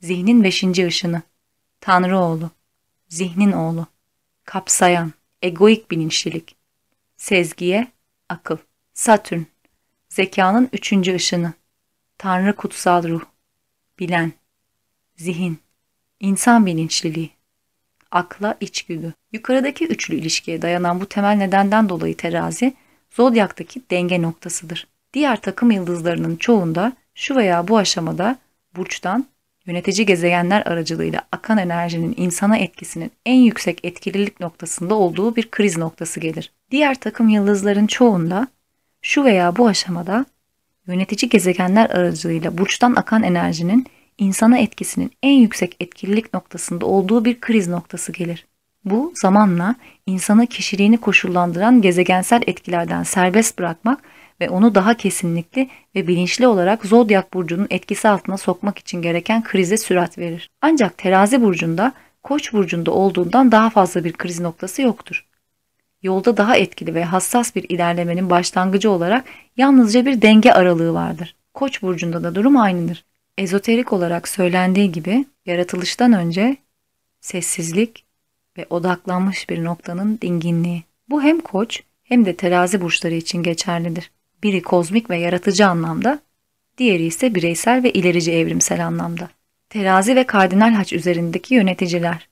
zihnin 0.00 0.44
beşinci 0.44 0.86
ışını, 0.86 1.22
Tanrı 1.80 2.18
oğlu, 2.18 2.50
zihnin 3.08 3.52
oğlu, 3.52 3.86
kapsayan, 4.44 5.12
egoik 5.42 5.90
bilinçlilik, 5.90 6.56
sezgiye, 7.16 7.92
akıl, 8.28 8.56
Satürn, 8.92 9.42
zekanın 10.08 10.68
üçüncü 10.72 11.14
ışını, 11.14 11.52
Tanrı 12.18 12.56
kutsal 12.56 13.08
ruh, 13.08 13.24
bilen, 13.98 14.32
zihin, 15.16 15.58
insan 16.20 16.66
bilinçliliği, 16.66 17.30
akla 18.10 18.56
içgüdü. 18.60 19.14
Yukarıdaki 19.32 19.86
üçlü 19.86 20.14
ilişkiye 20.14 20.62
dayanan 20.62 21.00
bu 21.00 21.06
temel 21.06 21.36
nedenden 21.36 21.88
dolayı 21.88 22.16
terazi, 22.16 22.74
zodyaktaki 23.10 23.82
denge 23.90 24.22
noktasıdır. 24.22 24.93
Diğer 25.14 25.40
takım 25.40 25.70
yıldızlarının 25.70 26.36
çoğunda 26.36 26.92
şu 27.14 27.36
veya 27.36 27.68
bu 27.68 27.78
aşamada 27.78 28.36
burçtan 28.76 29.26
yönetici 29.66 30.06
gezegenler 30.06 30.62
aracılığıyla 30.66 31.20
akan 31.32 31.58
enerjinin 31.58 32.14
insana 32.16 32.56
etkisinin 32.56 33.10
en 33.26 33.34
yüksek 33.36 33.84
etkililik 33.84 34.40
noktasında 34.40 34.94
olduğu 34.94 35.36
bir 35.36 35.50
kriz 35.50 35.76
noktası 35.76 36.20
gelir. 36.20 36.52
Diğer 36.70 37.00
takım 37.00 37.28
yıldızların 37.28 37.86
çoğunda 37.86 38.48
şu 39.02 39.24
veya 39.24 39.56
bu 39.56 39.66
aşamada 39.66 40.26
yönetici 40.86 41.28
gezegenler 41.28 41.90
aracılığıyla 41.90 42.58
burçtan 42.58 42.94
akan 42.96 43.22
enerjinin 43.22 43.86
insana 44.18 44.58
etkisinin 44.58 45.12
en 45.22 45.38
yüksek 45.38 45.76
etkililik 45.80 46.34
noktasında 46.34 46.86
olduğu 46.86 47.24
bir 47.24 47.40
kriz 47.40 47.68
noktası 47.68 48.12
gelir. 48.12 48.46
Bu 48.84 49.12
zamanla 49.14 49.74
insanı 50.06 50.46
kişiliğini 50.46 50.98
koşullandıran 50.98 51.82
gezegensel 51.82 52.42
etkilerden 52.46 53.02
serbest 53.02 53.58
bırakmak 53.58 54.02
ve 54.40 54.48
onu 54.48 54.74
daha 54.74 54.94
kesinlikli 54.94 55.68
ve 55.94 56.06
bilinçli 56.06 56.46
olarak 56.46 56.84
zodyak 56.84 57.34
burcunun 57.34 57.66
etkisi 57.70 58.08
altına 58.08 58.36
sokmak 58.36 58.78
için 58.78 59.02
gereken 59.02 59.42
krize 59.44 59.76
sürat 59.76 60.18
verir. 60.18 60.50
Ancak 60.60 60.98
terazi 60.98 61.42
burcunda 61.42 61.92
koç 62.22 62.52
burcunda 62.52 62.90
olduğundan 62.90 63.52
daha 63.52 63.70
fazla 63.70 64.04
bir 64.04 64.12
kriz 64.12 64.40
noktası 64.40 64.82
yoktur. 64.82 65.26
Yolda 66.02 66.36
daha 66.36 66.56
etkili 66.56 66.94
ve 66.94 67.04
hassas 67.04 67.54
bir 67.54 67.66
ilerlemenin 67.68 68.30
başlangıcı 68.30 68.90
olarak 68.90 69.24
yalnızca 69.56 70.06
bir 70.06 70.22
denge 70.22 70.52
aralığı 70.52 70.94
vardır. 70.94 71.36
Koç 71.54 71.82
burcunda 71.82 72.24
da 72.24 72.34
durum 72.34 72.56
aynıdır. 72.56 73.04
Ezoterik 73.38 73.92
olarak 73.92 74.28
söylendiği 74.28 74.92
gibi 74.92 75.24
yaratılıştan 75.46 76.12
önce 76.12 76.56
sessizlik 77.20 78.04
ve 78.58 78.66
odaklanmış 78.70 79.50
bir 79.50 79.64
noktanın 79.64 80.18
dinginliği. 80.22 80.82
Bu 81.08 81.22
hem 81.22 81.40
koç 81.40 81.82
hem 82.02 82.24
de 82.24 82.36
terazi 82.36 82.80
burçları 82.80 83.14
için 83.14 83.42
geçerlidir. 83.42 84.10
Biri 84.44 84.62
kozmik 84.62 85.10
ve 85.10 85.16
yaratıcı 85.16 85.66
anlamda, 85.66 86.22
diğeri 86.78 87.04
ise 87.04 87.34
bireysel 87.34 87.82
ve 87.82 87.92
ilerici 87.92 88.32
evrimsel 88.32 88.86
anlamda. 88.86 89.30
Terazi 89.68 90.16
ve 90.16 90.26
kardinal 90.26 90.72
haç 90.72 90.92
üzerindeki 90.92 91.54
yöneticiler. 91.54 92.28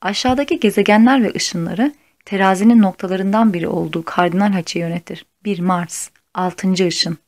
Aşağıdaki 0.00 0.60
gezegenler 0.60 1.22
ve 1.22 1.32
ışınları 1.34 1.92
terazinin 2.24 2.82
noktalarından 2.82 3.52
biri 3.52 3.68
olduğu 3.68 4.04
kardinal 4.04 4.52
haçı 4.52 4.78
yönetir. 4.78 5.26
1 5.44 5.58
Mars, 5.58 6.10
6. 6.34 6.86
ışın, 6.86 7.18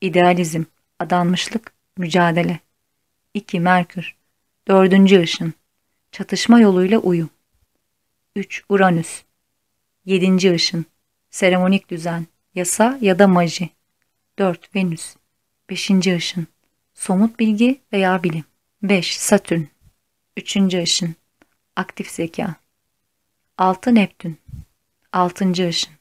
idealizm, 0.00 0.62
adanmışlık, 0.98 1.72
mücadele. 1.96 2.58
2 3.34 3.60
Merkür, 3.60 4.14
4. 4.68 5.12
ışın, 5.12 5.54
çatışma 6.12 6.60
yoluyla 6.60 6.98
uyum. 6.98 7.30
3 8.36 8.64
Uranüs, 8.68 9.22
7. 10.04 10.52
ışın, 10.52 10.86
seremonik 11.30 11.90
düzen, 11.90 12.26
yasa 12.54 12.98
ya 13.00 13.18
da 13.18 13.28
maji. 13.28 13.70
4 14.38 14.74
Venüs, 14.74 15.16
5. 15.70 15.90
ışın, 16.06 16.46
somut 16.94 17.38
bilgi 17.38 17.80
veya 17.92 18.22
bilim. 18.22 18.44
5 18.82 19.18
Satürn, 19.18 19.62
3. 20.36 20.56
ışın, 20.74 21.14
aktif 21.76 22.10
zeka. 22.10 22.54
6 23.58 23.94
Neptün, 23.94 24.38
6. 25.12 25.68
ışın, 25.68 25.92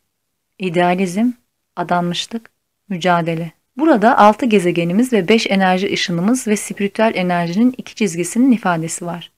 idealizm, 0.59 1.31
adanmışlık, 1.75 2.51
mücadele. 2.89 3.51
Burada 3.77 4.17
6 4.17 4.45
gezegenimiz 4.45 5.13
ve 5.13 5.27
5 5.27 5.47
enerji 5.47 5.93
ışınımız 5.93 6.47
ve 6.47 6.57
spiritüel 6.57 7.11
enerjinin 7.15 7.73
iki 7.77 7.95
çizgisinin 7.95 8.51
ifadesi 8.51 9.05
var. 9.05 9.31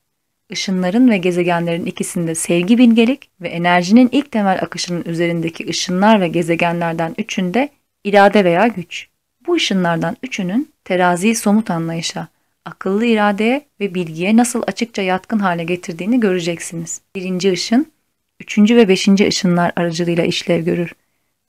Işınların 0.52 1.10
ve 1.10 1.18
gezegenlerin 1.18 1.86
ikisinde 1.86 2.36
sevgi 2.36 2.78
bilgelik 2.78 3.30
ve 3.42 3.50
enerjinin 3.50 4.10
ilk 4.12 4.32
temel 4.32 4.60
akışının 4.62 5.04
üzerindeki 5.06 5.68
ışınlar 5.70 6.22
ve 6.22 6.28
gezegenlerden 6.28 7.16
üçünde 7.18 7.70
irade 8.04 8.46
veya 8.46 8.68
güç. 8.68 9.08
Bu 9.48 9.54
ışınlardan 9.54 10.18
üçünün 10.24 10.70
teraziyi 10.86 11.36
somut 11.36 11.72
anlayışa, 11.72 12.28
akıllı 12.66 13.06
iradeye 13.06 13.66
ve 13.80 13.96
bilgiye 13.96 14.38
nasıl 14.38 14.64
açıkça 14.68 15.02
yatkın 15.02 15.40
hale 15.40 15.64
getirdiğini 15.64 16.20
göreceksiniz. 16.20 17.02
Birinci 17.16 17.52
ışın, 17.52 17.92
üçüncü 18.40 18.76
ve 18.76 18.88
beşinci 18.88 19.28
ışınlar 19.28 19.72
aracılığıyla 19.76 20.24
işlev 20.24 20.66
görür. 20.66 20.94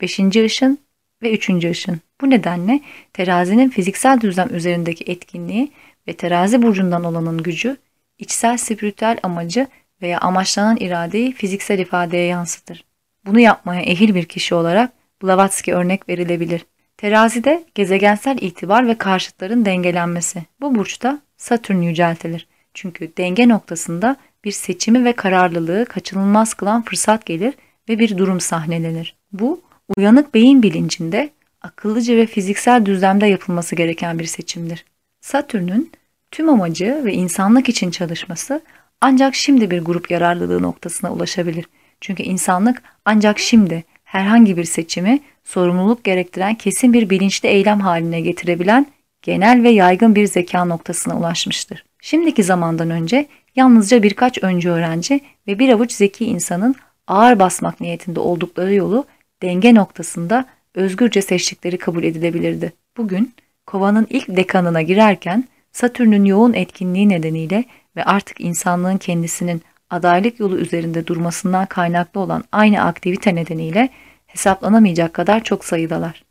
Beşinci 0.00 0.44
ışın 0.44 0.78
ve 1.22 1.32
üçüncü 1.32 1.70
ışın. 1.70 2.00
Bu 2.20 2.30
nedenle 2.30 2.80
terazinin 3.12 3.68
fiziksel 3.68 4.20
düzlem 4.20 4.54
üzerindeki 4.54 5.04
etkinliği 5.06 5.72
ve 6.08 6.12
terazi 6.12 6.62
burcundan 6.62 7.04
olanın 7.04 7.42
gücü, 7.42 7.76
içsel 8.22 8.56
spiritüel 8.56 9.18
amacı 9.22 9.66
veya 10.02 10.18
amaçlanan 10.18 10.76
iradeyi 10.76 11.32
fiziksel 11.32 11.78
ifadeye 11.78 12.26
yansıtır. 12.26 12.84
Bunu 13.26 13.40
yapmaya 13.40 13.82
ehil 13.82 14.14
bir 14.14 14.24
kişi 14.24 14.54
olarak 14.54 14.92
Blavatsky 15.22 15.76
örnek 15.76 16.08
verilebilir. 16.08 16.66
Terazide 16.96 17.64
gezegensel 17.74 18.38
itibar 18.40 18.88
ve 18.88 18.94
karşıtların 18.94 19.64
dengelenmesi. 19.64 20.42
Bu 20.60 20.74
burçta 20.74 21.20
Satürn 21.36 21.82
yüceltilir. 21.82 22.48
Çünkü 22.74 23.12
denge 23.16 23.48
noktasında 23.48 24.16
bir 24.44 24.52
seçimi 24.52 25.04
ve 25.04 25.12
kararlılığı 25.12 25.86
kaçınılmaz 25.86 26.54
kılan 26.54 26.82
fırsat 26.82 27.26
gelir 27.26 27.54
ve 27.88 27.98
bir 27.98 28.18
durum 28.18 28.40
sahnelenir. 28.40 29.16
Bu 29.32 29.60
uyanık 29.96 30.34
beyin 30.34 30.62
bilincinde 30.62 31.30
akıllıca 31.62 32.16
ve 32.16 32.26
fiziksel 32.26 32.86
düzlemde 32.86 33.26
yapılması 33.26 33.76
gereken 33.76 34.18
bir 34.18 34.24
seçimdir. 34.24 34.84
Satürn'ün 35.20 35.92
tüm 36.32 36.48
amacı 36.48 37.00
ve 37.04 37.12
insanlık 37.12 37.68
için 37.68 37.90
çalışması 37.90 38.62
ancak 39.00 39.34
şimdi 39.34 39.70
bir 39.70 39.80
grup 39.84 40.10
yararlılığı 40.10 40.62
noktasına 40.62 41.12
ulaşabilir. 41.12 41.64
Çünkü 42.00 42.22
insanlık 42.22 42.82
ancak 43.04 43.38
şimdi 43.38 43.84
herhangi 44.04 44.56
bir 44.56 44.64
seçimi 44.64 45.20
sorumluluk 45.44 46.04
gerektiren 46.04 46.54
kesin 46.54 46.92
bir 46.92 47.10
bilinçli 47.10 47.48
eylem 47.48 47.80
haline 47.80 48.20
getirebilen 48.20 48.86
genel 49.22 49.62
ve 49.62 49.70
yaygın 49.70 50.14
bir 50.14 50.26
zeka 50.26 50.64
noktasına 50.64 51.18
ulaşmıştır. 51.18 51.84
Şimdiki 52.02 52.42
zamandan 52.42 52.90
önce 52.90 53.26
yalnızca 53.56 54.02
birkaç 54.02 54.42
öncü 54.42 54.70
öğrenci 54.70 55.20
ve 55.46 55.58
bir 55.58 55.68
avuç 55.68 55.92
zeki 55.92 56.24
insanın 56.24 56.74
ağır 57.06 57.38
basmak 57.38 57.80
niyetinde 57.80 58.20
oldukları 58.20 58.74
yolu 58.74 59.04
denge 59.42 59.74
noktasında 59.74 60.44
özgürce 60.74 61.22
seçtikleri 61.22 61.78
kabul 61.78 62.04
edilebilirdi. 62.04 62.72
Bugün 62.96 63.34
kovanın 63.66 64.06
ilk 64.10 64.28
dekanına 64.28 64.82
girerken 64.82 65.44
Satürn'ün 65.72 66.24
yoğun 66.24 66.52
etkinliği 66.52 67.08
nedeniyle 67.08 67.64
ve 67.96 68.04
artık 68.04 68.40
insanlığın 68.40 68.98
kendisinin 68.98 69.62
adaylık 69.90 70.40
yolu 70.40 70.58
üzerinde 70.58 71.06
durmasından 71.06 71.66
kaynaklı 71.66 72.20
olan 72.20 72.44
aynı 72.52 72.84
aktivite 72.84 73.34
nedeniyle 73.34 73.88
hesaplanamayacak 74.26 75.14
kadar 75.14 75.44
çok 75.44 75.64
sayıdalar. 75.64 76.24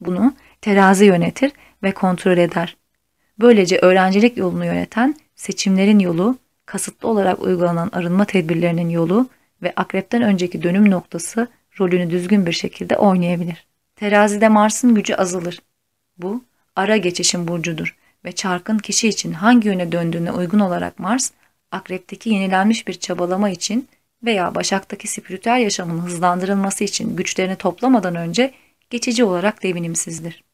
Bunu 0.00 0.34
terazi 0.60 1.04
yönetir 1.04 1.52
ve 1.82 1.92
kontrol 1.92 2.38
eder. 2.38 2.76
Böylece 3.38 3.78
öğrencilik 3.78 4.36
yolunu 4.36 4.64
yöneten 4.64 5.14
seçimlerin 5.34 5.98
yolu, 5.98 6.38
kasıtlı 6.66 7.08
olarak 7.08 7.42
uygulanan 7.42 7.90
arınma 7.92 8.24
tedbirlerinin 8.24 8.88
yolu 8.88 9.28
ve 9.62 9.72
akrepten 9.76 10.22
önceki 10.22 10.62
dönüm 10.62 10.90
noktası 10.90 11.48
rolünü 11.80 12.10
düzgün 12.10 12.46
bir 12.46 12.52
şekilde 12.52 12.96
oynayabilir. 12.96 13.66
Terazide 13.96 14.48
Mars'ın 14.48 14.94
gücü 14.94 15.14
azalır. 15.14 15.58
Bu 16.18 16.44
ara 16.76 16.96
geçişin 16.96 17.48
burcudur 17.48 17.96
ve 18.24 18.32
çarkın 18.32 18.78
kişi 18.78 19.08
için 19.08 19.32
hangi 19.32 19.68
yöne 19.68 19.92
döndüğüne 19.92 20.32
uygun 20.32 20.58
olarak 20.58 20.98
Mars, 20.98 21.30
akrepteki 21.70 22.30
yenilenmiş 22.30 22.88
bir 22.88 22.94
çabalama 22.94 23.50
için 23.50 23.88
veya 24.24 24.54
başaktaki 24.54 25.08
spiritüel 25.08 25.60
yaşamın 25.60 25.98
hızlandırılması 25.98 26.84
için 26.84 27.16
güçlerini 27.16 27.56
toplamadan 27.56 28.14
önce 28.14 28.54
geçici 28.90 29.24
olarak 29.24 29.62
devinimsizdir. 29.62 30.44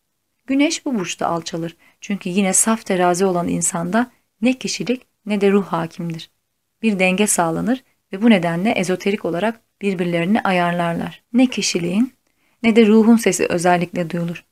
Güneş 0.47 0.87
bu 0.87 0.95
burçta 0.95 1.27
alçalır 1.27 1.77
çünkü 2.01 2.29
yine 2.29 2.53
saf 2.53 2.85
terazi 2.85 3.25
olan 3.25 3.49
insanda 3.49 4.11
ne 4.43 4.53
kişilik 4.53 5.03
ne 5.27 5.41
de 5.41 5.51
ruh 5.51 5.67
hakimdir. 5.67 6.31
Bir 6.83 6.99
denge 6.99 7.27
sağlanır 7.27 7.85
ve 8.13 8.23
bu 8.23 8.31
nedenle 8.31 8.71
ezoterik 8.71 9.25
olarak 9.25 9.61
birbirlerini 9.83 10.41
ayarlarlar. 10.41 11.23
Ne 11.33 11.47
kişiliğin 11.47 12.13
ne 12.63 12.77
de 12.77 12.87
ruhun 12.87 13.17
sesi 13.17 13.47
özellikle 13.47 14.11
duyulur. 14.11 14.45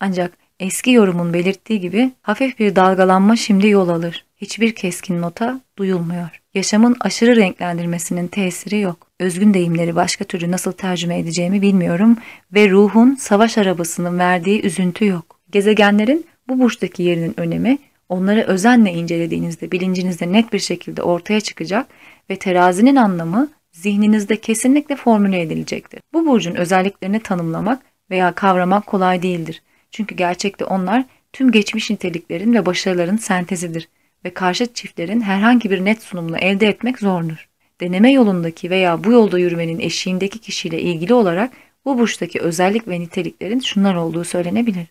Ancak 0.00 0.32
eski 0.60 0.90
yorumun 0.90 1.32
belirttiği 1.32 1.80
gibi 1.80 2.10
hafif 2.22 2.58
bir 2.58 2.76
dalgalanma 2.76 3.36
şimdi 3.36 3.68
yol 3.68 3.88
alır. 3.88 4.24
Hiçbir 4.36 4.74
keskin 4.74 5.22
nota 5.22 5.60
duyulmuyor. 5.78 6.40
Yaşamın 6.54 6.96
aşırı 7.00 7.36
renklendirmesinin 7.36 8.28
tesiri 8.28 8.80
yok. 8.80 9.06
Özgün 9.20 9.54
deyimleri 9.54 9.96
başka 9.96 10.24
türlü 10.24 10.50
nasıl 10.50 10.72
tercüme 10.72 11.18
edeceğimi 11.18 11.62
bilmiyorum 11.62 12.16
ve 12.54 12.70
ruhun 12.70 13.14
savaş 13.14 13.58
arabasının 13.58 14.18
verdiği 14.18 14.62
üzüntü 14.62 15.06
yok. 15.06 15.40
Gezegenlerin 15.50 16.26
bu 16.48 16.58
burçtaki 16.58 17.02
yerinin 17.02 17.40
önemi 17.40 17.78
onları 18.08 18.42
özenle 18.42 18.92
incelediğinizde 18.92 19.70
bilincinizde 19.70 20.32
net 20.32 20.52
bir 20.52 20.58
şekilde 20.58 21.02
ortaya 21.02 21.40
çıkacak 21.40 21.86
ve 22.30 22.36
terazinin 22.36 22.96
anlamı 22.96 23.48
zihninizde 23.72 24.36
kesinlikle 24.36 24.96
formüle 24.96 25.40
edilecektir. 25.40 26.00
Bu 26.12 26.26
burcun 26.26 26.54
özelliklerini 26.54 27.20
tanımlamak 27.20 27.82
veya 28.10 28.32
kavramak 28.32 28.86
kolay 28.86 29.22
değildir. 29.22 29.62
Çünkü 29.90 30.14
gerçekte 30.14 30.64
onlar 30.64 31.04
tüm 31.32 31.50
geçmiş 31.50 31.90
niteliklerin 31.90 32.54
ve 32.54 32.66
başarıların 32.66 33.16
sentezidir 33.16 33.88
ve 34.24 34.34
karşıt 34.34 34.74
çiftlerin 34.74 35.20
herhangi 35.20 35.70
bir 35.70 35.84
net 35.84 36.02
sunumunu 36.02 36.38
elde 36.38 36.66
etmek 36.66 36.98
zordur. 36.98 37.48
Deneme 37.80 38.12
yolundaki 38.12 38.70
veya 38.70 39.04
bu 39.04 39.12
yolda 39.12 39.38
yürümenin 39.38 39.80
eşiğindeki 39.80 40.38
kişiyle 40.38 40.80
ilgili 40.80 41.14
olarak 41.14 41.52
bu 41.84 41.98
burçtaki 41.98 42.40
özellik 42.40 42.88
ve 42.88 43.00
niteliklerin 43.00 43.60
şunlar 43.60 43.94
olduğu 43.94 44.24
söylenebilir. 44.24 44.86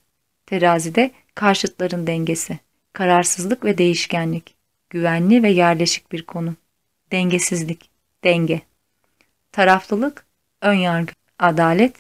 Terazide 0.46 1.12
karşıtların 1.36 2.08
dengesi, 2.08 2.60
kararsızlık 2.94 3.66
ve 3.66 3.78
değişkenlik, 3.78 4.56
güvenli 4.90 5.44
ve 5.44 5.50
yerleşik 5.50 6.12
bir 6.12 6.22
konu, 6.22 6.56
dengesizlik, 7.12 7.90
denge, 8.24 8.62
taraflılık, 9.52 10.26
önyargı, 10.62 11.12
adalet, 11.40 11.96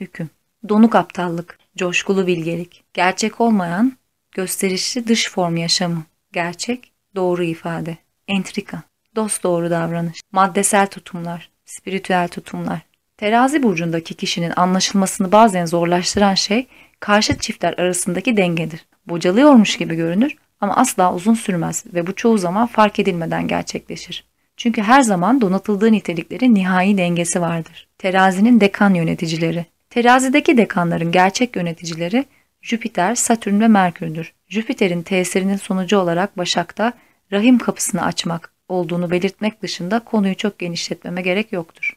hüküm, 0.00 0.30
donuk 0.68 0.94
aptallık, 0.94 1.58
coşkulu 1.76 2.26
bilgelik, 2.26 2.84
gerçek 2.94 3.40
olmayan, 3.40 3.92
gösterişli 4.32 5.06
dış 5.06 5.30
form 5.30 5.56
yaşamı, 5.56 6.04
gerçek, 6.32 6.92
doğru 7.14 7.44
ifade, 7.44 7.96
entrika, 8.28 8.82
dost 9.16 9.42
doğru 9.42 9.70
davranış, 9.70 10.20
maddesel 10.32 10.86
tutumlar, 10.86 11.50
spiritüel 11.64 12.28
tutumlar. 12.28 12.80
Terazi 13.16 13.62
burcundaki 13.62 14.14
kişinin 14.14 14.52
anlaşılmasını 14.56 15.32
bazen 15.32 15.66
zorlaştıran 15.66 16.34
şey 16.34 16.66
karşıt 17.00 17.42
çiftler 17.42 17.72
arasındaki 17.78 18.36
dengedir. 18.36 18.86
Bocalıyormuş 19.06 19.76
gibi 19.76 19.94
görünür 19.96 20.36
ama 20.60 20.76
asla 20.76 21.14
uzun 21.14 21.34
sürmez 21.34 21.84
ve 21.94 22.06
bu 22.06 22.14
çoğu 22.14 22.38
zaman 22.38 22.66
fark 22.66 22.98
edilmeden 22.98 23.48
gerçekleşir. 23.48 24.24
Çünkü 24.56 24.82
her 24.82 25.02
zaman 25.02 25.40
donatıldığı 25.40 25.92
niteliklerin 25.92 26.54
nihai 26.54 26.98
dengesi 26.98 27.40
vardır. 27.40 27.88
Terazinin 27.98 28.60
dekan 28.60 28.94
yöneticileri. 28.94 29.66
Terazideki 29.94 30.56
dekanların 30.56 31.12
gerçek 31.12 31.56
yöneticileri 31.56 32.24
Jüpiter, 32.62 33.14
Satürn 33.14 33.60
ve 33.60 33.68
Merkür'dür. 33.68 34.32
Jüpiter'in 34.48 35.02
tesirinin 35.02 35.56
sonucu 35.56 35.98
olarak 35.98 36.38
Başak'ta 36.38 36.92
rahim 37.32 37.58
kapısını 37.58 38.04
açmak 38.04 38.52
olduğunu 38.68 39.10
belirtmek 39.10 39.62
dışında 39.62 40.00
konuyu 40.00 40.34
çok 40.34 40.58
genişletmeme 40.58 41.22
gerek 41.22 41.52
yoktur. 41.52 41.96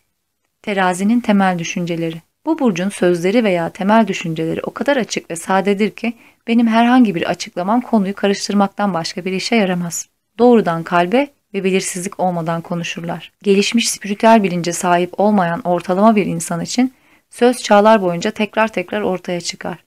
Terazinin 0.61 1.19
temel 1.19 1.59
düşünceleri. 1.59 2.21
Bu 2.45 2.59
burcun 2.59 2.89
sözleri 2.89 3.43
veya 3.43 3.69
temel 3.69 4.07
düşünceleri 4.07 4.59
o 4.63 4.71
kadar 4.71 4.97
açık 4.97 5.31
ve 5.31 5.35
sadedir 5.35 5.91
ki 5.91 6.13
benim 6.47 6.67
herhangi 6.67 7.15
bir 7.15 7.29
açıklamam 7.29 7.81
konuyu 7.81 8.15
karıştırmaktan 8.15 8.93
başka 8.93 9.25
bir 9.25 9.31
işe 9.31 9.55
yaramaz. 9.55 10.07
Doğrudan 10.37 10.83
kalbe 10.83 11.27
ve 11.53 11.63
belirsizlik 11.63 12.19
olmadan 12.19 12.61
konuşurlar. 12.61 13.31
Gelişmiş 13.43 13.89
spiritüel 13.89 14.43
bilince 14.43 14.73
sahip 14.73 15.19
olmayan 15.19 15.61
ortalama 15.61 16.15
bir 16.15 16.25
insan 16.25 16.61
için 16.61 16.93
söz 17.29 17.63
çağlar 17.63 18.01
boyunca 18.01 18.31
tekrar 18.31 18.67
tekrar 18.67 19.01
ortaya 19.01 19.41
çıkar. 19.41 19.77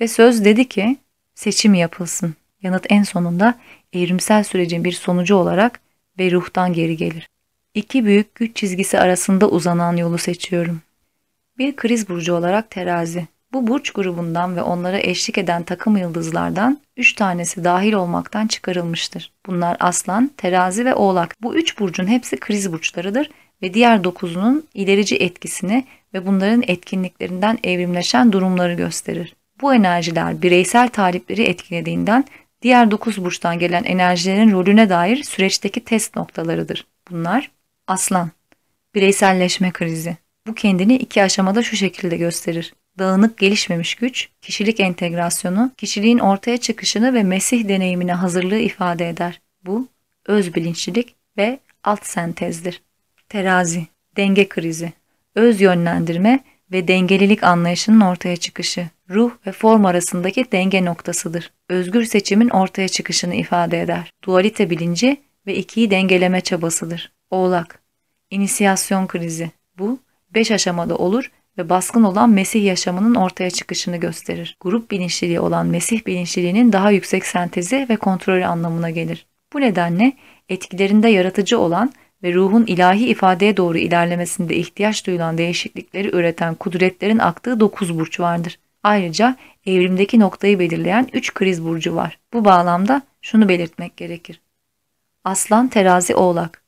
Ve 0.00 0.08
söz 0.08 0.44
dedi 0.44 0.68
ki 0.68 0.96
seçim 1.34 1.74
yapılsın. 1.74 2.34
Yanıt 2.62 2.86
en 2.88 3.02
sonunda 3.02 3.54
evrimsel 3.92 4.44
sürecin 4.44 4.84
bir 4.84 4.92
sonucu 4.92 5.36
olarak 5.36 5.80
ve 6.18 6.30
ruhtan 6.30 6.72
geri 6.72 6.96
gelir. 6.96 7.28
İki 7.74 8.04
büyük 8.04 8.34
güç 8.34 8.56
çizgisi 8.56 8.98
arasında 9.00 9.48
uzanan 9.48 9.96
yolu 9.96 10.18
seçiyorum. 10.18 10.80
Bir 11.58 11.76
kriz 11.76 12.08
burcu 12.08 12.34
olarak 12.34 12.70
terazi. 12.70 13.26
Bu 13.52 13.66
burç 13.66 13.90
grubundan 13.90 14.56
ve 14.56 14.62
onlara 14.62 14.98
eşlik 14.98 15.38
eden 15.38 15.62
takım 15.62 15.96
yıldızlardan 15.96 16.80
3 16.96 17.12
tanesi 17.12 17.64
dahil 17.64 17.92
olmaktan 17.92 18.46
çıkarılmıştır. 18.46 19.32
Bunlar 19.46 19.76
aslan, 19.80 20.30
terazi 20.36 20.84
ve 20.84 20.94
oğlak. 20.94 21.42
Bu 21.42 21.56
3 21.56 21.78
burcun 21.78 22.06
hepsi 22.06 22.36
kriz 22.36 22.72
burçlarıdır 22.72 23.30
ve 23.62 23.74
diğer 23.74 23.98
9'unun 23.98 24.62
ilerici 24.74 25.16
etkisini 25.16 25.84
ve 26.14 26.26
bunların 26.26 26.62
etkinliklerinden 26.66 27.58
evrimleşen 27.64 28.32
durumları 28.32 28.74
gösterir. 28.74 29.34
Bu 29.60 29.74
enerjiler 29.74 30.42
bireysel 30.42 30.88
talipleri 30.88 31.42
etkilediğinden 31.42 32.24
diğer 32.62 32.90
9 32.90 33.24
burçtan 33.24 33.58
gelen 33.58 33.84
enerjilerin 33.84 34.52
rolüne 34.52 34.88
dair 34.88 35.22
süreçteki 35.22 35.84
test 35.84 36.16
noktalarıdır. 36.16 36.86
Bunlar 37.10 37.50
aslan, 37.86 38.30
bireyselleşme 38.94 39.70
krizi. 39.70 40.16
Bu 40.46 40.54
kendini 40.54 40.96
iki 40.96 41.22
aşamada 41.22 41.62
şu 41.62 41.76
şekilde 41.76 42.16
gösterir 42.16 42.72
dağınık 42.98 43.38
gelişmemiş 43.38 43.94
güç, 43.94 44.28
kişilik 44.42 44.80
entegrasyonu, 44.80 45.70
kişiliğin 45.76 46.18
ortaya 46.18 46.56
çıkışını 46.56 47.14
ve 47.14 47.22
Mesih 47.22 47.68
deneyimine 47.68 48.12
hazırlığı 48.12 48.58
ifade 48.58 49.08
eder. 49.08 49.40
Bu, 49.66 49.88
öz 50.26 50.54
bilinçlilik 50.54 51.14
ve 51.38 51.58
alt 51.84 52.06
sentezdir. 52.06 52.82
Terazi, 53.28 53.86
denge 54.16 54.48
krizi, 54.48 54.92
öz 55.34 55.60
yönlendirme 55.60 56.44
ve 56.72 56.88
dengelilik 56.88 57.42
anlayışının 57.42 58.00
ortaya 58.00 58.36
çıkışı, 58.36 58.88
ruh 59.10 59.30
ve 59.46 59.52
form 59.52 59.84
arasındaki 59.84 60.52
denge 60.52 60.84
noktasıdır. 60.84 61.52
Özgür 61.68 62.04
seçimin 62.04 62.48
ortaya 62.48 62.88
çıkışını 62.88 63.34
ifade 63.34 63.80
eder. 63.80 64.10
Dualite 64.24 64.70
bilinci 64.70 65.16
ve 65.46 65.54
ikiyi 65.54 65.90
dengeleme 65.90 66.40
çabasıdır. 66.40 67.12
Oğlak, 67.30 67.82
inisiyasyon 68.30 69.06
krizi. 69.06 69.50
Bu, 69.78 69.98
beş 70.34 70.50
aşamada 70.50 70.96
olur 70.96 71.30
ve 71.58 71.68
baskın 71.68 72.02
olan 72.02 72.30
Mesih 72.30 72.64
yaşamının 72.64 73.14
ortaya 73.14 73.50
çıkışını 73.50 73.96
gösterir. 73.96 74.56
Grup 74.60 74.90
bilinçliliği 74.90 75.40
olan 75.40 75.66
Mesih 75.66 76.06
bilinçliliğinin 76.06 76.72
daha 76.72 76.90
yüksek 76.90 77.26
sentezi 77.26 77.86
ve 77.90 77.96
kontrolü 77.96 78.46
anlamına 78.46 78.90
gelir. 78.90 79.26
Bu 79.52 79.60
nedenle 79.60 80.12
etkilerinde 80.48 81.08
yaratıcı 81.08 81.58
olan 81.58 81.92
ve 82.22 82.34
ruhun 82.34 82.66
ilahi 82.66 83.08
ifadeye 83.08 83.56
doğru 83.56 83.78
ilerlemesinde 83.78 84.56
ihtiyaç 84.56 85.06
duyulan 85.06 85.38
değişiklikleri 85.38 86.16
üreten 86.16 86.54
kudretlerin 86.54 87.18
aktığı 87.18 87.60
dokuz 87.60 87.98
burç 87.98 88.20
vardır. 88.20 88.58
Ayrıca 88.82 89.36
evrimdeki 89.66 90.20
noktayı 90.20 90.58
belirleyen 90.58 91.08
3 91.12 91.34
kriz 91.34 91.64
burcu 91.64 91.94
var. 91.94 92.18
Bu 92.32 92.44
bağlamda 92.44 93.02
şunu 93.22 93.48
belirtmek 93.48 93.96
gerekir. 93.96 94.40
Aslan, 95.24 95.68
terazi, 95.68 96.14
oğlak. 96.14 96.62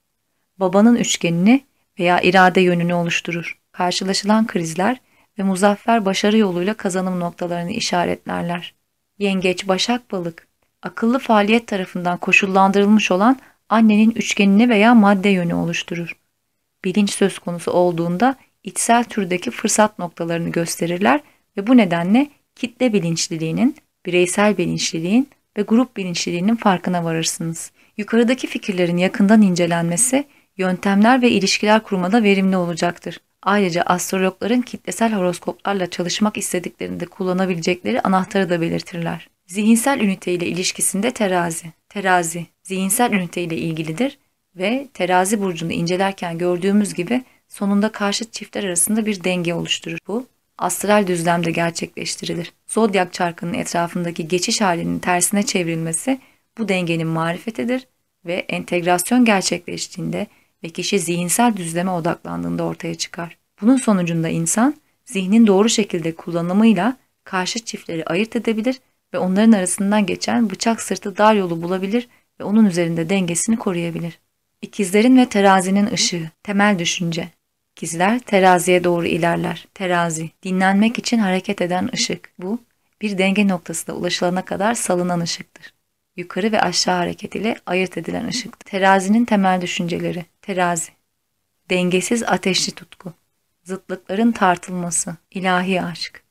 Babanın 0.58 0.96
üçgenini 0.96 1.64
veya 1.98 2.20
irade 2.20 2.60
yönünü 2.60 2.94
oluşturur. 2.94 3.58
Karşılaşılan 3.72 4.46
krizler 4.46 5.00
ve 5.38 5.42
muzaffer 5.42 6.04
başarı 6.04 6.38
yoluyla 6.38 6.74
kazanım 6.74 7.20
noktalarını 7.20 7.70
işaretlerler. 7.70 8.74
Yengeç, 9.18 9.68
başak, 9.68 10.12
balık. 10.12 10.46
Akıllı 10.82 11.18
faaliyet 11.18 11.66
tarafından 11.66 12.18
koşullandırılmış 12.18 13.10
olan 13.10 13.36
annenin 13.68 14.10
üçgenini 14.10 14.68
veya 14.68 14.94
madde 14.94 15.28
yönü 15.28 15.54
oluşturur. 15.54 16.16
Bilinç 16.84 17.10
söz 17.10 17.38
konusu 17.38 17.70
olduğunda 17.70 18.36
içsel 18.64 19.04
türdeki 19.04 19.50
fırsat 19.50 19.98
noktalarını 19.98 20.48
gösterirler 20.48 21.20
ve 21.56 21.66
bu 21.66 21.76
nedenle 21.76 22.28
kitle 22.54 22.92
bilinçliliğinin, 22.92 23.76
bireysel 24.06 24.58
bilinçliliğin 24.58 25.28
ve 25.56 25.62
grup 25.62 25.96
bilinçliliğinin 25.96 26.56
farkına 26.56 27.04
varırsınız. 27.04 27.70
Yukarıdaki 27.96 28.46
fikirlerin 28.46 28.96
yakından 28.96 29.42
incelenmesi, 29.42 30.24
yöntemler 30.56 31.22
ve 31.22 31.30
ilişkiler 31.30 31.82
kurmada 31.82 32.22
verimli 32.22 32.56
olacaktır. 32.56 33.20
Ayrıca 33.42 33.82
astrologların 33.82 34.62
kitlesel 34.62 35.12
horoskoplarla 35.12 35.90
çalışmak 35.90 36.36
istediklerinde 36.36 37.06
kullanabilecekleri 37.06 38.00
anahtarı 38.00 38.50
da 38.50 38.60
belirtirler. 38.60 39.28
Zihinsel 39.46 40.00
ünite 40.00 40.32
ile 40.32 40.46
ilişkisinde 40.46 41.10
terazi. 41.10 41.66
Terazi, 41.88 42.46
zihinsel 42.62 43.12
ünite 43.12 43.42
ile 43.42 43.56
ilgilidir 43.56 44.18
ve 44.56 44.88
terazi 44.94 45.40
burcunu 45.40 45.72
incelerken 45.72 46.38
gördüğümüz 46.38 46.94
gibi 46.94 47.24
sonunda 47.48 47.92
karşıt 47.92 48.32
çiftler 48.32 48.64
arasında 48.64 49.06
bir 49.06 49.24
denge 49.24 49.54
oluşturur. 49.54 49.98
Bu, 50.06 50.26
astral 50.58 51.06
düzlemde 51.06 51.50
gerçekleştirilir. 51.50 52.52
Zodyak 52.66 53.12
çarkının 53.12 53.54
etrafındaki 53.54 54.28
geçiş 54.28 54.60
halinin 54.60 54.98
tersine 54.98 55.42
çevrilmesi 55.42 56.20
bu 56.58 56.68
dengenin 56.68 57.06
marifetidir 57.06 57.86
ve 58.26 58.34
entegrasyon 58.34 59.24
gerçekleştiğinde 59.24 60.26
ve 60.64 60.68
kişi 60.68 60.98
zihinsel 60.98 61.56
düzleme 61.56 61.90
odaklandığında 61.90 62.62
ortaya 62.64 62.94
çıkar. 62.94 63.38
Bunun 63.62 63.76
sonucunda 63.76 64.28
insan 64.28 64.74
zihnin 65.04 65.46
doğru 65.46 65.68
şekilde 65.68 66.14
kullanımıyla 66.14 66.96
karşı 67.24 67.58
çiftleri 67.58 68.04
ayırt 68.04 68.36
edebilir 68.36 68.80
ve 69.14 69.18
onların 69.18 69.52
arasından 69.52 70.06
geçen 70.06 70.50
bıçak 70.50 70.82
sırtı 70.82 71.16
dar 71.16 71.34
yolu 71.34 71.62
bulabilir 71.62 72.08
ve 72.40 72.44
onun 72.44 72.64
üzerinde 72.64 73.08
dengesini 73.10 73.56
koruyabilir. 73.56 74.18
İkizlerin 74.62 75.16
ve 75.16 75.28
terazinin 75.28 75.86
ışığı, 75.86 76.30
temel 76.42 76.78
düşünce. 76.78 77.28
İkizler 77.76 78.18
teraziye 78.18 78.84
doğru 78.84 79.06
ilerler. 79.06 79.66
Terazi, 79.74 80.30
dinlenmek 80.42 80.98
için 80.98 81.18
hareket 81.18 81.62
eden 81.62 81.90
ışık. 81.94 82.30
Bu, 82.38 82.60
bir 83.00 83.18
denge 83.18 83.48
noktasına 83.48 83.94
ulaşılana 83.94 84.44
kadar 84.44 84.74
salınan 84.74 85.20
ışıktır. 85.20 85.74
Yukarı 86.16 86.52
ve 86.52 86.60
aşağı 86.60 86.96
hareket 86.96 87.34
ile 87.34 87.56
ayırt 87.66 87.98
edilen 87.98 88.28
ışık. 88.28 88.60
Terazinin 88.60 89.24
temel 89.24 89.60
düşünceleri. 89.60 90.24
Terazi, 90.42 90.90
dengesiz 91.70 92.22
ateşli 92.22 92.72
tutku. 92.72 93.12
Zıtlıkların 93.64 94.32
tartılması, 94.32 95.16
ilahi 95.30 95.82
aşk. 95.82 96.22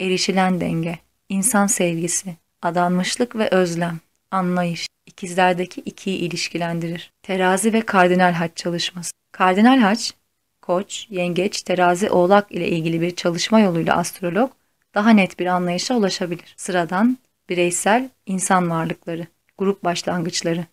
Erişilen 0.00 0.60
denge, 0.60 0.98
insan 1.32 1.66
sevgisi, 1.66 2.36
adanmışlık 2.62 3.36
ve 3.36 3.48
özlem, 3.48 3.98
anlayış. 4.30 4.88
İkizlerdeki 5.06 5.80
ikiyi 5.80 6.18
ilişkilendirir. 6.18 7.12
Terazi 7.22 7.72
ve 7.72 7.80
kardinal 7.80 8.32
haç 8.32 8.56
çalışması. 8.56 9.12
Kardinal 9.32 9.78
haç, 9.78 10.14
koç, 10.62 11.06
yengeç, 11.10 11.62
terazi, 11.62 12.10
oğlak 12.10 12.52
ile 12.52 12.68
ilgili 12.68 13.00
bir 13.00 13.16
çalışma 13.16 13.60
yoluyla 13.60 13.96
astrolog 13.96 14.50
daha 14.94 15.10
net 15.10 15.38
bir 15.38 15.46
anlayışa 15.46 15.94
ulaşabilir. 15.94 16.54
Sıradan, 16.56 17.18
bireysel, 17.48 18.08
insan 18.26 18.70
varlıkları, 18.70 19.26
grup 19.58 19.84
başlangıçları. 19.84 20.66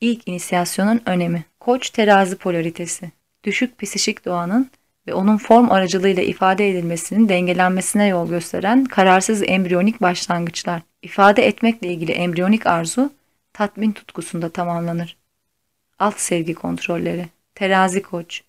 İlk 0.00 0.28
inisiyasyonun 0.28 1.00
önemi. 1.06 1.44
Koç 1.60 1.90
terazi 1.90 2.36
polaritesi. 2.36 3.10
Düşük 3.44 3.78
psişik 3.78 4.24
doğanın 4.24 4.70
ve 5.06 5.14
onun 5.14 5.36
form 5.36 5.70
aracılığıyla 5.70 6.22
ifade 6.22 6.70
edilmesinin 6.70 7.28
dengelenmesine 7.28 8.06
yol 8.06 8.28
gösteren 8.28 8.84
kararsız 8.84 9.42
embriyonik 9.46 10.02
başlangıçlar. 10.02 10.82
İfade 11.02 11.46
etmekle 11.46 11.88
ilgili 11.88 12.12
embriyonik 12.12 12.66
arzu 12.66 13.12
tatmin 13.52 13.92
tutkusunda 13.92 14.48
tamamlanır. 14.48 15.16
Alt 15.98 16.20
sevgi 16.20 16.54
kontrolleri. 16.54 17.26
Terazi 17.54 18.02
koç. 18.02 18.42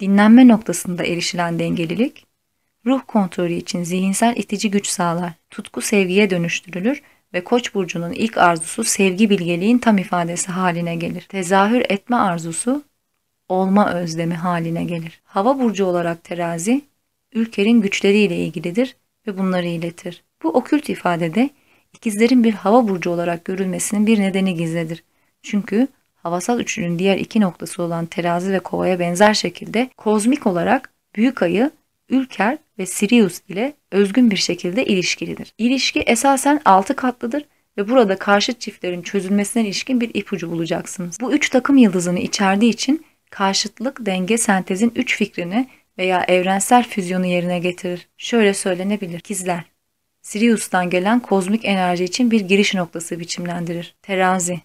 Dinlenme 0.00 0.48
noktasında 0.48 1.04
erişilen 1.04 1.58
dengelilik, 1.58 2.26
ruh 2.86 3.00
kontrolü 3.06 3.52
için 3.52 3.82
zihinsel 3.82 4.36
itici 4.36 4.70
güç 4.70 4.86
sağlar. 4.86 5.32
Tutku 5.50 5.80
sevgiye 5.80 6.30
dönüştürülür 6.30 7.02
ve 7.34 7.44
Koç 7.44 7.74
burcunun 7.74 8.12
ilk 8.12 8.38
arzusu 8.38 8.84
sevgi 8.84 9.30
bilgeliğin 9.30 9.78
tam 9.78 9.98
ifadesi 9.98 10.52
haline 10.52 10.96
gelir. 10.96 11.22
Tezahür 11.22 11.82
etme 11.88 12.16
arzusu 12.16 12.82
olma 13.48 13.94
özlemi 13.94 14.34
haline 14.34 14.84
gelir. 14.84 15.20
Hava 15.24 15.58
burcu 15.58 15.84
olarak 15.84 16.24
terazi, 16.24 16.82
ülkenin 17.32 17.80
güçleriyle 17.80 18.36
ilgilidir 18.36 18.96
ve 19.26 19.38
bunları 19.38 19.66
iletir. 19.66 20.24
Bu 20.42 20.48
okült 20.48 20.88
ifadede 20.88 21.50
ikizlerin 21.92 22.44
bir 22.44 22.52
hava 22.52 22.88
burcu 22.88 23.10
olarak 23.10 23.44
görülmesinin 23.44 24.06
bir 24.06 24.20
nedeni 24.20 24.54
gizlidir. 24.54 25.04
Çünkü 25.42 25.88
havasal 26.14 26.60
üçlünün 26.60 26.98
diğer 26.98 27.18
iki 27.18 27.40
noktası 27.40 27.82
olan 27.82 28.06
terazi 28.06 28.52
ve 28.52 28.60
kovaya 28.60 28.98
benzer 28.98 29.34
şekilde 29.34 29.90
kozmik 29.96 30.46
olarak 30.46 30.92
büyük 31.16 31.42
ayı, 31.42 31.70
ülker 32.08 32.58
ve 32.78 32.86
Sirius 32.86 33.40
ile 33.48 33.74
özgün 33.90 34.30
bir 34.30 34.36
şekilde 34.36 34.84
ilişkilidir. 34.84 35.54
İlişki 35.58 36.00
esasen 36.00 36.60
altı 36.64 36.96
katlıdır 36.96 37.44
ve 37.78 37.88
burada 37.88 38.16
karşıt 38.16 38.60
çiftlerin 38.60 39.02
çözülmesine 39.02 39.62
ilişkin 39.62 40.00
bir 40.00 40.10
ipucu 40.14 40.50
bulacaksınız. 40.50 41.20
Bu 41.20 41.32
üç 41.32 41.48
takım 41.48 41.76
yıldızını 41.76 42.18
içerdiği 42.18 42.72
için 42.72 43.04
karşıtlık, 43.34 44.06
denge, 44.06 44.38
sentezin 44.38 44.92
üç 44.96 45.16
fikrini 45.16 45.68
veya 45.98 46.24
evrensel 46.28 46.88
füzyonu 46.88 47.26
yerine 47.26 47.58
getirir. 47.58 48.08
Şöyle 48.16 48.54
söylenebilir. 48.54 49.20
Kizler. 49.20 49.64
Sirius'tan 50.22 50.90
gelen 50.90 51.20
kozmik 51.20 51.64
enerji 51.64 52.04
için 52.04 52.30
bir 52.30 52.40
giriş 52.40 52.74
noktası 52.74 53.20
biçimlendirir. 53.20 53.94
Terazi. 54.02 54.60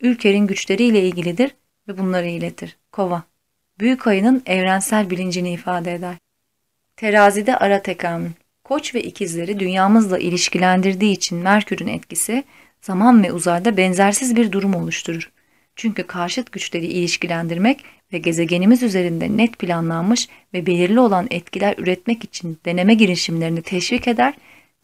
Ülkerin 0.00 0.46
güçleriyle 0.46 1.08
ilgilidir 1.08 1.54
ve 1.88 1.98
bunları 1.98 2.26
iletir. 2.26 2.76
Kova. 2.92 3.22
Büyük 3.78 4.06
ayının 4.06 4.42
evrensel 4.46 5.10
bilincini 5.10 5.52
ifade 5.52 5.94
eder. 5.94 6.14
Terazide 6.96 7.56
ara 7.56 7.82
tekamül. 7.82 8.30
Koç 8.64 8.94
ve 8.94 9.02
ikizleri 9.02 9.60
dünyamızla 9.60 10.18
ilişkilendirdiği 10.18 11.12
için 11.12 11.38
Merkür'ün 11.38 11.88
etkisi 11.88 12.44
zaman 12.80 13.22
ve 13.22 13.32
uzayda 13.32 13.76
benzersiz 13.76 14.36
bir 14.36 14.52
durum 14.52 14.74
oluşturur. 14.74 15.30
Çünkü 15.76 16.02
karşıt 16.02 16.52
güçleri 16.52 16.86
ilişkilendirmek 16.86 17.84
ve 18.14 18.18
gezegenimiz 18.18 18.82
üzerinde 18.82 19.36
net 19.36 19.58
planlanmış 19.58 20.28
ve 20.54 20.66
belirli 20.66 21.00
olan 21.00 21.26
etkiler 21.30 21.74
üretmek 21.78 22.24
için 22.24 22.58
deneme 22.64 22.94
girişimlerini 22.94 23.62
teşvik 23.62 24.08
eder 24.08 24.34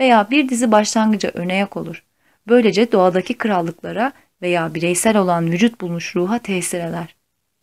veya 0.01 0.31
bir 0.31 0.49
dizi 0.49 0.72
başlangıca 0.72 1.31
önayak 1.35 1.76
olur. 1.76 2.05
Böylece 2.49 2.93
doğadaki 2.93 3.35
krallıklara 3.35 4.12
veya 4.43 4.74
bireysel 4.74 5.16
olan 5.16 5.53
vücut 5.53 5.81
bulmuş 5.81 6.16
ruha 6.16 6.39
tesir 6.39 6.81
eder. 6.81 7.14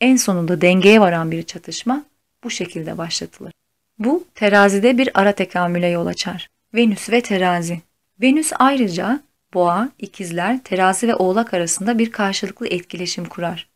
En 0.01 0.15
sonunda 0.15 0.61
dengeye 0.61 1.01
varan 1.01 1.31
bir 1.31 1.43
çatışma 1.43 2.03
bu 2.43 2.49
şekilde 2.49 2.97
başlatılır. 2.97 3.53
Bu 3.99 4.23
terazide 4.35 4.97
bir 4.97 5.09
ara 5.13 5.31
tekamüle 5.31 5.87
yol 5.87 6.05
açar. 6.05 6.49
Venüs 6.73 7.09
ve 7.09 7.21
terazi. 7.21 7.81
Venüs 8.21 8.51
ayrıca 8.59 9.19
boğa, 9.53 9.89
ikizler, 9.99 10.63
terazi 10.63 11.07
ve 11.07 11.15
oğlak 11.15 11.53
arasında 11.53 11.97
bir 11.97 12.11
karşılıklı 12.11 12.67
etkileşim 12.67 13.25
kurar. 13.25 13.69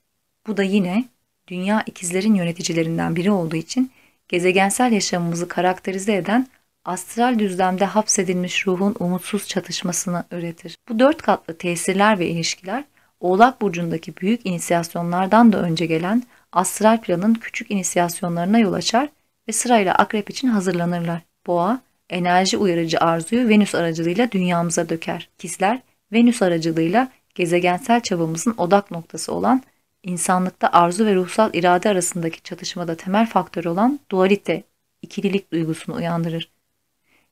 Bu 0.47 0.57
da 0.57 0.63
yine 0.63 1.05
dünya 1.51 1.83
ikizlerin 1.85 2.35
yöneticilerinden 2.35 3.15
biri 3.15 3.31
olduğu 3.31 3.55
için 3.55 3.91
gezegensel 4.27 4.91
yaşamımızı 4.91 5.47
karakterize 5.47 6.15
eden 6.15 6.47
astral 6.85 7.39
düzlemde 7.39 7.85
hapsedilmiş 7.85 8.67
ruhun 8.67 8.95
umutsuz 8.99 9.47
çatışmasını 9.47 10.23
öğretir. 10.31 10.77
Bu 10.89 10.99
dört 10.99 11.21
katlı 11.21 11.57
tesirler 11.57 12.19
ve 12.19 12.27
ilişkiler 12.27 12.83
Oğlak 13.19 13.61
Burcu'ndaki 13.61 14.17
büyük 14.17 14.45
inisiyasyonlardan 14.45 15.53
da 15.53 15.61
önce 15.61 15.85
gelen 15.85 16.23
astral 16.51 17.01
planın 17.01 17.33
küçük 17.33 17.71
inisiyasyonlarına 17.71 18.59
yol 18.59 18.73
açar 18.73 19.09
ve 19.47 19.51
sırayla 19.51 19.95
akrep 19.95 20.29
için 20.29 20.47
hazırlanırlar. 20.47 21.21
Boğa, 21.47 21.81
enerji 22.09 22.57
uyarıcı 22.57 22.99
arzuyu 22.99 23.49
Venüs 23.49 23.75
aracılığıyla 23.75 24.31
dünyamıza 24.31 24.89
döker. 24.89 25.29
İkizler, 25.37 25.79
Venüs 26.13 26.41
aracılığıyla 26.41 27.07
gezegensel 27.35 28.01
çabamızın 28.01 28.53
odak 28.57 28.91
noktası 28.91 29.33
olan 29.33 29.63
insanlıkta 30.03 30.69
arzu 30.71 31.05
ve 31.05 31.15
ruhsal 31.15 31.53
irade 31.53 31.89
arasındaki 31.89 32.43
çatışmada 32.43 32.95
temel 32.95 33.27
faktör 33.27 33.65
olan 33.65 33.99
dualite, 34.11 34.63
ikililik 35.01 35.51
duygusunu 35.51 35.95
uyandırır. 35.95 36.51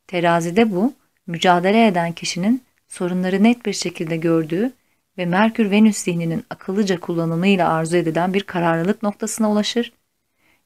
Terazide 0.07 0.71
bu, 0.71 0.93
mücadele 1.27 1.87
eden 1.87 2.11
kişinin 2.11 2.63
sorunları 2.87 3.43
net 3.43 3.65
bir 3.65 3.73
şekilde 3.73 4.17
gördüğü 4.17 4.71
ve 5.17 5.25
Merkür-Venüs 5.25 5.97
zihninin 5.97 6.43
akıllıca 6.49 6.99
kullanımıyla 6.99 7.73
arzu 7.73 7.97
edilen 7.97 8.33
bir 8.33 8.43
kararlılık 8.43 9.03
noktasına 9.03 9.51
ulaşır 9.51 9.93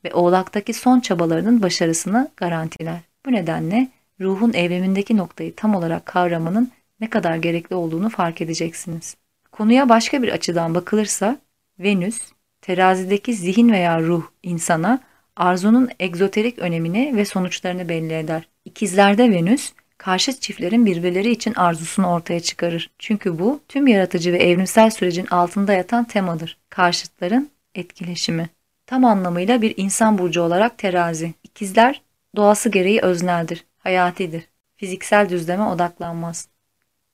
ve 0.04 0.14
Oğlak'taki 0.14 0.74
son 0.74 1.00
çabalarının 1.00 1.62
başarısını 1.62 2.32
garantiler. 2.38 3.00
Bu 3.26 3.32
nedenle 3.32 3.88
ruhun 4.22 4.54
evrimindeki 4.54 5.18
noktayı 5.18 5.56
tam 5.56 5.76
olarak 5.76 6.06
kavramanın 6.06 6.72
ne 7.00 7.10
kadar 7.10 7.36
gerekli 7.36 7.76
olduğunu 7.76 8.10
fark 8.10 8.42
edeceksiniz. 8.42 9.16
Konuya 9.52 9.90
başka 9.90 10.24
bir 10.24 10.30
açıdan 10.30 10.76
bakılırsa 10.76 11.38
Venüs, 11.80 12.32
terazideki 12.62 13.34
zihin 13.34 13.72
veya 13.72 14.02
ruh 14.02 14.24
insana 14.44 15.00
arzunun 15.36 15.90
egzoterik 16.00 16.60
önemini 16.60 17.16
ve 17.16 17.26
sonuçlarını 17.26 17.90
belli 17.90 18.14
eder. 18.14 18.48
İkizlerde 18.66 19.32
Venüs, 19.32 19.74
karşıt 19.98 20.42
çiftlerin 20.42 20.86
birbirleri 20.86 21.32
için 21.32 21.54
arzusunu 21.54 22.08
ortaya 22.08 22.40
çıkarır. 22.40 22.92
Çünkü 23.00 23.40
bu 23.40 23.60
tüm 23.68 23.88
yaratıcı 23.88 24.34
ve 24.34 24.38
evrimsel 24.38 24.90
sürecin 24.90 25.26
altında 25.26 25.74
yatan 25.74 26.04
temadır. 26.04 26.58
Karşıtların 26.70 27.50
etkileşimi. 27.76 28.50
Tam 28.86 29.06
anlamıyla 29.06 29.62
bir 29.62 29.74
insan 29.78 30.18
burcu 30.18 30.42
olarak 30.42 30.78
terazi. 30.78 31.34
İkizler 31.44 32.02
doğası 32.36 32.70
gereği 32.70 33.02
özneldir, 33.02 33.66
hayatidir. 33.78 34.48
Fiziksel 34.76 35.30
düzleme 35.30 35.64
odaklanmaz. 35.64 36.48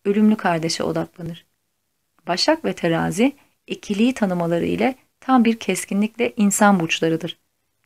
Ölümlü 0.05 0.35
kardeşe 0.35 0.83
odaklanır. 0.83 1.45
Başak 2.27 2.65
ve 2.65 2.73
terazi 2.73 3.33
ikiliği 3.69 4.13
tanımaları 4.13 4.65
ile 4.65 4.95
tam 5.19 5.45
bir 5.45 5.59
keskinlikle 5.59 6.33
insan 6.37 6.79
burçlarıdır. 6.79 7.37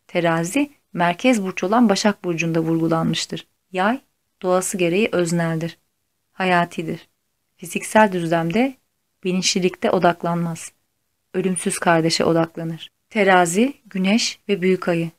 Terazi 0.08 0.70
merkez 0.94 1.44
burç 1.44 1.64
olan 1.64 1.90
Başak 1.90 2.24
burcunda 2.24 2.60
vurgulanmıştır. 2.60 3.48
Yay 3.72 4.00
doğası 4.42 4.78
gereği 4.78 5.10
özneldir. 5.12 5.78
Hayatidir. 6.32 7.08
Fiziksel 7.56 8.12
düzlemde 8.12 8.76
bilinçlilikte 9.24 9.92
odaklanmaz. 9.92 10.72
Ölümsüz 11.34 11.80
kardeşe 11.80 12.26
odaklanır. 12.26 12.92
Terazi, 13.10 13.74
güneş 13.86 14.40
ve 14.50 14.62
büyük 14.62 14.88
ayı. 14.88 15.12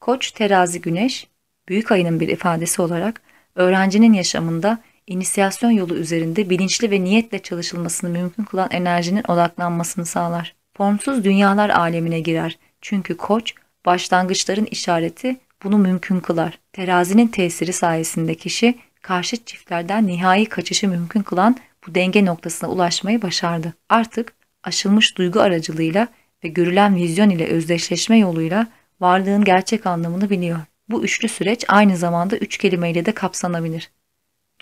Koç, 0.00 0.30
terazi, 0.30 0.80
güneş, 0.80 1.28
büyük 1.68 1.92
ayının 1.92 2.20
bir 2.20 2.28
ifadesi 2.28 2.82
olarak 2.82 3.22
öğrencinin 3.54 4.12
yaşamında 4.12 4.78
inisiyasyon 5.06 5.70
yolu 5.70 5.94
üzerinde 5.94 6.50
bilinçli 6.50 6.90
ve 6.90 7.04
niyetle 7.04 7.38
çalışılmasını 7.38 8.10
mümkün 8.10 8.44
kılan 8.44 8.68
enerjinin 8.70 9.24
odaklanmasını 9.28 10.06
sağlar. 10.06 10.54
Formsuz 10.76 11.24
dünyalar 11.24 11.70
alemine 11.70 12.20
girer. 12.20 12.58
Çünkü 12.80 13.16
koç, 13.16 13.54
başlangıçların 13.86 14.66
işareti 14.66 15.36
bunu 15.62 15.78
mümkün 15.78 16.20
kılar. 16.20 16.58
Terazinin 16.72 17.28
tesiri 17.28 17.72
sayesinde 17.72 18.34
kişi 18.34 18.78
karşıt 19.02 19.46
çiftlerden 19.46 20.06
nihai 20.06 20.46
kaçışı 20.46 20.88
mümkün 20.88 21.22
kılan 21.22 21.56
bu 21.86 21.94
denge 21.94 22.24
noktasına 22.24 22.70
ulaşmayı 22.70 23.22
başardı. 23.22 23.74
Artık 23.88 24.32
aşılmış 24.64 25.18
duygu 25.18 25.40
aracılığıyla 25.40 26.08
ve 26.44 26.48
görülen 26.48 26.96
vizyon 26.96 27.30
ile 27.30 27.46
özdeşleşme 27.46 28.18
yoluyla 28.18 28.66
varlığın 29.00 29.44
gerçek 29.44 29.86
anlamını 29.86 30.30
biliyor. 30.30 30.58
Bu 30.88 31.04
üçlü 31.04 31.28
süreç 31.28 31.64
aynı 31.68 31.96
zamanda 31.96 32.36
üç 32.36 32.58
kelimeyle 32.58 33.06
de 33.06 33.12
kapsanabilir. 33.12 33.90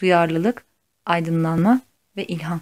Duyarlılık, 0.02 0.64
aydınlanma 1.06 1.80
ve 2.16 2.24
ilham. 2.24 2.60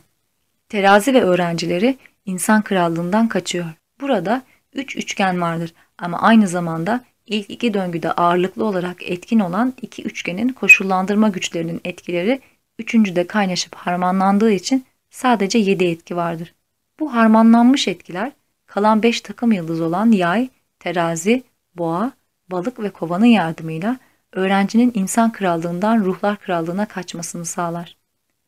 Terazi 0.69 1.15
ve 1.15 1.23
öğrencileri 1.23 1.97
insan 2.25 2.63
krallığından 2.63 3.29
kaçıyor. 3.29 3.67
Burada 4.01 4.43
üç 4.73 4.97
üçgen 4.97 5.41
vardır 5.41 5.75
ama 5.99 6.23
aynı 6.23 6.49
zamanda 6.49 7.05
ilk 7.27 7.51
iki 7.51 7.75
döngüde 7.75 8.13
ağırlıklı 8.13 8.65
olarak 8.65 9.11
etkin 9.11 9.41
olan 9.41 9.75
iki 9.83 10.03
üçgenin 10.03 10.49
koşullandırma 10.49 11.29
güçlerinin 11.29 11.81
etkileri 11.85 12.41
üçüncüde 12.79 13.27
kaynaşıp 13.27 13.75
harmanlandığı 13.75 14.53
için 14.53 14.85
sadece 15.11 15.59
yedi 15.59 15.85
etki 15.85 16.17
vardır. 16.17 16.55
Bu 17.01 17.15
harmanlanmış 17.15 17.89
etkiler 17.89 18.33
kalan 18.67 19.03
beş 19.03 19.21
takım 19.21 19.53
yıldız 19.53 19.81
olan 19.81 20.13
yay, 20.13 20.49
terazi, 20.79 21.43
boğa, 21.75 22.13
balık 22.51 22.81
ve 22.81 22.91
kovanın 22.91 23.27
yardımıyla 23.27 23.97
öğrencinin 24.33 24.93
insan 24.95 25.33
krallığından 25.33 26.05
ruhlar 26.05 26.37
krallığına 26.37 26.87
kaçmasını 26.87 27.45
sağlar. 27.45 27.97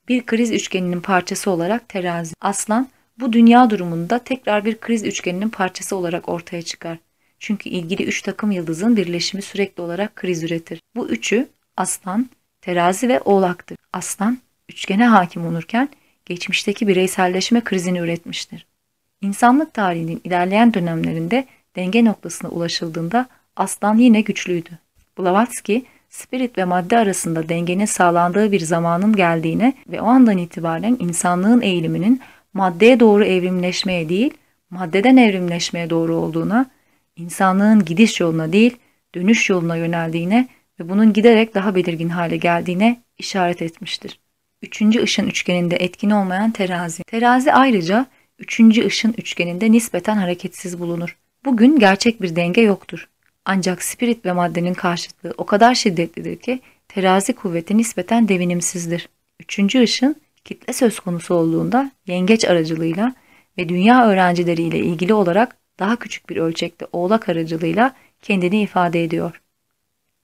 Bir 0.09 0.26
kriz 0.26 0.51
üçgeninin 0.51 1.01
parçası 1.01 1.51
olarak 1.51 1.89
terazi, 1.89 2.35
aslan 2.41 2.89
bu 3.18 3.33
dünya 3.33 3.70
durumunda 3.70 4.18
tekrar 4.18 4.64
bir 4.64 4.80
kriz 4.80 5.05
üçgeninin 5.05 5.49
parçası 5.49 5.97
olarak 5.97 6.28
ortaya 6.28 6.62
çıkar. 6.62 6.99
Çünkü 7.39 7.68
ilgili 7.68 8.03
üç 8.03 8.22
takım 8.22 8.51
yıldızın 8.51 8.97
birleşimi 8.97 9.43
sürekli 9.43 9.83
olarak 9.83 10.16
kriz 10.16 10.43
üretir. 10.43 10.80
Bu 10.97 11.09
üçü 11.09 11.49
aslan, 11.76 12.30
terazi 12.61 13.09
ve 13.09 13.20
oğlaktır. 13.20 13.78
Aslan 13.93 14.39
üçgene 14.68 15.07
hakim 15.07 15.47
olurken 15.47 15.89
geçmişteki 16.26 16.89
bireyselleşme 16.89 17.64
krizini 17.64 17.99
üretmiştir. 17.99 18.66
İnsanlık 19.20 19.74
tarihinin 19.74 20.20
ilerleyen 20.24 20.74
dönemlerinde 20.74 21.47
denge 21.76 22.05
noktasına 22.05 22.51
ulaşıldığında 22.51 23.26
aslan 23.57 23.99
yine 23.99 24.20
güçlüydü. 24.20 24.78
Blavatsky, 25.19 25.81
spirit 26.09 26.59
ve 26.59 26.65
madde 26.65 26.99
arasında 26.99 27.49
dengenin 27.49 27.85
sağlandığı 27.85 28.53
bir 28.53 28.61
zamanın 28.61 29.17
geldiğine 29.17 29.75
ve 29.89 30.01
o 30.01 30.07
andan 30.07 30.39
itibaren 30.39 30.97
insanlığın 31.01 31.61
eğiliminin 31.61 32.21
maddeye 32.55 33.01
doğru 33.01 33.25
evrimleşmeye 33.25 34.09
değil, 34.09 34.35
maddeden 34.71 35.17
evrimleşmeye 35.17 35.91
doğru 35.91 36.15
olduğuna, 36.17 36.71
insanlığın 37.17 37.85
gidiş 37.85 38.21
yoluna 38.21 38.53
değil, 38.53 38.77
dönüş 39.15 39.51
yoluna 39.51 39.77
yöneldiğine 39.77 40.49
ve 40.81 40.89
bunun 40.89 41.13
giderek 41.13 41.55
daha 41.55 41.75
belirgin 41.75 42.09
hale 42.09 42.37
geldiğine 42.37 43.01
işaret 43.19 43.63
etmiştir. 43.63 44.19
Üçüncü 44.63 45.03
ışın 45.03 45.27
üçgeninde 45.27 45.77
etkin 45.77 46.11
olmayan 46.11 46.51
terazi. 46.51 47.05
Terazi 47.05 47.53
ayrıca 47.53 48.07
üçüncü 48.39 48.87
ışın 48.87 49.15
üçgeninde 49.19 49.73
nispeten 49.73 50.17
hareketsiz 50.17 50.81
bulunur. 50.81 51.17
Bugün 51.45 51.79
gerçek 51.79 52.23
bir 52.23 52.37
denge 52.37 52.61
yoktur. 52.61 53.09
Ancak 53.45 53.82
spirit 53.82 54.24
ve 54.24 54.32
maddenin 54.32 54.74
karşıtlığı 54.74 55.34
o 55.38 55.47
kadar 55.47 55.74
şiddetlidir 55.74 56.36
ki 56.36 56.61
terazi 56.88 57.32
kuvveti 57.32 57.76
nispeten 57.76 58.28
devinimsizdir. 58.28 59.09
Üçüncü 59.40 59.82
ışın 59.82 60.16
kitle 60.45 60.72
söz 60.72 61.01
konusu 61.01 61.34
olduğunda 61.34 61.90
yengeç 62.07 62.45
aracılığıyla 62.45 63.14
ve 63.59 63.68
dünya 63.68 64.07
öğrencileriyle 64.07 64.78
ilgili 64.78 65.14
olarak 65.14 65.57
daha 65.78 65.97
küçük 65.97 66.30
bir 66.30 66.36
ölçekte 66.36 66.86
oğlak 66.93 67.28
aracılığıyla 67.28 67.95
kendini 68.22 68.62
ifade 68.62 69.05
ediyor. 69.05 69.40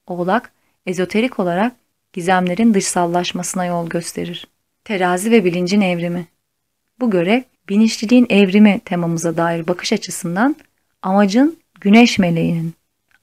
Oğlak, 0.06 0.52
ezoterik 0.86 1.38
olarak 1.38 1.76
gizemlerin 2.12 2.74
dışsallaşmasına 2.74 3.64
yol 3.64 3.88
gösterir. 3.88 4.46
Terazi 4.84 5.30
ve 5.30 5.44
bilincin 5.44 5.80
evrimi. 5.80 6.26
Bu 7.00 7.10
görev, 7.10 7.42
bilinçliliğin 7.68 8.26
evrimi 8.30 8.80
temamıza 8.84 9.36
dair 9.36 9.66
bakış 9.66 9.92
açısından 9.92 10.56
amacın 11.02 11.58
güneş 11.80 12.18
meleğinin, 12.18 12.74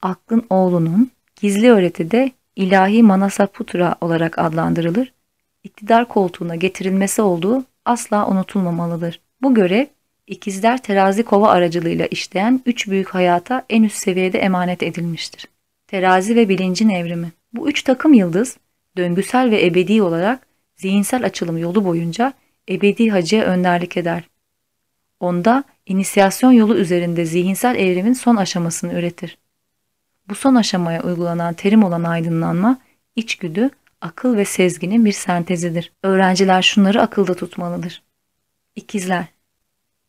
aklın 0.02 0.46
oğlunun 0.50 1.10
gizli 1.40 1.70
öğretide 1.70 2.30
ilahi 2.56 3.02
Manasaputra 3.02 3.94
olarak 4.00 4.38
adlandırılır, 4.38 5.12
iktidar 5.64 6.08
koltuğuna 6.08 6.56
getirilmesi 6.56 7.22
olduğu 7.22 7.64
asla 7.84 8.28
unutulmamalıdır. 8.28 9.20
Bu 9.42 9.54
görev 9.54 9.86
ikizler 10.26 10.82
terazi 10.82 11.22
kova 11.22 11.48
aracılığıyla 11.48 12.06
işleyen 12.06 12.60
üç 12.66 12.88
büyük 12.88 13.08
hayata 13.08 13.64
en 13.70 13.82
üst 13.82 13.96
seviyede 13.96 14.38
emanet 14.38 14.82
edilmiştir. 14.82 15.48
Terazi 15.86 16.36
ve 16.36 16.48
bilincin 16.48 16.88
evrimi. 16.88 17.32
Bu 17.52 17.68
üç 17.68 17.82
takım 17.82 18.14
yıldız 18.14 18.56
döngüsel 18.96 19.50
ve 19.50 19.66
ebedi 19.66 20.02
olarak 20.02 20.46
zihinsel 20.76 21.24
açılım 21.24 21.58
yolu 21.58 21.84
boyunca 21.84 22.32
ebedi 22.68 23.10
hacıya 23.10 23.44
önderlik 23.44 23.96
eder. 23.96 24.24
Onda 25.20 25.64
inisiyasyon 25.86 26.52
yolu 26.52 26.76
üzerinde 26.76 27.24
zihinsel 27.24 27.76
evrimin 27.76 28.12
son 28.12 28.36
aşamasını 28.36 28.92
üretir. 28.92 29.38
Bu 30.28 30.34
son 30.34 30.54
aşamaya 30.54 31.02
uygulanan 31.02 31.54
terim 31.54 31.84
olan 31.84 32.04
aydınlanma, 32.04 32.78
içgüdü, 33.16 33.70
akıl 34.00 34.36
ve 34.36 34.44
sezginin 34.44 35.04
bir 35.04 35.12
sentezidir. 35.12 35.92
Öğrenciler 36.02 36.62
şunları 36.62 37.02
akılda 37.02 37.34
tutmalıdır. 37.34 38.02
İkizler 38.76 39.26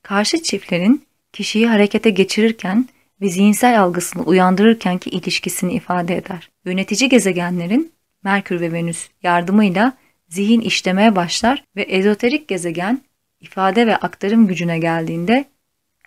Karşı 0.02 0.44
çiftlerin 0.44 1.06
kişiyi 1.34 1.68
harekete 1.68 2.10
geçirirken 2.10 2.88
ve 3.22 3.30
zihinsel 3.30 3.82
algısını 3.82 4.24
uyandırırkenki 4.24 5.10
ilişkisini 5.10 5.74
ifade 5.74 6.18
eder. 6.18 6.50
Yönetici 6.66 7.10
gezegenlerin 7.10 7.92
Merkür 8.24 8.62
ve 8.62 8.74
Venüs 8.74 9.08
yardımıyla 9.24 9.94
zihin 10.30 10.62
işlemeye 10.62 11.16
başlar 11.16 11.64
ve 11.76 11.82
ezoterik 11.82 12.48
gezegen 12.48 13.02
ifade 13.40 13.88
ve 13.88 13.96
aktarım 13.96 14.48
gücüne 14.48 14.80
geldiğinde 14.80 15.46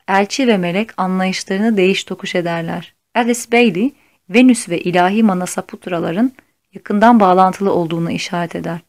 elçi 0.08 0.46
ve 0.46 0.56
melek 0.56 0.90
anlayışlarını 0.96 1.76
değiş 1.76 2.04
tokuş 2.04 2.34
ederler. 2.34 2.94
Alice 3.14 3.52
Bailey, 3.52 3.92
Venüs 4.30 4.68
ve 4.68 4.80
ilahi 4.80 5.22
Manasaputraların 5.22 6.32
yakından 6.74 7.20
bağlantılı 7.20 7.72
olduğunu 7.72 8.10
işaret 8.10 8.56
eder. 8.56 8.80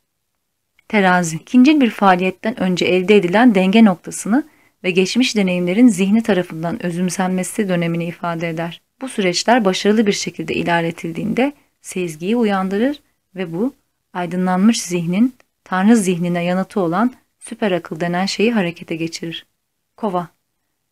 Terazi, 0.87 1.35
ikinci 1.35 1.81
bir 1.81 1.89
faaliyetten 1.89 2.59
önce 2.59 2.85
elde 2.85 3.15
edilen 3.15 3.55
denge 3.55 3.85
noktasını 3.85 4.43
ve 4.83 4.91
geçmiş 4.91 5.35
deneyimlerin 5.35 5.87
zihni 5.87 6.23
tarafından 6.23 6.85
özümsenmesi 6.85 7.69
dönemini 7.69 8.05
ifade 8.05 8.49
eder. 8.49 8.81
Bu 9.01 9.09
süreçler 9.09 9.65
başarılı 9.65 10.07
bir 10.07 10.11
şekilde 10.11 10.53
ilerletildiğinde 10.53 11.53
sezgiyi 11.81 12.35
uyandırır 12.35 12.99
ve 13.35 13.53
bu 13.53 13.73
aydınlanmış 14.13 14.81
zihnin 14.81 15.33
Tanrı 15.63 15.97
zihnine 15.97 16.43
yanıtı 16.43 16.79
olan 16.79 17.13
süper 17.39 17.71
akıl 17.71 17.99
denen 17.99 18.25
şeyi 18.25 18.51
harekete 18.51 18.95
geçirir. 18.95 19.45
Kova 19.97 20.27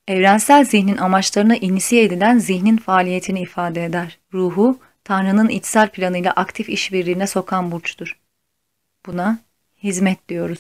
Evrensel 0.10 0.66
zihnin 0.66 0.98
amaçlarına 0.98 1.56
inisiye 1.56 2.04
edilen 2.04 2.38
zihnin 2.38 2.78
faaliyetini 2.78 3.42
ifade 3.42 3.86
eder. 3.86 4.20
Ruhu, 4.34 4.80
Tanrı'nın 5.04 5.50
içsel 5.50 5.90
planıyla 5.90 6.32
aktif 6.32 6.70
işbirliğine 6.70 7.28
sokan 7.28 7.72
burçtur. 7.72 8.20
Buna 9.06 9.40
hizmet 9.84 10.30
diyoruz. 10.30 10.60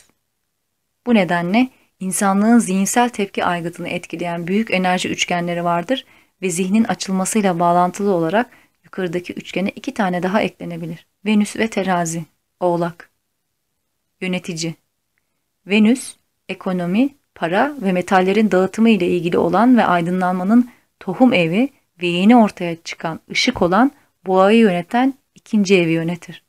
Bu 1.06 1.16
nedenle 1.16 1.70
insanlığın 2.00 2.60
zihinsel 2.60 3.10
tepki 3.10 3.46
aygıtını 3.46 3.90
etkileyen 3.90 4.48
büyük 4.48 4.72
enerji 4.72 5.10
üçgenleri 5.10 5.64
vardır 5.64 6.06
ve 6.42 6.50
zihnin 6.50 6.84
açılmasıyla 6.84 7.60
bağlantılı 7.60 8.14
olarak 8.14 8.50
yukarıdaki 8.84 9.34
üçgene 9.34 9.70
iki 9.70 9.94
tane 9.94 10.24
daha 10.24 10.42
eklenebilir. 10.42 11.08
Venüs 11.26 11.56
ve 11.56 11.70
terazi, 11.70 12.26
oğlak. 12.60 13.10
Yönetici. 14.22 14.76
Venüs, 15.68 16.16
ekonomi, 16.50 17.19
para 17.40 17.76
ve 17.82 17.92
metallerin 17.92 18.52
dağıtımı 18.52 18.90
ile 18.90 19.08
ilgili 19.08 19.38
olan 19.38 19.78
ve 19.78 19.86
aydınlanmanın 19.86 20.70
tohum 21.00 21.34
evi 21.34 21.70
ve 22.02 22.08
yeni 22.08 22.38
ortaya 22.38 22.76
çıkan 22.84 23.20
ışık 23.32 23.62
olan 23.62 23.92
boğayı 24.26 24.60
yöneten 24.60 25.14
ikinci 25.36 25.76
evi 25.78 25.92
yönetir. 25.92 26.44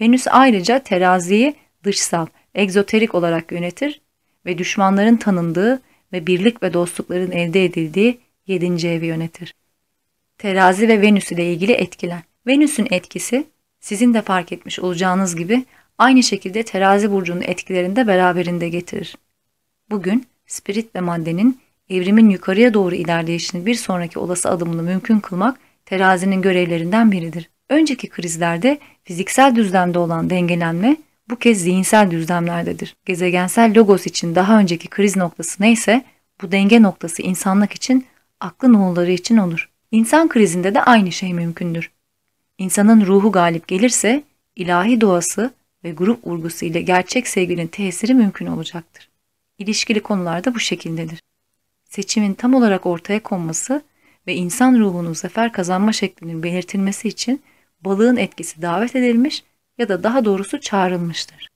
Venüs 0.00 0.26
ayrıca 0.30 0.78
teraziyi 0.78 1.54
dışsal, 1.84 2.26
egzoterik 2.54 3.14
olarak 3.14 3.52
yönetir 3.52 4.00
ve 4.46 4.58
düşmanların 4.58 5.16
tanındığı 5.16 5.82
ve 6.12 6.26
birlik 6.26 6.62
ve 6.62 6.72
dostlukların 6.72 7.30
elde 7.30 7.64
edildiği 7.64 8.20
yedinci 8.46 8.88
evi 8.88 9.06
yönetir. 9.06 9.54
Terazi 10.38 10.88
ve 10.88 11.02
Venüs 11.02 11.32
ile 11.32 11.52
ilgili 11.52 11.72
etkiler. 11.72 12.20
Venüs'ün 12.46 12.88
etkisi 12.90 13.46
sizin 13.80 14.14
de 14.14 14.22
fark 14.22 14.52
etmiş 14.52 14.80
olacağınız 14.80 15.36
gibi 15.36 15.64
aynı 15.98 16.22
şekilde 16.22 16.62
terazi 16.62 17.12
burcunun 17.12 17.42
etkilerini 17.42 17.96
de 17.96 18.06
beraberinde 18.06 18.68
getirir. 18.68 19.16
Bugün 19.90 20.26
spirit 20.46 20.94
ve 20.94 21.00
maddenin 21.00 21.60
evrimin 21.90 22.30
yukarıya 22.30 22.74
doğru 22.74 22.94
ilerleyişini 22.94 23.66
bir 23.66 23.74
sonraki 23.74 24.18
olası 24.18 24.50
adımını 24.50 24.82
mümkün 24.82 25.20
kılmak 25.20 25.58
terazinin 25.86 26.42
görevlerinden 26.42 27.12
biridir. 27.12 27.50
Önceki 27.68 28.08
krizlerde 28.08 28.78
fiziksel 29.02 29.56
düzlemde 29.56 29.98
olan 29.98 30.30
dengelenme 30.30 30.96
bu 31.30 31.36
kez 31.36 31.60
zihinsel 31.60 32.10
düzlemlerdedir. 32.10 32.96
Gezegensel 33.04 33.74
logos 33.76 34.06
için 34.06 34.34
daha 34.34 34.58
önceki 34.58 34.88
kriz 34.88 35.16
noktası 35.16 35.62
neyse 35.62 36.04
bu 36.42 36.52
denge 36.52 36.82
noktası 36.82 37.22
insanlık 37.22 37.72
için 37.72 38.06
aklı 38.40 38.78
oğulları 38.78 39.12
için 39.12 39.36
olur. 39.36 39.70
İnsan 39.90 40.28
krizinde 40.28 40.74
de 40.74 40.82
aynı 40.82 41.12
şey 41.12 41.34
mümkündür. 41.34 41.90
İnsanın 42.58 43.06
ruhu 43.06 43.32
galip 43.32 43.68
gelirse 43.68 44.22
ilahi 44.56 45.00
doğası 45.00 45.50
ve 45.84 45.92
grup 45.92 46.26
vurgusu 46.26 46.64
ile 46.64 46.80
gerçek 46.82 47.28
sevginin 47.28 47.66
tesiri 47.66 48.14
mümkün 48.14 48.46
olacaktır. 48.46 49.13
İlişkili 49.58 50.00
konular 50.02 50.44
da 50.44 50.54
bu 50.54 50.60
şekildedir. 50.60 51.22
Seçimin 51.84 52.34
tam 52.34 52.54
olarak 52.54 52.86
ortaya 52.86 53.22
konması 53.22 53.82
ve 54.26 54.34
insan 54.34 54.78
ruhunun 54.78 55.12
zafer 55.12 55.52
kazanma 55.52 55.92
şeklinin 55.92 56.42
belirtilmesi 56.42 57.08
için 57.08 57.42
balığın 57.80 58.16
etkisi 58.16 58.62
davet 58.62 58.96
edilmiş 58.96 59.44
ya 59.78 59.88
da 59.88 60.02
daha 60.02 60.24
doğrusu 60.24 60.60
çağrılmıştır. 60.60 61.48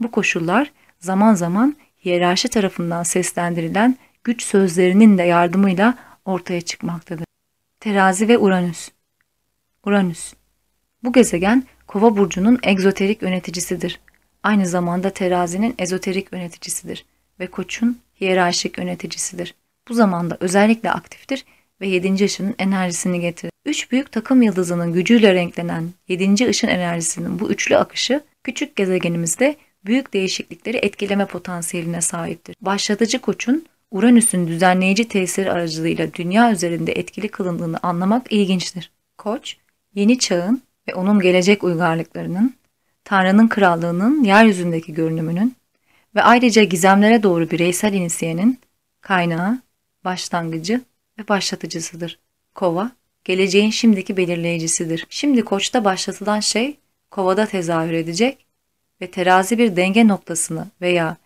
Bu 0.00 0.10
koşullar 0.10 0.72
zaman 1.00 1.34
zaman 1.34 1.76
hiyerarşi 2.04 2.48
tarafından 2.48 3.02
seslendirilen 3.02 3.96
güç 4.24 4.42
sözlerinin 4.42 5.18
de 5.18 5.22
yardımıyla 5.22 5.98
ortaya 6.24 6.60
çıkmaktadır. 6.60 7.26
Terazi 7.80 8.28
ve 8.28 8.38
Uranüs 8.38 8.88
Uranüs 9.84 10.34
Bu 11.02 11.12
gezegen 11.12 11.64
Kova 11.86 12.16
burcunun 12.16 12.58
egzoterik 12.62 13.22
yöneticisidir. 13.22 14.00
Aynı 14.42 14.66
zamanda 14.66 15.10
terazinin 15.10 15.74
ezoterik 15.78 16.32
yöneticisidir 16.32 17.04
ve 17.40 17.46
koçun 17.46 17.98
hiyerarşik 18.20 18.78
yöneticisidir. 18.78 19.54
Bu 19.88 19.94
zamanda 19.94 20.36
özellikle 20.40 20.90
aktiftir 20.90 21.44
ve 21.80 21.88
7. 21.88 22.24
ışının 22.24 22.54
enerjisini 22.58 23.20
getirir. 23.20 23.52
Üç 23.64 23.92
büyük 23.92 24.12
takım 24.12 24.42
yıldızının 24.42 24.92
gücüyle 24.92 25.34
renklenen 25.34 25.90
7. 26.08 26.48
ışın 26.48 26.68
enerjisinin 26.68 27.38
bu 27.38 27.50
üçlü 27.50 27.76
akışı 27.76 28.20
küçük 28.44 28.76
gezegenimizde 28.76 29.56
büyük 29.86 30.12
değişiklikleri 30.14 30.76
etkileme 30.76 31.26
potansiyeline 31.26 32.00
sahiptir. 32.00 32.56
Başlatıcı 32.60 33.18
koçun 33.18 33.66
Uranüs'ün 33.90 34.46
düzenleyici 34.46 35.08
tesiri 35.08 35.52
aracılığıyla 35.52 36.14
dünya 36.14 36.52
üzerinde 36.52 36.92
etkili 36.92 37.28
kılındığını 37.28 37.78
anlamak 37.82 38.32
ilginçtir. 38.32 38.90
Koç, 39.18 39.56
yeni 39.94 40.18
çağın 40.18 40.62
ve 40.88 40.94
onun 40.94 41.20
gelecek 41.20 41.64
uygarlıklarının, 41.64 42.54
Tanrı'nın 43.04 43.48
krallığının 43.48 44.24
yeryüzündeki 44.24 44.94
görünümünün 44.94 45.56
ve 46.14 46.22
ayrıca 46.22 46.64
gizemlere 46.64 47.22
doğru 47.22 47.50
bireysel 47.50 47.92
inisiyenin 47.92 48.58
kaynağı, 49.00 49.58
başlangıcı 50.04 50.80
ve 51.18 51.28
başlatıcısıdır. 51.28 52.18
Kova, 52.54 52.90
geleceğin 53.24 53.70
şimdiki 53.70 54.16
belirleyicisidir. 54.16 55.06
Şimdi 55.10 55.44
koçta 55.44 55.84
başlatılan 55.84 56.40
şey 56.40 56.76
kovada 57.10 57.46
tezahür 57.46 57.92
edecek 57.92 58.46
ve 59.00 59.10
terazi 59.10 59.58
bir 59.58 59.76
denge 59.76 60.08
noktasını 60.08 60.66
veya 60.80 61.16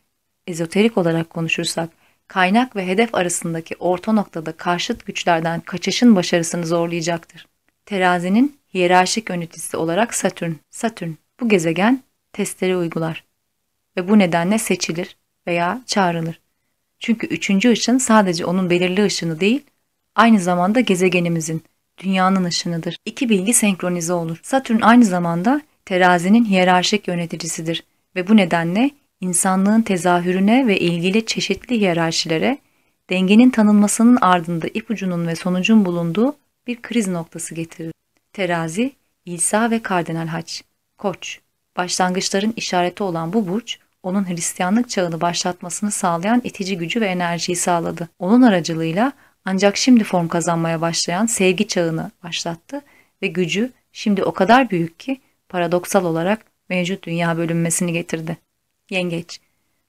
ezoterik 0.47 0.99
olarak 0.99 1.31
konuşursak 1.31 1.91
kaynak 2.29 2.77
ve 2.77 2.87
hedef 2.87 3.15
arasındaki 3.15 3.77
orta 3.77 4.13
noktada 4.13 4.53
karşıt 4.53 5.07
güçlerden 5.07 5.61
kaçışın 5.61 6.17
başarısını 6.17 6.67
zorlayacaktır. 6.67 7.47
Terazinin 7.87 8.59
hiyerarşik 8.75 9.31
yöneticisi 9.31 9.77
olarak 9.77 10.15
Satürn. 10.15 10.53
Satürn 10.71 11.13
bu 11.41 11.49
gezegen 11.49 12.03
testleri 12.33 12.77
uygular 12.77 13.28
ve 13.99 14.09
bu 14.09 14.19
nedenle 14.19 14.59
seçilir 14.59 15.17
veya 15.47 15.83
çağrılır. 15.87 16.41
Çünkü 16.99 17.27
üçüncü 17.27 17.71
ışın 17.71 17.99
sadece 17.99 18.45
onun 18.45 18.71
belirli 18.71 19.05
ışını 19.05 19.41
değil, 19.41 19.65
aynı 20.15 20.41
zamanda 20.41 20.81
gezegenimizin, 20.81 21.63
dünyanın 22.03 22.45
ışınıdır. 22.45 22.97
İki 23.05 23.29
bilgi 23.29 23.55
senkronize 23.55 24.13
olur. 24.13 24.41
Satürn 24.43 24.81
aynı 24.81 25.05
zamanda 25.05 25.61
terazinin 25.85 26.45
hiyerarşik 26.45 27.09
yöneticisidir 27.09 27.85
ve 28.17 28.29
bu 28.29 28.37
nedenle 28.37 28.91
insanlığın 29.21 29.83
tezahürüne 29.83 30.67
ve 30.67 30.79
ilgili 30.79 31.27
çeşitli 31.27 31.81
hiyerarşilere 31.81 32.59
dengenin 33.11 33.51
tanınmasının 33.51 34.19
ardında 34.21 34.67
ipucunun 34.75 35.27
ve 35.27 35.37
sonucun 35.37 35.85
bulunduğu 35.85 36.37
bir 36.67 36.83
kriz 36.83 37.09
noktası 37.09 37.55
getirir. 37.55 37.93
Terazi, 38.33 38.93
İsa 39.25 39.71
ve 39.71 39.83
Kardinal 39.83 40.27
Haç, 40.27 40.63
Koç, 40.99 41.41
başlangıçların 41.77 42.53
işareti 42.57 43.03
olan 43.03 43.33
bu 43.33 43.49
burç, 43.49 43.79
onun 44.09 44.29
Hristiyanlık 44.29 44.91
çağını 44.91 45.21
başlatmasını 45.21 45.91
sağlayan 45.91 46.41
itici 46.45 46.79
gücü 46.79 47.01
ve 47.01 47.07
enerjiyi 47.07 47.57
sağladı. 47.57 48.09
Onun 48.19 48.43
aracılığıyla 48.43 49.13
ancak 49.45 49.77
şimdi 49.77 50.05
form 50.05 50.29
kazanmaya 50.29 50.81
başlayan 50.81 51.27
sevgi 51.27 51.69
çağını 51.69 52.11
başlattı 52.25 52.81
ve 53.23 53.27
gücü 53.27 53.71
şimdi 53.93 54.25
o 54.25 54.33
kadar 54.33 54.71
büyük 54.71 55.01
ki 55.01 55.21
paradoksal 55.49 56.05
olarak 56.05 56.41
mevcut 56.69 57.05
dünya 57.05 57.37
bölünmesini 57.37 57.93
getirdi. 57.93 58.37
Yengeç. 58.91 59.41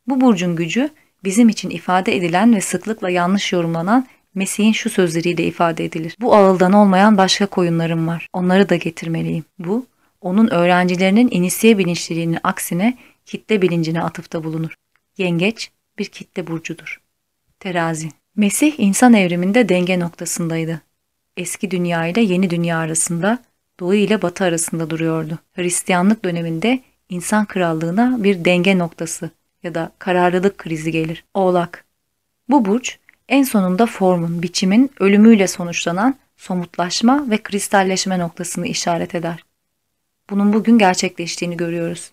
Bu 0.07 0.21
burcun 0.21 0.55
gücü 0.55 0.89
bizim 1.23 1.49
için 1.49 1.69
ifade 1.69 2.15
edilen 2.15 2.55
ve 2.55 2.61
sıklıkla 2.61 3.09
yanlış 3.09 3.53
yorumlanan 3.53 4.07
Mesih'in 4.35 4.71
şu 4.71 4.89
sözleriyle 4.89 5.43
ifade 5.43 5.85
edilir. 5.85 6.15
Bu 6.21 6.35
ağıldan 6.35 6.73
olmayan 6.73 7.17
başka 7.17 7.45
koyunlarım 7.45 8.07
var. 8.07 8.27
Onları 8.33 8.69
da 8.69 8.75
getirmeliyim. 8.75 9.43
Bu, 9.59 9.85
onun 10.21 10.47
öğrencilerinin 10.47 11.27
inisiye 11.31 11.77
bilinçliliğinin 11.77 12.37
aksine 12.43 12.97
kitle 13.29 13.61
bilincine 13.61 14.01
atıfta 14.01 14.43
bulunur. 14.43 14.75
Yengeç 15.17 15.71
bir 15.97 16.05
kitle 16.05 16.47
burcudur. 16.47 17.01
Terazi. 17.59 18.09
Mesih 18.35 18.73
insan 18.77 19.13
evriminde 19.13 19.69
denge 19.69 19.99
noktasındaydı. 19.99 20.81
Eski 21.37 21.71
dünya 21.71 22.07
ile 22.07 22.21
yeni 22.21 22.49
dünya 22.49 22.77
arasında, 22.77 23.39
doğu 23.79 23.93
ile 23.93 24.21
batı 24.21 24.43
arasında 24.43 24.89
duruyordu. 24.89 25.39
Hristiyanlık 25.53 26.25
döneminde 26.25 26.79
insan 27.09 27.45
krallığına 27.45 28.23
bir 28.23 28.45
denge 28.45 28.77
noktası 28.77 29.29
ya 29.63 29.75
da 29.75 29.91
kararlılık 29.99 30.57
krizi 30.57 30.91
gelir. 30.91 31.23
Oğlak. 31.33 31.85
Bu 32.49 32.65
burç 32.65 32.97
en 33.27 33.43
sonunda 33.43 33.85
formun, 33.85 34.41
biçimin 34.41 34.91
ölümüyle 34.99 35.47
sonuçlanan 35.47 36.15
somutlaşma 36.37 37.29
ve 37.29 37.37
kristalleşme 37.37 38.19
noktasını 38.19 38.67
işaret 38.67 39.15
eder. 39.15 39.43
Bunun 40.29 40.53
bugün 40.53 40.77
gerçekleştiğini 40.77 41.57
görüyoruz. 41.57 42.11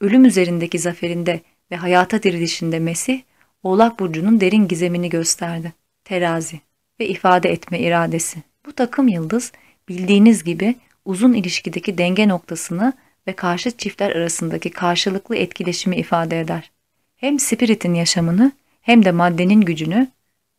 Ölüm 0.00 0.24
üzerindeki 0.24 0.78
zaferinde 0.78 1.40
ve 1.70 1.76
hayata 1.76 2.22
dirilişinde 2.22 2.78
Mesih, 2.78 3.22
Oğlak 3.62 3.98
Burcu'nun 4.00 4.40
derin 4.40 4.68
gizemini 4.68 5.08
gösterdi. 5.08 5.72
Terazi 6.04 6.60
ve 7.00 7.08
ifade 7.08 7.50
etme 7.50 7.78
iradesi. 7.78 8.42
Bu 8.66 8.72
takım 8.72 9.08
yıldız 9.08 9.52
bildiğiniz 9.88 10.44
gibi 10.44 10.74
uzun 11.04 11.32
ilişkideki 11.32 11.98
denge 11.98 12.28
noktasını 12.28 12.92
ve 13.26 13.32
karşıt 13.32 13.78
çiftler 13.78 14.10
arasındaki 14.10 14.70
karşılıklı 14.70 15.36
etkileşimi 15.36 15.96
ifade 15.96 16.40
eder. 16.40 16.70
Hem 17.16 17.38
spiritin 17.38 17.94
yaşamını 17.94 18.52
hem 18.80 19.04
de 19.04 19.12
maddenin 19.12 19.60
gücünü 19.60 20.08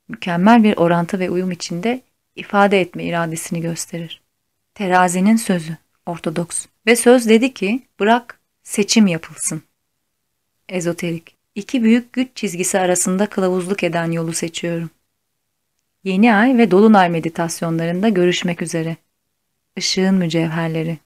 mükemmel 0.08 0.64
bir 0.64 0.78
orantı 0.78 1.20
ve 1.20 1.30
uyum 1.30 1.52
içinde 1.52 2.02
ifade 2.36 2.82
etme 2.82 3.04
iradesini 3.04 3.62
gösterir. 3.62 4.22
Terazinin 4.76 5.36
sözü, 5.36 5.78
ortodoks. 6.06 6.66
Ve 6.88 6.96
söz 6.96 7.30
dedi 7.30 7.54
ki, 7.54 7.82
bırak 8.00 8.39
seçim 8.70 9.08
yapılsın. 9.08 9.64
Ezoterik. 10.70 11.36
İki 11.56 11.84
büyük 11.84 12.14
güç 12.14 12.30
çizgisi 12.36 12.80
arasında 12.80 13.30
kılavuzluk 13.30 13.84
eden 13.84 14.12
yolu 14.12 14.34
seçiyorum. 14.34 14.90
Yeni 16.04 16.34
ay 16.34 16.58
ve 16.58 16.72
dolunay 16.72 17.10
meditasyonlarında 17.10 18.10
görüşmek 18.10 18.62
üzere. 18.62 18.98
Işığın 19.76 20.16
mücevherleri. 20.16 20.98